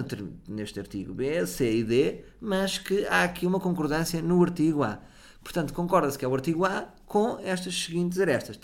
neste 0.48 0.80
artigo 0.80 1.12
B, 1.12 1.48
C 1.48 1.78
e 1.78 1.84
D, 1.84 2.24
mas 2.40 2.78
que 2.78 3.08
há 3.08 3.24
aqui 3.24 3.48
uma 3.48 3.60
concordância 3.60 4.22
no 4.22 4.44
artigo 4.44 4.84
A. 4.84 5.00
Portanto, 5.44 5.74
concorda-se 5.74 6.20
que 6.20 6.26
é 6.26 6.28
o 6.28 6.36
artigo 6.36 6.66
A 6.66 6.88
com 7.08 7.40
estas 7.40 7.74
seguintes 7.74 8.20
arestas 8.20 8.60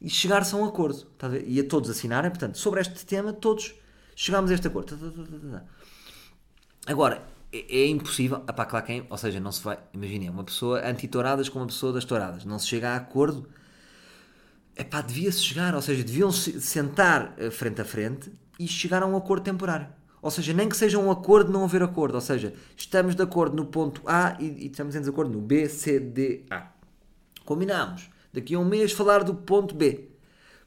e 0.00 0.08
chegar-se 0.08 0.54
a 0.54 0.58
um 0.58 0.64
acordo. 0.64 1.04
Tá 1.18 1.28
a 1.28 1.38
e 1.38 1.60
a 1.60 1.64
todos 1.64 1.90
assinarem, 1.90 2.30
portanto, 2.30 2.56
sobre 2.56 2.80
este 2.80 3.04
tema, 3.04 3.32
todos 3.32 3.74
chegámos 4.16 4.50
a 4.50 4.54
este 4.54 4.66
acordo. 4.66 4.96
Tá, 4.96 5.58
tá, 5.58 5.64
Agora, 6.86 7.22
é, 7.52 7.82
é 7.82 7.86
impossível. 7.86 8.42
Epá, 8.48 8.64
claro 8.64 8.86
quem, 8.86 9.06
ou 9.08 9.18
seja, 9.18 9.38
não 9.40 9.52
se 9.52 9.62
vai. 9.62 9.78
Imaginem, 9.92 10.30
uma 10.30 10.44
pessoa 10.44 10.80
anti-touradas 10.86 11.48
com 11.48 11.58
uma 11.58 11.66
pessoa 11.66 11.92
das 11.92 12.04
touradas. 12.04 12.44
Não 12.44 12.58
se 12.58 12.66
chega 12.66 12.90
a 12.90 12.96
acordo. 12.96 13.48
Epá, 14.76 15.02
devia-se 15.02 15.40
chegar, 15.40 15.74
ou 15.74 15.82
seja, 15.82 16.02
deviam 16.02 16.32
-se 16.32 16.60
sentar 16.60 17.34
eh, 17.36 17.50
frente 17.50 17.80
a 17.80 17.84
frente 17.84 18.32
e 18.58 18.66
chegar 18.66 19.02
a 19.02 19.06
um 19.06 19.16
acordo 19.16 19.44
temporário. 19.44 19.88
Ou 20.22 20.30
seja, 20.30 20.52
nem 20.52 20.68
que 20.68 20.76
seja 20.76 20.98
um 20.98 21.10
acordo, 21.10 21.52
não 21.52 21.64
haver 21.64 21.82
acordo. 21.82 22.14
Ou 22.14 22.20
seja, 22.20 22.54
estamos 22.76 23.14
de 23.14 23.22
acordo 23.22 23.56
no 23.56 23.66
ponto 23.66 24.02
A 24.06 24.36
e, 24.38 24.46
e 24.46 24.66
estamos 24.66 24.94
em 24.94 25.00
desacordo 25.00 25.32
no 25.32 25.40
B, 25.40 25.68
C, 25.68 25.98
D, 25.98 26.44
A. 26.50 26.68
Combinamos 27.44 28.10
daqui 28.32 28.54
a 28.54 28.58
um 28.58 28.64
mês 28.64 28.92
falar 28.92 29.24
do 29.24 29.34
ponto 29.34 29.74
B. 29.74 30.10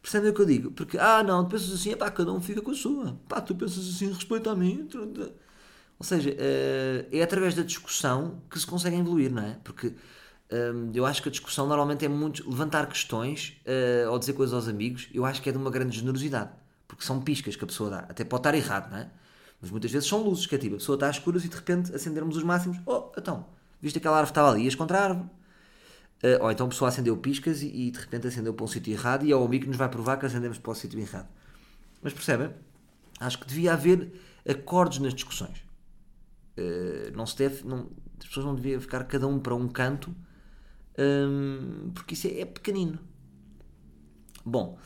Percebem 0.02 0.32
o 0.32 0.34
que 0.34 0.42
eu 0.42 0.46
digo? 0.46 0.72
Porque, 0.72 0.98
ah, 0.98 1.24
não, 1.24 1.46
tu 1.46 1.52
pensas 1.52 1.72
assim, 1.74 1.96
pá, 1.96 2.12
cada 2.12 2.32
um 2.34 2.42
fica 2.42 2.62
com 2.62 2.72
a 2.72 2.76
sua. 2.76 3.18
Pá, 3.28 3.40
tu 3.40 3.56
pensas 3.56 3.88
assim, 3.88 4.12
respeita 4.12 4.52
a 4.52 4.56
mim. 4.56 4.88
Ou 5.98 6.06
seja, 6.06 6.36
eh, 6.38 7.08
é 7.10 7.24
através 7.24 7.56
da 7.56 7.64
discussão 7.64 8.42
que 8.50 8.60
se 8.60 8.68
consegue 8.68 8.98
evoluir, 8.98 9.32
não 9.32 9.44
é? 9.44 9.58
Porque 9.64 9.94
ehm, 10.50 10.92
eu 10.94 11.06
acho 11.06 11.22
que 11.22 11.30
a 11.30 11.32
discussão 11.32 11.66
normalmente 11.68 12.04
é 12.04 12.10
muito 12.10 12.48
levantar 12.50 12.86
questões 12.88 13.54
eh, 13.66 14.06
ou 14.10 14.20
dizer 14.20 14.34
coisas 14.34 14.54
aos 14.54 14.68
amigos. 14.68 15.08
Eu 15.14 15.26
acho 15.26 15.42
que 15.42 15.48
é 15.50 15.52
de 15.54 15.58
uma 15.58 15.72
grande 15.72 15.98
generosidade. 15.98 16.52
Porque 16.86 17.06
são 17.06 17.22
piscas 17.22 17.56
que 17.56 17.64
a 17.64 17.68
pessoa 17.68 17.90
dá. 17.90 18.00
Até 18.00 18.26
pode 18.26 18.42
estar 18.42 18.56
errado, 18.56 18.92
não 18.92 18.98
é? 18.98 19.10
Mas 19.62 19.72
muitas 19.72 19.90
vezes 19.90 20.10
são 20.10 20.22
luzes, 20.22 20.46
que 20.46 20.56
é 20.56 20.58
tipo, 20.58 20.76
a 20.76 20.78
pessoa 20.80 20.96
está 20.98 21.08
às 21.08 21.16
escuras 21.16 21.46
e 21.46 21.48
de 21.48 21.56
repente 21.56 21.96
acendermos 21.96 22.36
os 22.36 22.44
máximos. 22.44 22.78
Oh, 22.86 23.12
então, 23.18 23.46
viste 23.82 23.98
aquela 23.98 24.18
árvore 24.18 24.28
que 24.28 24.32
estava 24.32 24.52
ali, 24.52 24.64
ias 24.66 24.76
contra 24.76 25.00
a 25.00 25.04
árvore 25.06 25.30
ou 26.42 26.50
então 26.50 26.66
a 26.66 26.70
pessoa 26.70 26.88
acendeu 26.88 27.18
piscas 27.18 27.62
e, 27.62 27.68
e, 27.68 27.92
de 27.92 28.00
repente 28.00 28.28
acendeu 28.28 28.54
para 28.54 28.64
um 28.64 28.68
sítio 28.68 28.94
errado 28.94 29.26
e 29.26 29.32
é 29.32 29.36
o 29.36 29.44
amigo 29.44 29.64
que 29.64 29.70
nos 29.70 29.78
vai 29.78 29.90
provar 29.90 30.18
que 30.18 30.26
acendemos 30.26 30.58
para 30.58 30.72
o 30.72 30.76
sítio 30.76 31.00
errado. 31.00 31.28
Mas 32.02 32.14
percebem? 32.14 32.52
Acho 33.20 33.40
que 33.40 33.48
devia 33.48 33.74
haver 33.74 34.14
acordos 34.48 35.00
nas 35.00 35.14
discussões. 35.14 35.58
Uh, 36.58 37.16
não 37.16 37.26
se 37.26 37.38
deve. 37.38 37.66
Não, 37.66 37.90
as 38.20 38.28
pessoas 38.28 38.46
não 38.46 38.56
deviam 38.56 38.80
ficar 38.80 39.04
cada 39.06 39.28
um 39.28 39.40
para 39.40 39.54
um 39.54 39.68
canto 39.68 40.16
um, 40.98 41.92
porque 41.94 42.14
isso 42.14 42.28
é, 42.28 42.42
é, 42.42 42.46
pequenino. 42.46 43.00
Bom, 44.46 44.78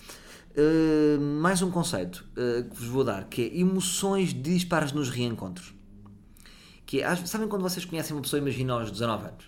uh, 0.52 1.20
mais 1.20 1.62
um 1.62 1.70
conceito 1.70 2.28
que 2.70 2.76
vos 2.76 2.88
vou 2.88 3.04
dar 3.04 3.26
que 3.26 3.44
é 3.44 3.60
emoções 3.60 4.34
dispares 4.34 4.92
nos 4.92 5.10
reencontros. 5.10 5.74
Que 6.86 7.02
é, 7.02 7.16
sabem 7.16 7.48
quando 7.48 7.62
vocês 7.64 7.86
conhecem 7.86 8.16
uma 8.16 8.22
pessoa, 8.22 8.40
imagina 8.40 8.74
aos 8.74 8.92
19 8.92 9.28
anos 9.28 9.47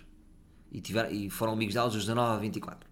e, 0.70 0.80
tiver, 0.80 1.12
e 1.12 1.28
foram 1.30 1.52
amigos 1.52 1.74
delas 1.74 1.92
dos 1.92 2.02
19 2.04 2.36
a 2.36 2.38
24. 2.38 2.88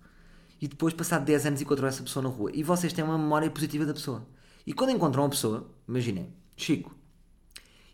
E 0.61 0.67
depois, 0.69 0.93
passado 0.95 1.25
10 1.25 1.47
anos, 1.47 1.61
encontram 1.63 1.87
essa 1.89 2.03
pessoa 2.03 2.23
na 2.23 2.29
rua. 2.29 2.51
E 2.53 2.63
vocês 2.63 2.93
têm 2.93 3.05
uma 3.05 3.17
memória 3.19 3.51
positiva 3.51 3.85
da 3.87 3.95
pessoa. 3.95 4.27
E 4.67 4.73
quando 4.73 4.91
encontram 4.91 5.23
uma 5.23 5.31
pessoa, 5.31 5.71
imaginem, 5.87 6.33
Chico, 6.57 6.95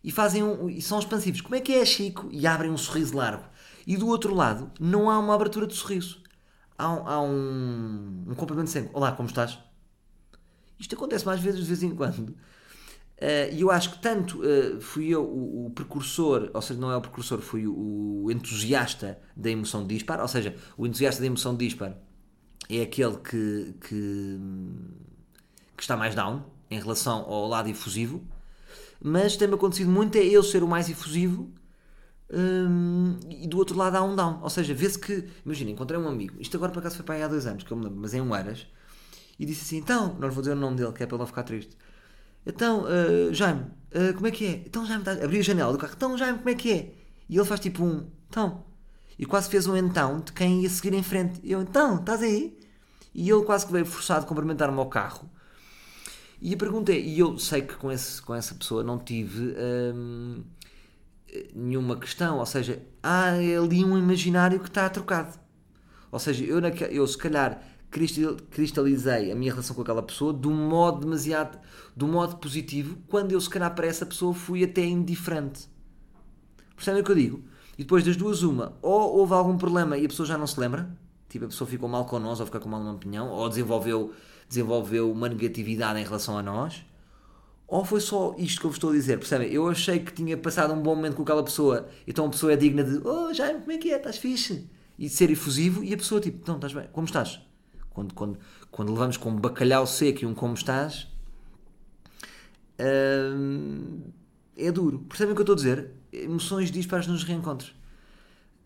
e 0.02 0.10
fazem 0.10 0.42
um, 0.42 0.68
e 0.68 0.80
são 0.82 0.98
expansivos. 0.98 1.40
Como 1.40 1.54
é 1.54 1.60
que 1.60 1.72
é 1.74 1.84
Chico? 1.84 2.28
E 2.30 2.46
abrem 2.46 2.70
um 2.70 2.76
sorriso 2.76 3.16
largo. 3.16 3.44
E 3.86 3.96
do 3.96 4.06
outro 4.08 4.34
lado, 4.34 4.70
não 4.80 5.10
há 5.10 5.18
uma 5.18 5.34
abertura 5.34 5.66
de 5.66 5.74
sorriso. 5.74 6.22
há, 6.78 6.90
um- 6.92 7.08
há 7.08 7.20
um, 7.22 8.24
um 8.28 8.34
cumprimento 8.34 8.70
sempre. 8.70 8.90
Olá, 8.94 9.12
como 9.12 9.28
estás? 9.28 9.58
Isto 10.78 10.94
acontece 10.96 11.24
mais 11.24 11.40
vezes 11.40 11.60
de 11.60 11.66
vez 11.66 11.82
em 11.82 11.94
quando. 11.94 12.34
Eh, 13.26 13.50
E 13.56 13.60
eu 13.62 13.70
acho 13.70 13.90
que 13.92 13.98
tanto 13.98 14.42
eh, 14.44 14.78
fui 14.80 15.08
eu 15.08 15.22
o, 15.24 15.66
o 15.66 15.70
precursor, 15.70 16.50
ou 16.52 16.62
seja, 16.62 16.78
não 16.80 16.90
é 16.90 16.96
o 16.96 17.00
precursor, 17.00 17.40
fui 17.40 17.66
o, 17.66 18.30
entusiasta 18.30 19.18
da 19.36 19.50
emoção 19.50 19.86
dispar, 19.86 20.20
ou 20.20 20.28
seja, 20.28 20.54
o 20.76 20.86
entusiasta 20.86 21.20
da 21.22 21.26
emoção 21.26 21.56
dispar 21.56 21.96
é 22.68 22.82
aquele 22.82 23.16
que, 23.18 23.74
que, 23.80 24.38
que 25.76 25.82
está 25.82 25.96
mais 25.96 26.14
down 26.14 26.42
em 26.70 26.78
relação 26.78 27.22
ao 27.22 27.46
lado 27.48 27.68
efusivo, 27.68 28.22
mas 29.02 29.36
tem-me 29.36 29.54
acontecido 29.54 29.90
muito 29.90 30.16
é 30.16 30.24
eu 30.24 30.42
ser 30.42 30.62
o 30.62 30.68
mais 30.68 30.88
efusivo 30.90 31.52
hum, 32.32 33.18
e 33.30 33.46
do 33.48 33.58
outro 33.58 33.76
lado 33.76 33.96
há 33.96 34.02
um 34.02 34.14
down. 34.16 34.40
Ou 34.42 34.50
seja, 34.50 34.74
vê-se 34.74 34.98
que, 34.98 35.28
imagina, 35.44 35.70
encontrei 35.70 36.00
um 36.00 36.08
amigo, 36.08 36.36
isto 36.40 36.56
agora 36.56 36.72
por 36.72 36.80
acaso 36.80 36.96
foi 36.96 37.04
para 37.04 37.16
aí 37.16 37.22
há 37.22 37.28
dois 37.28 37.46
anos, 37.46 37.62
que 37.64 37.72
eu 37.72 37.76
me 37.76 37.84
lembro, 37.84 38.00
mas 38.00 38.14
é 38.14 38.22
um 38.22 38.34
Aras, 38.34 38.66
e 39.38 39.46
disse 39.46 39.62
assim: 39.64 39.78
então, 39.78 40.14
não 40.18 40.28
lhe 40.28 40.34
vou 40.34 40.42
dizer 40.42 40.52
o 40.54 40.60
nome 40.60 40.76
dele, 40.76 40.92
que 40.92 41.02
é 41.02 41.06
para 41.06 41.16
ele 41.16 41.20
não 41.20 41.26
ficar 41.26 41.42
triste. 41.44 41.76
Então, 42.46 42.84
ah, 42.86 43.32
Jaime, 43.32 43.66
ah, 43.94 44.12
como 44.14 44.26
é 44.26 44.30
que 44.30 44.46
é? 44.46 44.50
Então, 44.66 44.84
Jaime, 44.86 45.04
tá... 45.04 45.12
abri 45.12 45.38
a 45.38 45.42
janela 45.42 45.72
do 45.72 45.78
carro, 45.78 45.94
então, 45.96 46.16
Jaime, 46.18 46.38
como 46.38 46.50
é 46.50 46.54
que 46.54 46.72
é? 46.72 46.94
E 47.28 47.36
ele 47.36 47.44
faz 47.44 47.60
tipo 47.60 47.82
um, 47.84 48.06
então, 48.28 48.64
e 49.18 49.24
quase 49.24 49.48
fez 49.48 49.66
um 49.66 49.76
então 49.76 50.20
de 50.20 50.32
quem 50.32 50.62
ia 50.62 50.68
seguir 50.70 50.94
em 50.94 51.02
frente. 51.02 51.40
Eu, 51.42 51.62
então, 51.62 51.96
estás 51.96 52.22
aí? 52.22 52.58
E 53.14 53.30
ele 53.30 53.42
quase 53.44 53.64
que 53.66 53.72
veio 53.72 53.86
forçado 53.86 54.24
a 54.24 54.28
cumprimentar-me 54.28 54.78
ao 54.78 54.86
carro. 54.88 55.30
E 56.40 56.52
a 56.52 56.56
pergunta 56.56 56.92
é, 56.92 56.98
e 56.98 57.18
eu 57.18 57.38
sei 57.38 57.62
que 57.62 57.74
com, 57.76 57.90
esse, 57.90 58.20
com 58.20 58.34
essa 58.34 58.54
pessoa 58.54 58.82
não 58.82 58.98
tive 58.98 59.54
hum, 59.94 60.42
nenhuma 61.54 61.96
questão, 61.96 62.38
ou 62.38 62.46
seja, 62.46 62.82
há 63.02 63.28
ali 63.30 63.84
um 63.84 63.96
imaginário 63.96 64.60
que 64.60 64.68
está 64.68 64.88
trocado. 64.90 65.38
Ou 66.10 66.18
seja, 66.18 66.44
eu, 66.44 66.60
naque- 66.60 66.88
eu 66.90 67.06
se 67.06 67.16
calhar 67.16 67.62
cristalizei 68.50 69.30
a 69.30 69.34
minha 69.34 69.52
relação 69.52 69.76
com 69.76 69.82
aquela 69.82 70.02
pessoa 70.02 70.34
de 70.34 70.48
um 70.48 70.68
modo 70.68 71.00
demasiado, 71.00 71.58
de 71.96 72.04
um 72.04 72.08
modo 72.08 72.36
positivo, 72.36 72.98
quando 73.08 73.32
eu 73.32 73.40
se 73.40 73.48
calhar 73.48 73.72
para 73.74 73.86
essa 73.86 74.04
pessoa 74.04 74.34
fui 74.34 74.64
até 74.64 74.84
indiferente. 74.84 75.68
Percebem 76.74 77.02
o 77.02 77.04
que 77.04 77.12
eu 77.12 77.16
digo? 77.16 77.44
E 77.78 77.82
depois 77.82 78.04
das 78.04 78.16
duas, 78.16 78.42
uma, 78.42 78.76
ou 78.82 79.18
houve 79.18 79.32
algum 79.32 79.56
problema 79.56 79.96
e 79.96 80.04
a 80.04 80.08
pessoa 80.08 80.26
já 80.26 80.36
não 80.36 80.46
se 80.46 80.58
lembra, 80.58 80.88
tipo 81.28 81.44
a 81.44 81.48
pessoa 81.48 81.68
ficou 81.68 81.88
mal 81.88 82.04
com 82.04 82.18
nós 82.18 82.40
ou 82.40 82.46
ficou 82.46 82.60
com 82.60 82.68
mal 82.68 82.80
numa 82.80 82.94
opinião, 82.94 83.28
ou 83.28 83.48
desenvolveu, 83.48 84.12
desenvolveu 84.48 85.10
uma 85.10 85.28
negatividade 85.28 85.98
em 85.98 86.04
relação 86.04 86.36
a 86.36 86.42
nós, 86.42 86.84
ou 87.66 87.84
foi 87.84 88.00
só 88.00 88.34
isto 88.38 88.60
que 88.60 88.66
eu 88.66 88.70
vos 88.70 88.76
estou 88.76 88.90
a 88.90 88.92
dizer, 88.92 89.18
percebem? 89.18 89.52
Eu 89.52 89.68
achei 89.68 89.98
que 89.98 90.12
tinha 90.12 90.36
passado 90.36 90.72
um 90.72 90.82
bom 90.82 90.94
momento 90.94 91.16
com 91.16 91.22
aquela 91.22 91.42
pessoa, 91.42 91.88
então 92.06 92.26
a 92.26 92.30
pessoa 92.30 92.52
é 92.52 92.56
digna 92.56 92.84
de, 92.84 93.00
oh 93.06 93.32
Jaime, 93.32 93.60
como 93.60 93.72
é 93.72 93.78
que 93.78 93.92
é? 93.92 93.96
Estás 93.96 94.18
fixe? 94.18 94.68
E 94.98 95.08
ser 95.08 95.30
efusivo, 95.30 95.82
e 95.82 95.92
a 95.92 95.96
pessoa 95.96 96.20
tipo, 96.20 96.38
então, 96.40 96.56
estás 96.56 96.72
bem? 96.72 96.88
Como 96.92 97.06
estás? 97.06 97.40
Quando, 97.94 98.14
quando, 98.14 98.38
quando 98.70 98.92
levamos 98.92 99.16
com 99.16 99.30
um 99.30 99.36
bacalhau 99.36 99.86
seco 99.86 100.24
e 100.24 100.26
um 100.26 100.34
como 100.34 100.54
estás, 100.54 101.08
hum, 102.78 104.02
é 104.56 104.70
duro. 104.72 105.00
Percebem 105.08 105.32
o 105.32 105.36
que 105.36 105.40
eu 105.40 105.44
estou 105.44 105.54
a 105.54 105.56
dizer? 105.56 105.90
Emoções 106.12 106.70
dispares 106.70 107.06
nos 107.06 107.24
reencontros. 107.24 107.74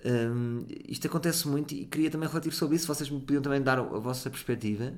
Hum, 0.04 0.64
isto 0.88 1.06
acontece 1.06 1.48
muito 1.48 1.74
e 1.74 1.84
queria 1.84 2.10
também 2.10 2.28
refletir 2.28 2.52
sobre 2.52 2.76
isso. 2.76 2.86
Vocês 2.86 3.10
me 3.10 3.20
podiam 3.20 3.42
também 3.42 3.62
dar 3.62 3.78
a 3.78 3.82
vossa 3.82 4.30
perspectiva. 4.30 4.94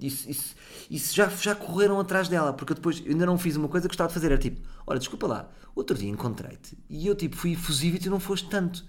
Se- 0.00 0.54
e 0.90 0.98
se 0.98 1.14
já, 1.16 1.28
já 1.28 1.54
correram 1.56 2.00
atrás 2.00 2.28
dela, 2.28 2.52
porque 2.52 2.72
eu 2.72 2.76
depois 2.76 3.00
eu 3.04 3.12
ainda 3.12 3.26
não 3.26 3.38
fiz 3.38 3.56
uma 3.56 3.68
coisa 3.68 3.86
que 3.88 3.92
gostava 3.92 4.08
de 4.08 4.14
fazer. 4.14 4.28
Era 4.28 4.38
tipo: 4.38 4.60
Olha, 4.86 4.98
desculpa 4.98 5.26
lá, 5.26 5.50
outro 5.74 5.96
dia 5.98 6.08
encontrei-te 6.10 6.78
e 6.88 7.06
eu 7.06 7.16
tipo 7.16 7.36
fui 7.36 7.52
efusivo 7.52 7.96
e 7.96 8.00
tu 8.00 8.10
não 8.10 8.20
foste 8.20 8.48
tanto. 8.48 8.84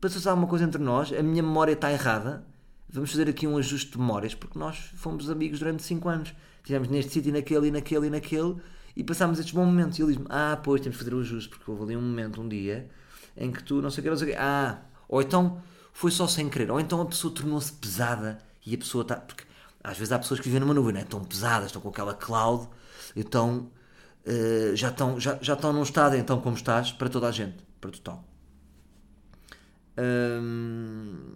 Passou-se 0.00 0.28
alguma 0.28 0.48
coisa 0.48 0.64
entre 0.64 0.82
nós, 0.82 1.12
a 1.12 1.22
minha 1.22 1.42
memória 1.42 1.72
está 1.72 1.92
errada. 1.92 2.46
Vamos 2.88 3.10
fazer 3.10 3.28
aqui 3.28 3.46
um 3.46 3.56
ajuste 3.56 3.92
de 3.92 3.98
memórias, 3.98 4.34
porque 4.34 4.58
nós 4.58 4.76
fomos 4.96 5.28
amigos 5.28 5.58
durante 5.58 5.82
5 5.82 6.08
anos. 6.08 6.34
Estivemos 6.58 6.88
neste 6.88 7.12
sítio, 7.12 7.30
e 7.30 7.32
naquele, 7.32 7.68
e 7.68 7.70
naquele, 7.70 8.06
e 8.06 8.10
naquele, 8.10 8.56
e 8.96 9.02
passámos 9.02 9.38
estes 9.38 9.54
bons 9.54 9.66
momentos. 9.66 9.98
E 9.98 10.02
ele 10.02 10.12
diz-me: 10.12 10.26
Ah, 10.30 10.58
pois, 10.62 10.80
temos 10.80 10.98
de 10.98 11.04
fazer 11.04 11.14
o 11.14 11.20
ajuste, 11.20 11.50
porque 11.50 11.70
houve 11.70 11.82
ali 11.82 11.96
um 11.96 12.02
momento, 12.02 12.40
um 12.40 12.48
dia, 12.48 12.88
em 13.36 13.50
que 13.50 13.62
tu 13.62 13.82
não 13.82 13.90
sei 13.90 14.00
o 14.00 14.04
que, 14.04 14.10
não 14.10 14.16
sei 14.16 14.28
o 14.28 14.30
que. 14.30 14.36
Ah, 14.36 14.82
ou 15.08 15.20
então 15.20 15.60
foi 15.92 16.10
só 16.10 16.26
sem 16.26 16.48
querer, 16.48 16.70
ou 16.70 16.80
então 16.80 17.00
a 17.00 17.06
pessoa 17.06 17.32
tornou-se 17.34 17.72
pesada 17.72 18.38
e 18.64 18.74
a 18.74 18.78
pessoa 18.78 19.02
está. 19.02 19.16
Porque 19.16 19.44
às 19.82 19.98
vezes 19.98 20.12
há 20.12 20.18
pessoas 20.18 20.40
que 20.40 20.46
vivem 20.46 20.60
numa 20.60 20.74
nuvem, 20.74 20.92
não 20.92 21.00
é? 21.00 21.02
Estão 21.02 21.22
pesadas, 21.22 21.66
estão 21.66 21.82
com 21.82 21.88
aquela 21.88 22.14
cloud, 22.14 22.68
então 23.14 23.70
eh, 24.24 24.72
já, 24.74 24.88
estão, 24.88 25.20
já, 25.20 25.38
já 25.40 25.52
estão 25.52 25.72
num 25.72 25.82
estado, 25.82 26.16
então, 26.16 26.40
como 26.40 26.56
estás, 26.56 26.92
para 26.92 27.08
toda 27.08 27.28
a 27.28 27.30
gente, 27.30 27.56
para 27.80 27.90
total. 27.90 28.24
Hum, 29.98 31.34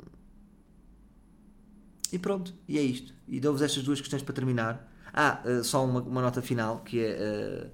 e 2.13 2.19
pronto, 2.19 2.55
e 2.67 2.79
é 2.79 2.83
isto. 2.83 3.13
E 3.27 3.41
dou-vos 3.41 3.63
estas 3.63 3.83
duas 3.83 4.01
questões 4.01 4.23
para 4.23 4.35
terminar. 4.35 4.91
Ah, 5.13 5.41
eh, 5.45 5.63
só 5.63 5.85
uma, 5.85 6.01
uma 6.03 6.23
nota 6.23 6.41
final 6.43 6.81
que 6.81 7.01
é, 7.01 7.11
eh, 7.19 7.67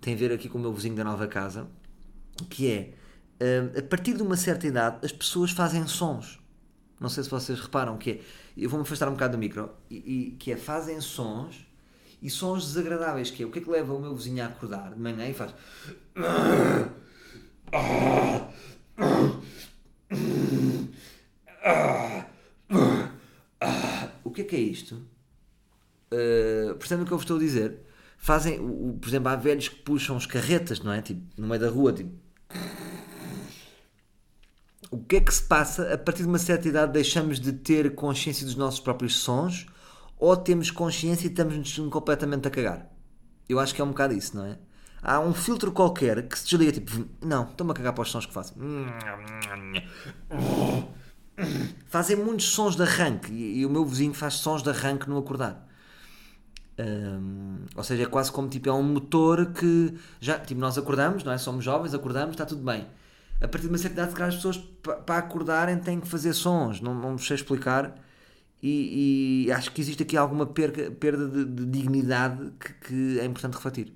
tem 0.00 0.14
a 0.14 0.16
ver 0.16 0.32
aqui 0.32 0.48
com 0.48 0.58
o 0.58 0.60
meu 0.60 0.72
vizinho 0.72 0.94
da 0.94 1.04
nova 1.04 1.26
casa, 1.26 1.66
que 2.50 2.70
é 2.70 2.94
eh, 3.40 3.78
a 3.78 3.82
partir 3.82 4.14
de 4.14 4.22
uma 4.22 4.36
certa 4.36 4.66
idade 4.66 4.98
as 5.04 5.12
pessoas 5.12 5.50
fazem 5.52 5.86
sons. 5.86 6.40
Não 7.00 7.08
sei 7.08 7.24
se 7.24 7.30
vocês 7.30 7.58
reparam 7.60 7.96
que 7.98 8.10
é. 8.12 8.20
Eu 8.56 8.68
vou-me 8.70 8.82
afastar 8.84 9.08
um 9.08 9.12
bocado 9.12 9.32
do 9.36 9.38
micro, 9.38 9.70
e, 9.90 9.96
e- 9.96 10.30
que 10.38 10.52
é 10.52 10.56
fazem 10.56 11.00
sons 11.00 11.66
e 12.20 12.30
sons 12.30 12.66
desagradáveis, 12.66 13.30
que 13.30 13.42
é 13.42 13.46
o 13.46 13.50
que 13.50 13.58
é 13.58 13.62
que 13.62 13.70
leva 13.70 13.92
o 13.94 14.00
meu 14.00 14.14
vizinho 14.14 14.42
a 14.44 14.46
acordar 14.46 14.92
de 14.94 15.00
manhã 15.00 15.28
e 15.28 15.34
faz. 15.34 15.52
Que 24.32 24.40
é 24.42 24.44
que 24.44 24.56
é 24.56 24.60
isto? 24.60 25.02
Uh, 26.12 26.74
percebem 26.76 27.04
o 27.04 27.06
que 27.06 27.12
eu 27.12 27.16
vos 27.18 27.24
estou 27.24 27.36
a 27.36 27.40
dizer? 27.40 27.80
Fazem, 28.18 28.58
o, 28.60 28.90
o- 28.90 28.98
por 29.00 29.08
exemplo, 29.08 29.28
há 29.28 29.36
velhos 29.36 29.68
que 29.68 29.76
puxam 29.76 30.16
os 30.16 30.26
carretas, 30.26 30.80
não 30.80 30.92
é? 30.92 31.00
Tipo, 31.02 31.22
no 31.40 31.46
meio 31.48 31.60
da 31.60 31.68
rua, 31.70 31.92
tipo. 31.92 32.10
O 34.90 34.98
que 34.98 35.16
é 35.16 35.20
que 35.20 35.32
se 35.32 35.42
passa? 35.42 35.92
A 35.94 35.98
partir 35.98 36.22
de 36.22 36.28
uma 36.28 36.38
certa 36.38 36.68
idade 36.68 36.92
deixamos 36.92 37.40
de 37.40 37.52
ter 37.52 37.94
consciência 37.94 38.44
dos 38.44 38.54
nossos 38.56 38.78
próprios 38.80 39.16
sons 39.16 39.66
ou 40.18 40.36
temos 40.36 40.70
consciência 40.70 41.26
e 41.26 41.30
estamos-nos 41.30 41.78
completamente 41.90 42.46
a 42.46 42.50
cagar? 42.50 42.90
Eu 43.48 43.58
acho 43.58 43.74
que 43.74 43.80
é 43.80 43.84
um 43.84 43.88
bocado 43.88 44.12
isso, 44.14 44.36
não 44.36 44.44
é? 44.44 44.58
Há 45.02 45.18
um 45.18 45.32
filtro 45.34 45.72
qualquer 45.72 46.28
que 46.28 46.38
se 46.38 46.44
desliga, 46.44 46.72
tipo, 46.72 46.92
não, 47.24 47.44
estou-me 47.50 47.72
a 47.72 47.74
cagar 47.74 47.92
para 47.92 48.02
os 48.02 48.10
sons 48.10 48.26
que 48.26 48.32
faço. 48.34 48.54
Fazem 51.86 52.16
muitos 52.16 52.46
sons 52.46 52.76
de 52.76 52.82
arranque 52.82 53.32
e, 53.32 53.60
e 53.60 53.66
o 53.66 53.70
meu 53.70 53.84
vizinho 53.84 54.14
faz 54.14 54.34
sons 54.34 54.62
de 54.62 54.70
arranque 54.70 55.08
no 55.08 55.18
acordar. 55.18 55.66
Hum, 56.78 57.66
ou 57.76 57.84
seja, 57.84 58.02
é 58.04 58.06
quase 58.06 58.32
como 58.32 58.48
tipo, 58.48 58.68
é 58.68 58.72
um 58.72 58.82
motor 58.82 59.52
que 59.52 59.94
já, 60.20 60.38
tipo, 60.38 60.60
nós 60.60 60.78
acordamos, 60.78 61.22
não 61.24 61.32
é? 61.32 61.38
Somos 61.38 61.64
jovens, 61.64 61.94
acordamos, 61.94 62.30
está 62.32 62.46
tudo 62.46 62.62
bem. 62.62 62.86
A 63.40 63.48
partir 63.48 63.62
de 63.66 63.68
uma 63.72 63.78
certa 63.78 64.02
idade, 64.02 64.22
as 64.22 64.36
pessoas 64.36 64.56
pa- 64.82 64.94
para 64.96 65.18
acordarem 65.18 65.78
têm 65.78 66.00
que 66.00 66.08
fazer 66.08 66.32
sons, 66.32 66.80
não, 66.80 66.94
não 66.94 67.18
sei 67.18 67.36
explicar. 67.36 67.94
E, 68.62 69.46
e 69.46 69.52
acho 69.52 69.72
que 69.72 69.80
existe 69.80 70.02
aqui 70.04 70.16
alguma 70.16 70.46
perca, 70.46 70.90
perda 70.92 71.28
de, 71.28 71.44
de 71.44 71.66
dignidade 71.66 72.52
que, 72.60 72.72
que 72.74 73.20
é 73.20 73.24
importante 73.24 73.54
refletir. 73.54 73.92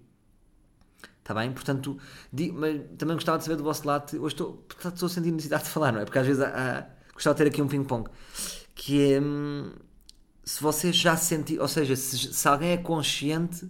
Está 1.21 1.35
bem? 1.35 1.53
Portanto, 1.53 1.99
di- 2.33 2.53
mas 2.53 2.81
também 2.99 3.17
gostava 3.17 3.39
de 3.39 3.45
saber 3.45 3.57
do 3.57 3.65
vosso 3.65 3.87
lado. 3.87 4.11
Hoje 4.23 4.35
estou, 4.35 4.65
estou 4.85 5.07
a 5.07 5.09
sentir 5.11 5.31
necessidade 5.33 5.65
de 5.65 5.71
falar, 5.71 5.93
não 5.93 6.01
é? 6.01 6.05
Porque 6.05 6.19
às 6.19 6.27
vezes 6.27 6.43
há, 6.43 6.49
há- 6.81 6.87
gostava 7.17 7.35
de 7.35 7.45
ter 7.45 7.49
aqui 7.49 7.61
um 7.61 7.69
ping-pong. 7.69 8.09
Que 8.75 9.15
é. 9.15 9.21
hum, 9.21 9.73
se 10.45 10.63
vocês 10.63 10.95
já 10.95 11.17
sentiram. 11.17 11.63
Ou 11.63 11.69
seja, 11.69 11.97
se, 11.97 12.33
se 12.33 12.49
alguém 12.49 12.71
é 12.71 12.77
consciente 12.77 13.69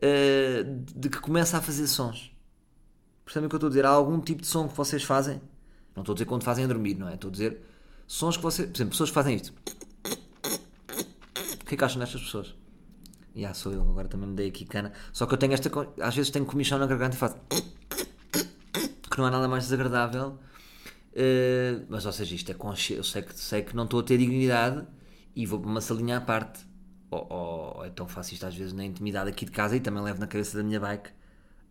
eh, 0.00 0.64
de 0.64 1.08
que 1.08 1.18
começa 1.20 1.58
a 1.58 1.60
fazer 1.60 1.86
sons. 1.86 2.32
Percebem 3.24 3.46
o 3.46 3.50
que 3.50 3.56
eu 3.56 3.58
estou 3.58 3.66
a 3.66 3.70
dizer? 3.70 3.84
Há 3.84 3.90
algum 3.90 4.20
tipo 4.20 4.42
de 4.42 4.46
som 4.46 4.68
que 4.68 4.76
vocês 4.76 5.02
fazem? 5.02 5.40
Não 5.94 6.02
estou 6.02 6.12
a 6.12 6.14
dizer 6.14 6.24
quando 6.24 6.44
fazem 6.44 6.64
a 6.64 6.68
dormir, 6.68 6.94
não 6.94 7.08
é? 7.08 7.14
Estou 7.14 7.28
a 7.28 7.32
dizer 7.32 7.60
sons 8.06 8.36
que 8.36 8.42
vocês. 8.42 8.68
Por 8.68 8.76
exemplo, 8.76 8.92
pessoas 8.92 9.10
que 9.10 9.14
fazem 9.14 9.36
isto. 9.36 9.52
O 11.60 11.64
que 11.64 11.74
é 11.74 11.76
que 11.76 11.84
acham 11.84 11.98
destas 11.98 12.22
pessoas? 12.22 12.54
Já 13.34 13.52
sou 13.54 13.72
eu, 13.72 13.82
agora 13.82 14.08
também 14.08 14.28
me 14.28 14.34
dei 14.34 14.48
aqui 14.48 14.64
cana. 14.64 14.92
Só 15.12 15.26
que 15.26 15.34
eu 15.34 15.38
tenho 15.38 15.52
esta. 15.52 15.70
Às 16.00 16.14
vezes 16.14 16.30
tenho 16.30 16.46
comichão 16.46 16.78
na 16.78 16.86
garganta 16.86 17.16
e 17.16 17.18
faço. 17.18 17.36
Que 19.10 19.18
não 19.18 19.26
há 19.26 19.30
nada 19.32 19.48
mais 19.48 19.64
desagradável. 19.64 20.38
Eh, 21.20 21.84
mas, 21.88 22.06
ou 22.06 22.12
seja, 22.12 22.34
isto 22.34 22.50
é 22.52 22.54
consci... 22.54 22.94
Eu 22.94 23.04
sei 23.04 23.22
que, 23.22 23.38
sei 23.38 23.62
que 23.62 23.74
não 23.76 23.84
estou 23.84 24.00
a 24.00 24.02
ter 24.04 24.18
dignidade 24.18 24.86
e 25.34 25.46
vou 25.46 25.58
para 25.60 25.70
uma 25.70 25.80
salinha 25.80 26.18
à 26.18 26.20
parte. 26.20 26.60
Ou, 27.10 27.26
ou, 27.30 27.84
ou 28.00 28.06
faço 28.08 28.34
isto 28.34 28.46
às 28.46 28.54
vezes 28.54 28.72
na 28.74 28.84
intimidade 28.84 29.30
aqui 29.30 29.44
de 29.46 29.50
casa 29.50 29.76
e 29.76 29.80
também 29.80 30.02
levo 30.02 30.20
na 30.20 30.26
cabeça 30.26 30.56
da 30.58 30.62
minha 30.62 30.78
bike 30.78 31.10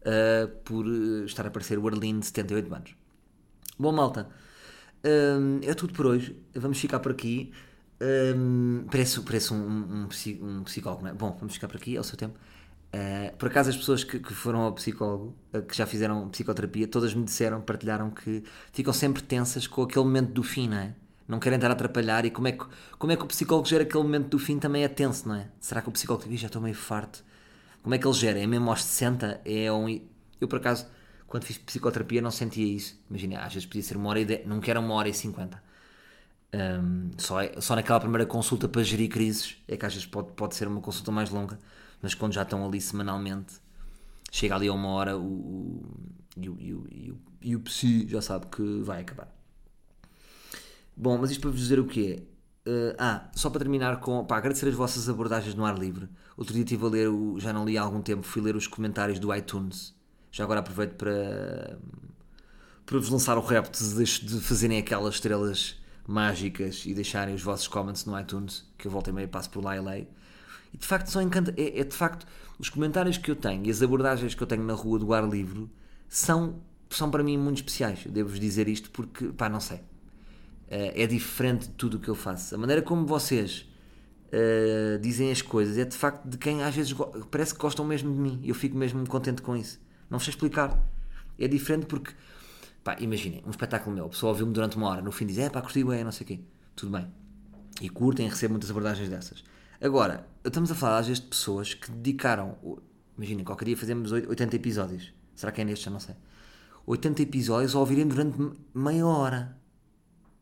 eh, 0.06 0.48
por 0.66 0.86
eh, 0.88 1.26
estar 1.26 1.46
a 1.48 1.52
parecer 1.52 1.80
o 1.80 1.88
Arlindo 1.88 2.22
de 2.22 2.28
78 2.28 2.74
anos. 2.76 2.96
Bom, 3.80 3.92
malta, 3.94 4.30
hum, 5.06 5.60
é 5.64 5.74
tudo 5.74 5.94
por 5.94 6.06
hoje. 6.08 6.36
Vamos 6.56 6.80
ficar 6.80 7.00
por 7.00 7.12
aqui. 7.12 7.52
Hum, 8.02 8.86
parece 8.92 9.22
parece 9.22 9.54
um, 9.54 9.58
um, 9.58 10.10
um 10.44 10.60
um 10.60 10.64
psicólogo, 10.64 11.04
não 11.04 11.12
é? 11.12 11.14
Bom, 11.14 11.36
vamos 11.40 11.54
ficar 11.56 11.68
por 11.68 11.78
aqui, 11.78 11.96
é 11.98 12.00
o 12.00 12.04
seu 12.04 12.18
tempo. 12.18 12.38
Uh, 12.94 13.36
por 13.38 13.50
acaso, 13.50 13.70
as 13.70 13.78
pessoas 13.78 14.04
que, 14.04 14.20
que 14.20 14.34
foram 14.34 14.62
ao 14.62 14.74
psicólogo, 14.74 15.36
uh, 15.54 15.62
que 15.62 15.76
já 15.76 15.86
fizeram 15.86 16.30
psicoterapia, 16.30 16.88
todas 16.88 17.14
me 17.14 17.24
disseram, 17.24 17.62
partilharam 17.62 18.10
que 18.10 18.44
ficam 18.72 18.94
sempre 18.94 19.22
tensas 19.22 19.68
com 19.68 19.84
aquele 19.84 20.06
momento 20.06 20.32
do 20.32 20.44
fim, 20.44 20.68
não 20.70 20.78
é? 20.78 20.96
não 21.28 21.40
querem 21.40 21.58
estar 21.58 21.70
a 21.70 21.74
atrapalhar 21.74 22.26
e 22.26 22.32
como 22.32 22.48
é 22.48 22.54
que, 22.54 22.66
como 22.98 23.12
é 23.12 23.18
que 23.18 23.24
o 23.24 23.28
psicólogo 23.28 23.68
gera 23.68 23.84
aquele 23.84 24.04
momento 24.04 24.30
do 24.30 24.40
fim 24.40 24.58
também 24.58 24.84
é 24.84 24.88
tenso, 24.88 25.28
não 25.28 25.36
é? 25.36 25.50
Será 25.60 25.82
que 25.82 25.90
o 25.90 25.92
psicólogo 25.92 26.28
diz, 26.28 26.40
já 26.40 26.48
estou 26.48 26.62
meio 26.62 26.76
farto? 26.76 27.24
Como 27.84 27.94
é 27.94 27.98
que 27.98 28.08
ele 28.08 28.14
gera? 28.14 28.40
É 28.40 28.48
mesmo 28.48 28.70
aos 28.70 28.84
60? 28.84 29.42
É 29.44 29.72
um... 29.72 29.90
Eu, 30.40 30.48
por 30.48 30.58
acaso, 30.58 30.88
quando 31.28 31.44
fiz 31.44 31.58
psicoterapia 31.58 32.22
não 32.22 32.32
sentia 32.32 32.66
isso. 32.66 33.00
Imagina, 33.10 33.42
às 33.42 33.54
vezes 33.54 33.66
podia 33.66 33.84
ser 33.84 33.98
uma 33.98 34.10
hora 34.10 34.20
e 34.22 34.26
dez, 34.26 34.48
nunca 34.48 34.72
era 34.72 34.80
uma 34.80 34.94
hora 34.94 35.10
e 35.10 35.14
cinquenta. 35.14 35.62
Um, 36.54 37.12
só, 37.18 37.42
é, 37.42 37.60
só 37.60 37.76
naquela 37.76 38.00
primeira 38.00 38.26
consulta 38.26 38.70
para 38.70 38.82
gerir 38.82 39.10
crises 39.10 39.58
é 39.68 39.76
que 39.76 39.86
às 39.86 39.94
vezes 39.94 40.08
pode, 40.08 40.32
pode 40.32 40.56
ser 40.56 40.68
uma 40.68 40.80
consulta 40.80 41.12
mais 41.12 41.30
longa, 41.30 41.60
mas 42.02 42.14
quando 42.14 42.34
já 42.34 42.44
estão 42.44 42.66
ali 42.66 42.80
semanalmente, 42.80 43.56
chega 44.32 44.56
ali 44.56 44.68
a 44.68 44.74
uma 44.74 44.90
hora 44.90 45.18
o, 45.18 45.24
o, 45.24 45.84
e, 46.38 46.50
o, 46.50 46.58
e, 46.60 46.74
o, 46.74 46.88
e, 46.92 47.12
o, 47.12 47.20
e 47.42 47.56
o 47.56 47.60
psi 47.62 48.08
já 48.08 48.22
sabe 48.22 48.48
que 48.48 48.82
vai 48.82 49.02
acabar. 49.02 49.34
Bom, 50.96 51.18
mas 51.18 51.32
isto 51.32 51.42
para 51.42 51.52
vos 51.52 51.60
dizer 51.60 51.80
o 51.80 51.86
quê? 51.86 52.24
Uh, 52.68 52.96
ah, 52.98 53.30
só 53.34 53.50
para 53.50 53.60
terminar 53.60 54.00
com. 54.00 54.26
Pá, 54.26 54.38
agradecer 54.38 54.68
as 54.68 54.76
vossas 54.76 55.08
abordagens 55.08 55.56
no 55.56 55.64
ar 55.64 55.78
livre. 55.78 56.10
Outro 56.36 56.54
dia 56.54 56.64
estive 56.64 56.86
a 56.86 56.90
ler, 56.90 57.08
o, 57.08 57.40
já 57.40 57.54
não 57.54 57.64
li 57.64 57.78
há 57.78 57.82
algum 57.82 58.02
tempo, 58.02 58.24
fui 58.24 58.42
ler 58.42 58.56
os 58.56 58.68
comentários 58.68 59.20
do 59.20 59.34
iTunes. 59.34 59.96
Já 60.32 60.44
agora 60.44 60.60
aproveito 60.60 60.96
para. 60.96 61.80
para 62.86 62.98
vos 62.98 63.10
lançar 63.10 63.38
o 63.38 63.42
repto 63.42 63.82
de, 63.82 64.04
de 64.04 64.42
fazerem 64.42 64.80
aquelas 64.80 65.16
estrelas 65.16 65.78
mágicas 66.06 66.86
e 66.86 66.94
deixarem 66.94 67.36
os 67.36 67.42
vossos 67.42 67.68
comments 67.68 68.06
no 68.06 68.20
iTunes, 68.20 68.66
que 68.78 68.88
eu 68.88 68.92
volto 68.92 69.10
e 69.10 69.14
meio 69.14 69.30
passo 69.30 69.50
por 69.50 69.64
lá 69.64 69.78
e 69.78 69.80
leio. 69.80 70.08
E 70.74 70.78
de 70.78 70.86
facto 70.86 71.08
são 71.08 71.22
encanta 71.22 71.54
é, 71.58 71.80
é, 71.80 71.84
de 71.84 71.96
facto 71.96 72.26
os 72.60 72.70
comentários 72.70 73.18
que 73.18 73.30
eu 73.30 73.36
tenho 73.36 73.66
e 73.66 73.70
as 73.70 73.82
abordagens 73.82 74.34
que 74.34 74.42
eu 74.42 74.48
tenho 74.48 74.64
na 74.64 74.74
rua 74.74 75.00
do 75.00 75.14
ar 75.14 75.28
livre 75.28 75.70
são, 76.08 76.62
são 76.90 77.10
para 77.10 77.24
mim 77.24 77.38
muito 77.38 77.58
especiais. 77.58 78.06
Eu 78.06 78.12
devo-vos 78.12 78.40
dizer 78.40 78.68
isto 78.68 78.90
porque, 78.92 79.28
pá, 79.28 79.50
não 79.50 79.60
sei. 79.60 79.78
Uh, 79.78 80.92
é 80.96 81.08
diferente 81.08 81.68
de 81.68 81.74
tudo 81.74 81.98
o 81.98 82.00
que 82.00 82.10
eu 82.10 82.16
faço. 82.16 82.56
A 82.56 82.58
maneira 82.58 82.82
como 82.82 83.06
vocês 83.06 83.70
uh, 84.28 85.00
dizem 85.00 85.32
as 85.32 85.42
coisas 85.42 85.78
é 85.78 85.86
de 85.86 85.96
facto 85.96 86.28
de 86.28 86.38
quem 86.38 86.64
às 86.64 86.76
vezes 86.76 86.94
parece 87.32 87.54
que 87.54 87.60
gostam 87.60 87.86
mesmo 87.86 88.14
de 88.14 88.20
mim. 88.20 88.42
Eu 88.44 88.56
fico 88.56 88.76
mesmo 88.76 89.08
contente 89.08 89.42
com 89.42 89.56
isso. 89.56 89.80
Não 90.10 90.20
sei 90.20 90.32
explicar. 90.32 90.78
É 91.40 91.48
diferente 91.48 91.86
porque 91.86 92.12
Pá, 92.88 92.96
imaginem, 93.02 93.44
um 93.46 93.50
espetáculo 93.50 93.94
meu, 93.94 94.06
a 94.06 94.08
pessoa 94.08 94.30
ouviu-me 94.30 94.54
durante 94.54 94.78
uma 94.78 94.88
hora, 94.88 95.02
no 95.02 95.12
fim 95.12 95.26
diz, 95.26 95.38
é 95.40 95.50
pá, 95.50 95.62
curti 95.62 95.84
bem, 95.84 96.06
não 96.06 96.12
sei 96.14 96.24
o 96.24 96.28
quê. 96.28 96.40
Tudo 96.74 96.94
bem. 96.94 97.06
E 97.82 97.90
curtem, 97.90 98.30
recebo 98.30 98.54
muitas 98.54 98.72
abordagens 98.72 99.10
dessas. 99.10 99.44
Agora, 99.82 100.26
estamos 100.48 100.72
a 100.72 100.76
falar 100.76 101.00
às 101.00 101.08
vezes 101.08 101.22
de 101.22 101.30
pessoas 101.30 101.74
que 101.74 101.92
dedicaram, 101.92 102.58
imaginem, 103.18 103.44
qualquer 103.44 103.66
dia 103.66 103.78
fazemos 103.78 104.12
80 104.12 104.56
episódios. 104.56 105.14
Será 105.36 105.52
que 105.52 105.62
é 105.62 105.64
neste? 105.64 105.86
Já 105.86 105.92
não 105.92 106.00
sei. 106.00 106.16
80 106.86 107.22
episódios 107.22 107.76
a 107.76 107.80
ouvirem 107.80 108.08
durante 108.08 108.38
meia 108.74 109.06
hora. 109.06 109.58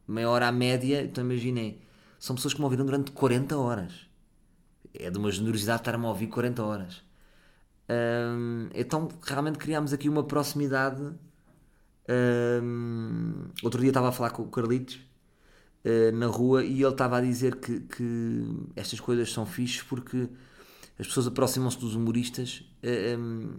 Meia 0.07 0.29
hora 0.29 0.47
à 0.47 0.51
média, 0.51 1.01
então 1.03 1.23
imaginem, 1.23 1.81
são 2.19 2.35
pessoas 2.35 2.53
que 2.53 2.59
me 2.59 2.65
ouviram 2.65 2.85
durante 2.85 3.11
40 3.11 3.57
horas. 3.57 4.07
É 4.93 5.09
de 5.09 5.17
uma 5.17 5.31
generosidade 5.31 5.81
estar-me 5.81 6.05
a 6.05 6.09
ouvir 6.09 6.27
40 6.27 6.63
horas. 6.63 7.03
Hum, 7.89 8.69
então, 8.73 9.09
realmente 9.23 9.57
criámos 9.57 9.93
aqui 9.93 10.07
uma 10.07 10.23
proximidade 10.23 11.13
um, 12.07 13.49
outro 13.63 13.81
dia 13.81 13.89
estava 13.89 14.09
a 14.09 14.11
falar 14.11 14.29
com 14.29 14.43
o 14.43 14.47
Carlitos 14.47 14.99
uh, 15.85 16.15
na 16.15 16.27
rua 16.27 16.63
e 16.63 16.81
ele 16.81 16.91
estava 16.91 17.17
a 17.17 17.21
dizer 17.21 17.55
que, 17.55 17.81
que 17.81 18.43
estas 18.75 18.99
coisas 18.99 19.31
são 19.31 19.45
fixes 19.45 19.83
porque 19.83 20.27
as 20.99 21.07
pessoas 21.07 21.27
aproximam-se 21.27 21.77
dos 21.79 21.95
humoristas 21.95 22.63
uh, 22.83 23.19
um, 23.19 23.53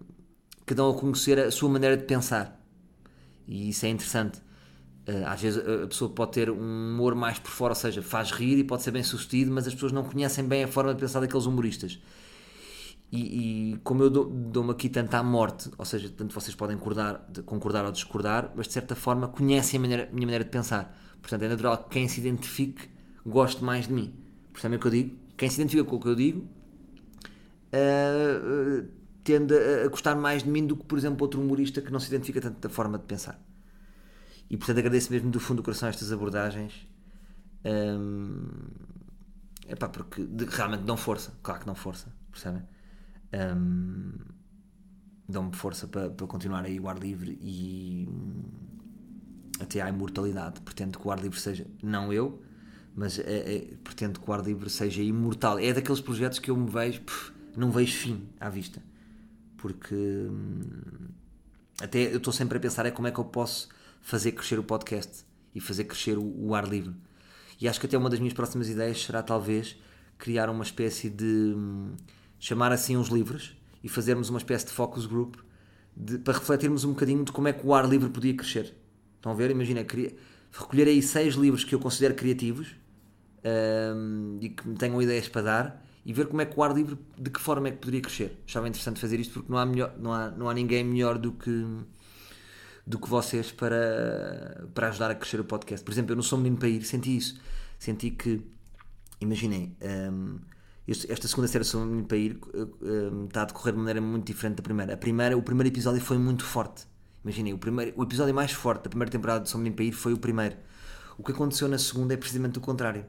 que 0.67 0.75
dão 0.75 0.91
a 0.91 0.95
conhecer 0.95 1.39
a 1.39 1.51
sua 1.51 1.71
maneira 1.71 1.97
de 1.97 2.05
pensar. 2.05 2.61
E 3.47 3.71
isso 3.71 3.87
é 3.87 3.89
interessante. 3.89 4.39
Uh, 5.09 5.25
às 5.27 5.41
vezes 5.41 5.59
a 5.59 5.87
pessoa 5.87 6.11
pode 6.11 6.33
ter 6.33 6.51
um 6.51 6.93
humor 6.95 7.15
mais 7.15 7.39
por 7.39 7.51
fora, 7.51 7.71
ou 7.71 7.77
seja, 7.77 8.03
faz 8.03 8.33
rir 8.33 8.59
e 8.59 8.65
pode 8.65 8.83
ser 8.83 8.91
bem 8.91 9.05
sucedido, 9.05 9.53
mas 9.53 9.67
as 9.67 9.75
pessoas 9.75 9.93
não 9.93 10.03
conhecem 10.03 10.45
bem 10.45 10.65
a 10.65 10.69
forma 10.69 10.93
de 10.93 11.01
pensar 11.01 11.21
daqueles 11.21 11.47
humoristas. 11.47 12.01
E, 13.11 13.73
e, 13.73 13.79
como 13.79 14.03
eu 14.03 14.11
dou-me 14.11 14.51
dou 14.51 14.71
aqui 14.71 14.89
tanto 14.89 15.15
à 15.15 15.23
morte, 15.23 15.71
ou 15.79 15.85
seja, 15.85 16.09
tanto 16.11 16.35
vocês 16.35 16.55
podem 16.57 16.77
concordar, 16.77 17.25
concordar 17.45 17.85
ou 17.85 17.93
discordar, 17.93 18.53
mas 18.57 18.67
de 18.67 18.73
certa 18.73 18.97
forma 18.97 19.29
conhecem 19.29 19.79
a 19.79 19.81
maneira, 19.81 20.09
minha 20.13 20.27
maneira 20.27 20.45
de 20.45 20.51
pensar. 20.51 20.97
Portanto, 21.21 21.43
é 21.43 21.49
natural 21.49 21.85
que 21.85 21.91
quem 21.91 22.09
se 22.09 22.21
identifique 22.21 22.89
goste 23.25 23.63
mais 23.63 23.87
de 23.87 23.93
mim. 23.93 24.15
Percebem 24.53 24.79
o 24.79 24.81
que 24.81 24.87
eu 24.87 24.91
digo? 24.91 25.17
Quem 25.37 25.49
se 25.49 25.61
identifica 25.61 25.85
com 25.85 25.97
o 25.97 26.01
que 26.01 26.09
eu 26.09 26.15
digo 26.15 26.49
uh, 27.73 28.89
tende 29.23 29.55
a, 29.55 29.89
gostar 29.89 30.15
mais 30.15 30.43
de 30.43 30.51
mim 30.51 30.67
do 30.67 30.77
que, 30.77 30.85
por 30.85 30.99
exemplo, 30.99 31.23
outro 31.23 31.41
humorista 31.41 31.81
que 31.81 31.93
não 31.93 32.01
se 32.01 32.09
identifica 32.09 32.41
tanto 32.41 32.61
da 32.61 32.69
forma 32.69 32.99
de 32.99 33.05
pensar. 33.05 33.41
E 34.49 34.57
portanto 34.57 34.79
agradeço 34.79 35.13
mesmo 35.13 35.31
do 35.31 35.41
fundo 35.41 35.59
do 35.59 35.63
coração 35.65 35.89
estas 35.89 36.13
abordagens. 36.13 36.87
Um, 37.65 38.47
epá, 39.69 39.89
porque 39.89 40.25
de, 40.25 40.45
realmente 40.45 40.85
dão 40.85 40.97
força, 40.97 41.33
claro 41.43 41.61
que 41.61 41.67
dão 41.67 41.75
força, 41.75 42.13
percebem? 42.31 42.63
Um, 43.33 44.13
dão-me 45.29 45.55
força 45.55 45.87
para, 45.87 46.11
para 46.11 46.27
continuar 46.27 46.65
aí 46.65 46.79
o 46.79 46.89
ar 46.89 46.99
livre 46.99 47.39
e 47.41 48.09
até 49.61 49.81
à 49.81 49.89
imortalidade. 49.89 50.61
Pretendo 50.61 50.99
que 50.99 51.07
o 51.07 51.11
ar 51.11 51.21
livre 51.21 51.39
seja, 51.41 51.67
não 51.83 52.13
eu, 52.13 52.43
mas 52.95 53.19
é, 53.19 53.23
é, 53.23 53.59
pretendo 53.83 54.21
que 54.21 54.31
o 54.31 54.33
ar 54.33 54.45
livre 54.45 54.71
seja 54.71 55.03
imortal. 55.03 55.59
É 55.59 55.73
daqueles 55.73 56.01
projetos 56.01 56.39
que 56.39 56.51
eu 56.51 56.57
me 56.57 56.71
vejo, 56.71 57.03
pff, 57.03 57.33
não 57.57 57.71
vejo 57.71 57.97
fim 57.97 58.29
à 58.39 58.49
vista. 58.49 58.83
Porque 59.57 59.95
hum, 59.95 61.09
até 61.81 62.13
eu 62.13 62.19
estou 62.19 62.33
sempre 62.33 62.59
a 62.59 62.61
pensar 62.61 62.87
é 62.87 62.91
como 62.91 63.09
é 63.09 63.11
que 63.11 63.19
eu 63.19 63.25
posso 63.25 63.69
fazer 64.01 64.33
crescer 64.33 64.59
o 64.59 64.65
podcast 64.65 65.25
e 65.55 65.61
fazer 65.61 65.85
crescer 65.85 66.17
o, 66.17 66.49
o 66.49 66.55
ar 66.55 66.67
livre. 66.67 66.95
E 67.61 67.69
acho 67.69 67.81
que 67.81 67.87
até 67.87 67.97
uma 67.97 68.11
das 68.11 68.19
minhas 68.19 68.35
próximas 68.35 68.69
ideias 68.69 69.03
será 69.03 69.23
talvez 69.23 69.77
criar 70.19 70.49
uma 70.49 70.63
espécie 70.63 71.11
de 71.11 71.55
hum, 71.57 71.95
chamar 72.39 72.73
assim 72.73 72.97
uns 72.97 73.09
livros 73.09 73.57
e 73.83 73.89
fazermos 73.89 74.31
uma 74.31 74.39
espécie 74.39 74.67
de 74.67 74.73
focus 74.73 75.07
group 75.07 75.37
de, 75.97 76.19
para 76.19 76.35
refletirmos 76.35 76.85
um 76.85 76.91
bocadinho 76.91 77.25
de 77.25 77.33
como 77.33 77.49
é 77.49 77.53
que 77.53 77.67
o 77.67 77.75
ar 77.75 77.89
livre 77.89 78.09
podia 78.11 78.35
crescer. 78.35 78.75
Estão 79.17 79.33
a 79.33 79.35
ver? 79.35 79.51
Imagina, 79.51 79.81
recolher 80.53 80.89
aí 80.89 81.03
seis 81.03 81.35
livros 81.35 81.65
que 81.65 81.75
eu 81.75 81.79
considero 81.79 82.15
criativos 82.15 82.75
um, 83.95 84.39
e 84.41 84.51
que 84.51 84.69
me 84.69 84.77
tenham 84.77 85.01
ideias 85.01 85.29
para 85.29 85.43
dar 85.43 85.87
e 86.05 86.13
ver 86.13 86.27
como 86.27 86.41
é 86.41 86.47
que 86.47 86.59
o 86.59 86.63
ar 86.63 86.75
livre, 86.75 86.97
de 87.19 87.31
que 87.31 87.41
forma 87.41 87.69
é 87.69 87.71
que 87.73 87.79
poderia 87.79 88.01
crescer. 88.01 88.41
Achava 88.47 88.69
interessante 88.69 89.01
fazer 89.01 89.19
isto 89.19 89.35
porque 89.35 89.51
não 89.51 89.59
há, 89.59 89.67
melhor, 89.67 89.95
não 89.99 90.13
há, 90.13 90.31
não 90.31 90.49
há 90.49 90.55
ninguém 90.55 90.85
melhor 90.85 91.19
do 91.19 91.33
que 91.33 91.65
do 92.87 93.01
que 93.01 93.09
vocês 93.09 93.51
para, 93.51 94.69
para 94.73 94.89
ajudar 94.89 95.11
a 95.11 95.15
crescer 95.17 95.41
o 95.41 95.45
podcast. 95.45 95.85
Por 95.85 95.91
exemplo, 95.91 96.13
eu 96.13 96.17
não 96.17 96.23
sou 96.23 96.39
menino 96.39 96.57
para 96.57 96.69
ir, 96.69 96.85
senti 96.85 97.17
isso. 97.17 97.41
Senti 97.79 98.11
que, 98.11 98.41
imaginem, 99.21 99.77
um, 100.13 100.39
esta 100.89 101.27
segunda 101.27 101.49
série 101.49 101.65
sobre 101.65 101.87
o 101.87 101.89
Menino 101.89 102.07
para 102.07 102.17
ir 102.17 102.39
está 103.27 103.43
a 103.43 103.45
decorrer 103.45 103.73
de 103.73 103.79
maneira 103.79 104.01
muito 104.01 104.25
diferente 104.25 104.57
da 104.57 104.63
primeira. 104.63 104.95
A 104.95 104.97
primeira, 104.97 105.37
o 105.37 105.43
primeiro 105.43 105.69
episódio 105.69 106.01
foi 106.01 106.17
muito 106.17 106.45
forte. 106.45 106.87
Imaginem, 107.25 107.53
o, 107.53 107.59
primeiro, 107.59 107.93
o 107.97 108.05
episódio 108.05 108.33
mais 108.33 108.53
forte 108.53 108.85
da 108.85 108.91
primeira 108.91 109.11
temporada 109.11 109.43
de 109.43 109.51
São 109.51 109.59
Menino 109.59 109.75
para 109.75 109.85
ir 109.85 109.93
foi 109.93 110.13
o 110.13 110.19
primeiro. 110.19 110.57
O 111.19 111.25
que 111.25 111.33
aconteceu 111.33 111.67
na 111.67 111.77
segunda 111.77 112.15
é 112.15 112.17
precisamente 112.17 112.59
o 112.59 112.61
contrário. 112.61 113.05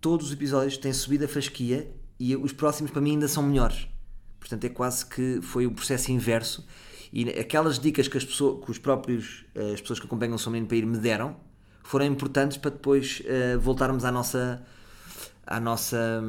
Todos 0.00 0.26
os 0.26 0.32
episódios 0.32 0.76
têm 0.76 0.92
subido 0.92 1.24
a 1.24 1.28
fasquia 1.28 1.88
e 2.18 2.34
os 2.34 2.52
próximos 2.52 2.90
para 2.90 3.00
mim 3.00 3.12
ainda 3.12 3.28
são 3.28 3.44
melhores. 3.44 3.86
Portanto, 4.40 4.64
é 4.64 4.68
quase 4.68 5.06
que 5.06 5.40
foi 5.40 5.66
o 5.66 5.70
processo 5.70 6.10
inverso. 6.10 6.66
E 7.12 7.28
aquelas 7.30 7.78
dicas 7.78 8.08
que, 8.08 8.18
as 8.18 8.24
pessoas, 8.24 8.64
que 8.64 8.70
os 8.72 8.78
próprios, 8.78 9.44
eh, 9.54 9.72
as 9.74 9.80
pessoas 9.80 10.00
que 10.00 10.06
acompanham 10.06 10.34
o 10.34 10.38
São 10.38 10.52
Menino 10.52 10.66
para 10.66 10.76
ir 10.76 10.86
me 10.86 10.98
deram 10.98 11.36
foram 11.82 12.04
importantes 12.04 12.58
para 12.58 12.70
depois 12.70 13.22
uh, 13.22 13.58
voltarmos 13.58 14.04
à 14.04 14.12
nossa 14.12 14.62
à 15.48 15.58
nossa 15.58 16.22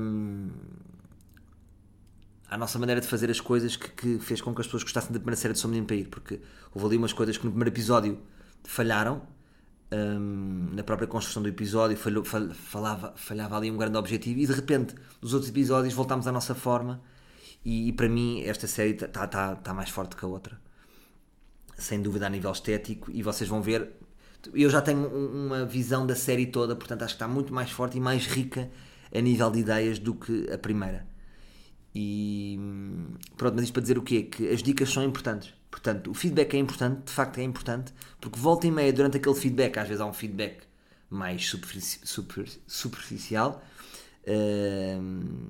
à 2.49 2.57
nossa 2.57 2.79
maneira 2.79 2.99
de 2.99 3.05
fazer 3.05 3.29
as 3.29 3.39
coisas 3.39 3.75
que, 3.75 3.89
que, 3.89 4.19
fez 4.19 4.41
com 4.41 4.55
que 4.55 4.61
as 4.61 4.65
pessoas 4.65 4.81
gostassem 4.81 5.11
da 5.11 5.19
primeira 5.19 5.35
série 5.35 5.53
de 5.53 5.59
Sou 5.59 5.69
Menino 5.69 5.85
para 5.85 5.97
Ir, 5.97 6.07
porque 6.07 6.39
houve 6.73 6.87
ali 6.87 6.97
umas 6.97 7.13
coisas 7.13 7.37
que 7.37 7.45
no 7.45 7.51
primeiro 7.51 7.69
episódio 7.69 8.19
falharam 8.63 9.21
um, 9.91 10.69
na 10.73 10.83
própria 10.83 11.07
construção 11.07 11.43
do 11.43 11.49
episódio, 11.49 11.95
falhou, 11.95 12.23
falava, 12.23 13.13
falhava 13.15 13.57
ali 13.57 13.69
um 13.69 13.77
grande 13.77 13.97
objetivo 13.97 14.39
e 14.39 14.47
de 14.47 14.53
repente 14.53 14.95
nos 15.21 15.33
outros 15.33 15.49
episódios 15.49 15.93
voltámos 15.93 16.25
à 16.25 16.31
nossa 16.31 16.55
forma 16.55 17.01
e, 17.63 17.89
e 17.89 17.93
para 17.93 18.09
mim 18.09 18.41
esta 18.41 18.65
série 18.65 18.91
está 18.91 19.27
tá, 19.27 19.55
tá 19.55 19.73
mais 19.73 19.89
forte 19.89 20.15
que 20.15 20.25
a 20.25 20.27
outra. 20.27 20.59
Sem 21.77 22.01
dúvida 22.01 22.25
a 22.25 22.29
nível 22.29 22.51
estético 22.51 23.11
e 23.11 23.21
vocês 23.21 23.47
vão 23.47 23.61
ver 23.61 23.95
eu 24.53 24.69
já 24.69 24.81
tenho 24.81 25.05
uma 25.07 25.65
visão 25.65 26.07
da 26.07 26.15
série 26.15 26.45
toda, 26.45 26.75
portanto 26.75 27.03
acho 27.03 27.13
que 27.13 27.17
está 27.17 27.27
muito 27.27 27.53
mais 27.53 27.69
forte 27.69 27.97
e 27.97 27.99
mais 27.99 28.25
rica 28.25 28.71
a 29.13 29.21
nível 29.21 29.49
de 29.51 29.59
ideias 29.59 29.99
do 29.99 30.13
que 30.13 30.51
a 30.51 30.57
primeira. 30.57 31.07
E 31.93 32.59
pronto, 33.35 33.55
mas 33.55 33.63
isto 33.63 33.73
para 33.73 33.81
dizer 33.81 33.97
o 33.97 34.01
quê? 34.01 34.23
Que 34.23 34.49
as 34.49 34.61
dicas 34.61 34.89
são 34.89 35.03
importantes. 35.03 35.53
Portanto, 35.71 36.11
o 36.11 36.13
feedback 36.13 36.55
é 36.55 36.57
importante, 36.57 37.05
de 37.05 37.11
facto 37.11 37.37
é 37.39 37.43
importante, 37.43 37.93
porque 38.19 38.39
volta 38.39 38.67
e 38.67 38.71
meia, 38.71 38.91
durante 38.91 39.17
aquele 39.17 39.35
feedback, 39.35 39.77
às 39.77 39.87
vezes 39.87 40.01
há 40.01 40.05
um 40.05 40.13
feedback 40.13 40.63
mais 41.09 41.47
superfici 41.47 41.99
super, 42.03 42.47
superficial, 42.67 43.63
uh, 44.27 45.49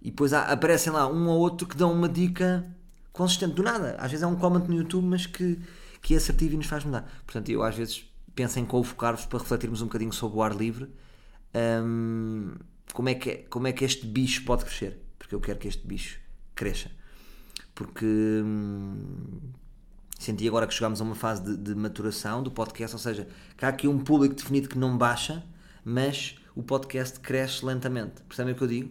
e 0.00 0.10
depois 0.10 0.32
há, 0.32 0.42
aparecem 0.44 0.92
lá 0.92 1.06
um 1.10 1.28
ou 1.28 1.38
outro 1.38 1.66
que 1.66 1.76
dão 1.76 1.92
uma 1.92 2.08
dica 2.08 2.66
consistente 3.12 3.54
do 3.54 3.62
nada. 3.62 3.96
Às 3.98 4.10
vezes 4.10 4.22
é 4.22 4.26
um 4.26 4.36
comment 4.36 4.64
no 4.66 4.76
YouTube, 4.76 5.04
mas 5.04 5.26
que, 5.26 5.58
que 6.00 6.14
é 6.14 6.16
assertivo 6.16 6.54
e 6.54 6.56
nos 6.56 6.66
faz 6.66 6.84
mudar. 6.84 7.10
Portanto, 7.26 7.48
eu 7.50 7.62
às 7.62 7.74
vezes 7.74 8.04
penso 8.34 8.58
em 8.60 8.64
convocar-vos 8.64 9.26
para 9.26 9.40
refletirmos 9.40 9.82
um 9.82 9.86
bocadinho 9.86 10.12
sobre 10.12 10.38
o 10.38 10.42
ar 10.42 10.54
livre. 10.54 10.88
Hum, 11.82 12.54
como, 12.92 13.08
é 13.08 13.14
que, 13.14 13.36
como 13.48 13.66
é 13.66 13.72
que 13.72 13.84
este 13.84 14.06
bicho 14.06 14.44
pode 14.44 14.64
crescer? 14.64 14.98
Porque 15.18 15.34
eu 15.34 15.40
quero 15.40 15.58
que 15.58 15.68
este 15.68 15.86
bicho 15.86 16.20
cresça. 16.54 16.90
Porque 17.74 18.04
hum, 18.06 19.40
senti 20.18 20.46
agora 20.48 20.66
que 20.66 20.74
chegámos 20.74 21.00
a 21.00 21.04
uma 21.04 21.14
fase 21.14 21.42
de, 21.42 21.56
de, 21.56 21.74
maturação 21.74 22.42
do 22.42 22.50
podcast, 22.50 22.94
ou 22.94 23.00
seja, 23.00 23.28
que 23.56 23.64
há 23.64 23.68
aqui 23.68 23.86
um 23.86 23.98
público 23.98 24.34
definido 24.34 24.68
que 24.68 24.78
não 24.78 24.96
baixa, 24.98 25.44
mas 25.84 26.36
o 26.54 26.62
podcast 26.62 27.20
cresce 27.20 27.64
lentamente. 27.64 28.22
Percebem 28.22 28.52
o 28.52 28.56
que 28.56 28.62
eu 28.62 28.68
digo? 28.68 28.90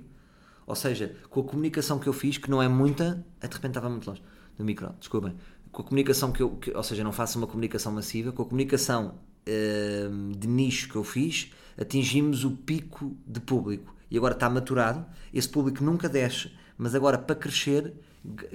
Ou 0.66 0.76
seja, 0.76 1.16
com 1.30 1.42
a 1.42 1.44
comunicação 1.44 2.00
que 2.00 2.08
eu 2.08 2.14
fiz, 2.14 2.38
que 2.38 2.50
não 2.50 2.62
é 2.62 2.68
muita, 2.68 3.26
de 3.42 3.48
repente 3.48 3.68
estava 3.72 3.90
muito 3.90 4.08
longe 4.10 4.22
do 4.58 4.64
micro, 4.64 4.94
desculpem. 5.00 5.36
Com 5.72 5.82
a 5.82 5.86
comunicação 5.86 6.32
que 6.32 6.42
eu, 6.42 6.52
que, 6.52 6.72
ou 6.72 6.84
seja, 6.84 7.04
não 7.04 7.12
faço 7.12 7.38
uma 7.38 7.48
comunicação 7.48 7.92
massiva, 7.92 8.32
com 8.32 8.42
a 8.42 8.46
comunicação 8.46 9.20
uh, 9.48 10.38
de 10.38 10.48
nicho 10.48 10.90
que 10.90 10.96
eu 10.96 11.04
fiz, 11.04 11.52
atingimos 11.78 12.44
o 12.44 12.52
pico 12.52 13.16
de 13.26 13.40
público. 13.40 13.96
E 14.10 14.18
agora 14.18 14.34
está 14.34 14.50
maturado, 14.50 15.06
esse 15.34 15.50
público 15.50 15.84
nunca 15.84 16.08
desce, 16.08 16.52
mas 16.78 16.96
agora 16.96 17.18
para 17.18 17.36
crescer, 17.36 17.94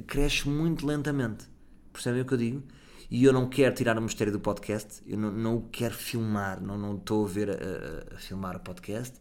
cresce 0.07 0.49
muito 0.49 0.87
lentamente. 0.87 1.47
Percebem 1.93 2.23
o 2.23 2.25
que 2.25 2.35
eu 2.35 2.39
digo? 2.39 2.63
E 3.11 3.25
eu 3.25 3.33
não 3.33 3.47
quero 3.47 3.75
tirar 3.75 3.99
o 3.99 4.01
mistério 4.01 4.33
do 4.33 4.41
podcast, 4.41 5.03
eu 5.07 5.19
não, 5.19 5.31
não 5.31 5.61
quero 5.61 5.93
filmar, 5.93 6.63
não, 6.63 6.79
não 6.79 6.97
estou 6.97 7.27
a 7.27 7.29
ver 7.29 7.51
a, 7.51 8.15
a 8.15 8.19
filmar 8.19 8.57
o 8.57 8.61
podcast, 8.61 9.19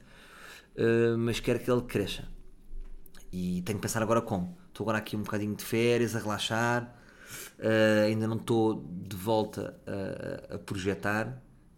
uh, 0.78 1.18
mas 1.18 1.42
quero 1.42 1.60
que 1.60 1.70
ele 1.70 1.82
cresça. 1.82 2.24
E 3.34 3.62
tenho 3.64 3.78
que 3.78 3.82
pensar 3.82 4.02
agora 4.02 4.22
como. 4.22 4.58
Estou 4.70 4.86
agora 4.86 5.00
aqui 5.00 5.18
um 5.18 5.24
bocadinho 5.24 5.54
de 5.54 5.66
férias, 5.66 6.16
a 6.16 6.20
relaxar, 6.20 6.96
uh, 7.60 8.06
ainda 8.08 8.28
não 8.28 8.38
estou 8.38 8.90
de 8.90 9.18
volta 9.18 9.78
a, 9.86 10.56
a 10.56 10.58
projetar, 10.58 11.28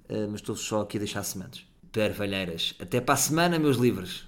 uh, 0.07 0.29
mas 0.29 0.41
estou 0.41 0.55
só 0.55 0.81
aqui 0.81 0.97
a 0.97 0.99
deixar 0.99 1.23
sementes. 1.23 1.72
Pervalheiras. 1.93 2.73
Até 2.81 2.99
para 2.99 3.13
a 3.13 3.17
semana, 3.17 3.59
meus 3.59 3.77
livros. 3.77 4.27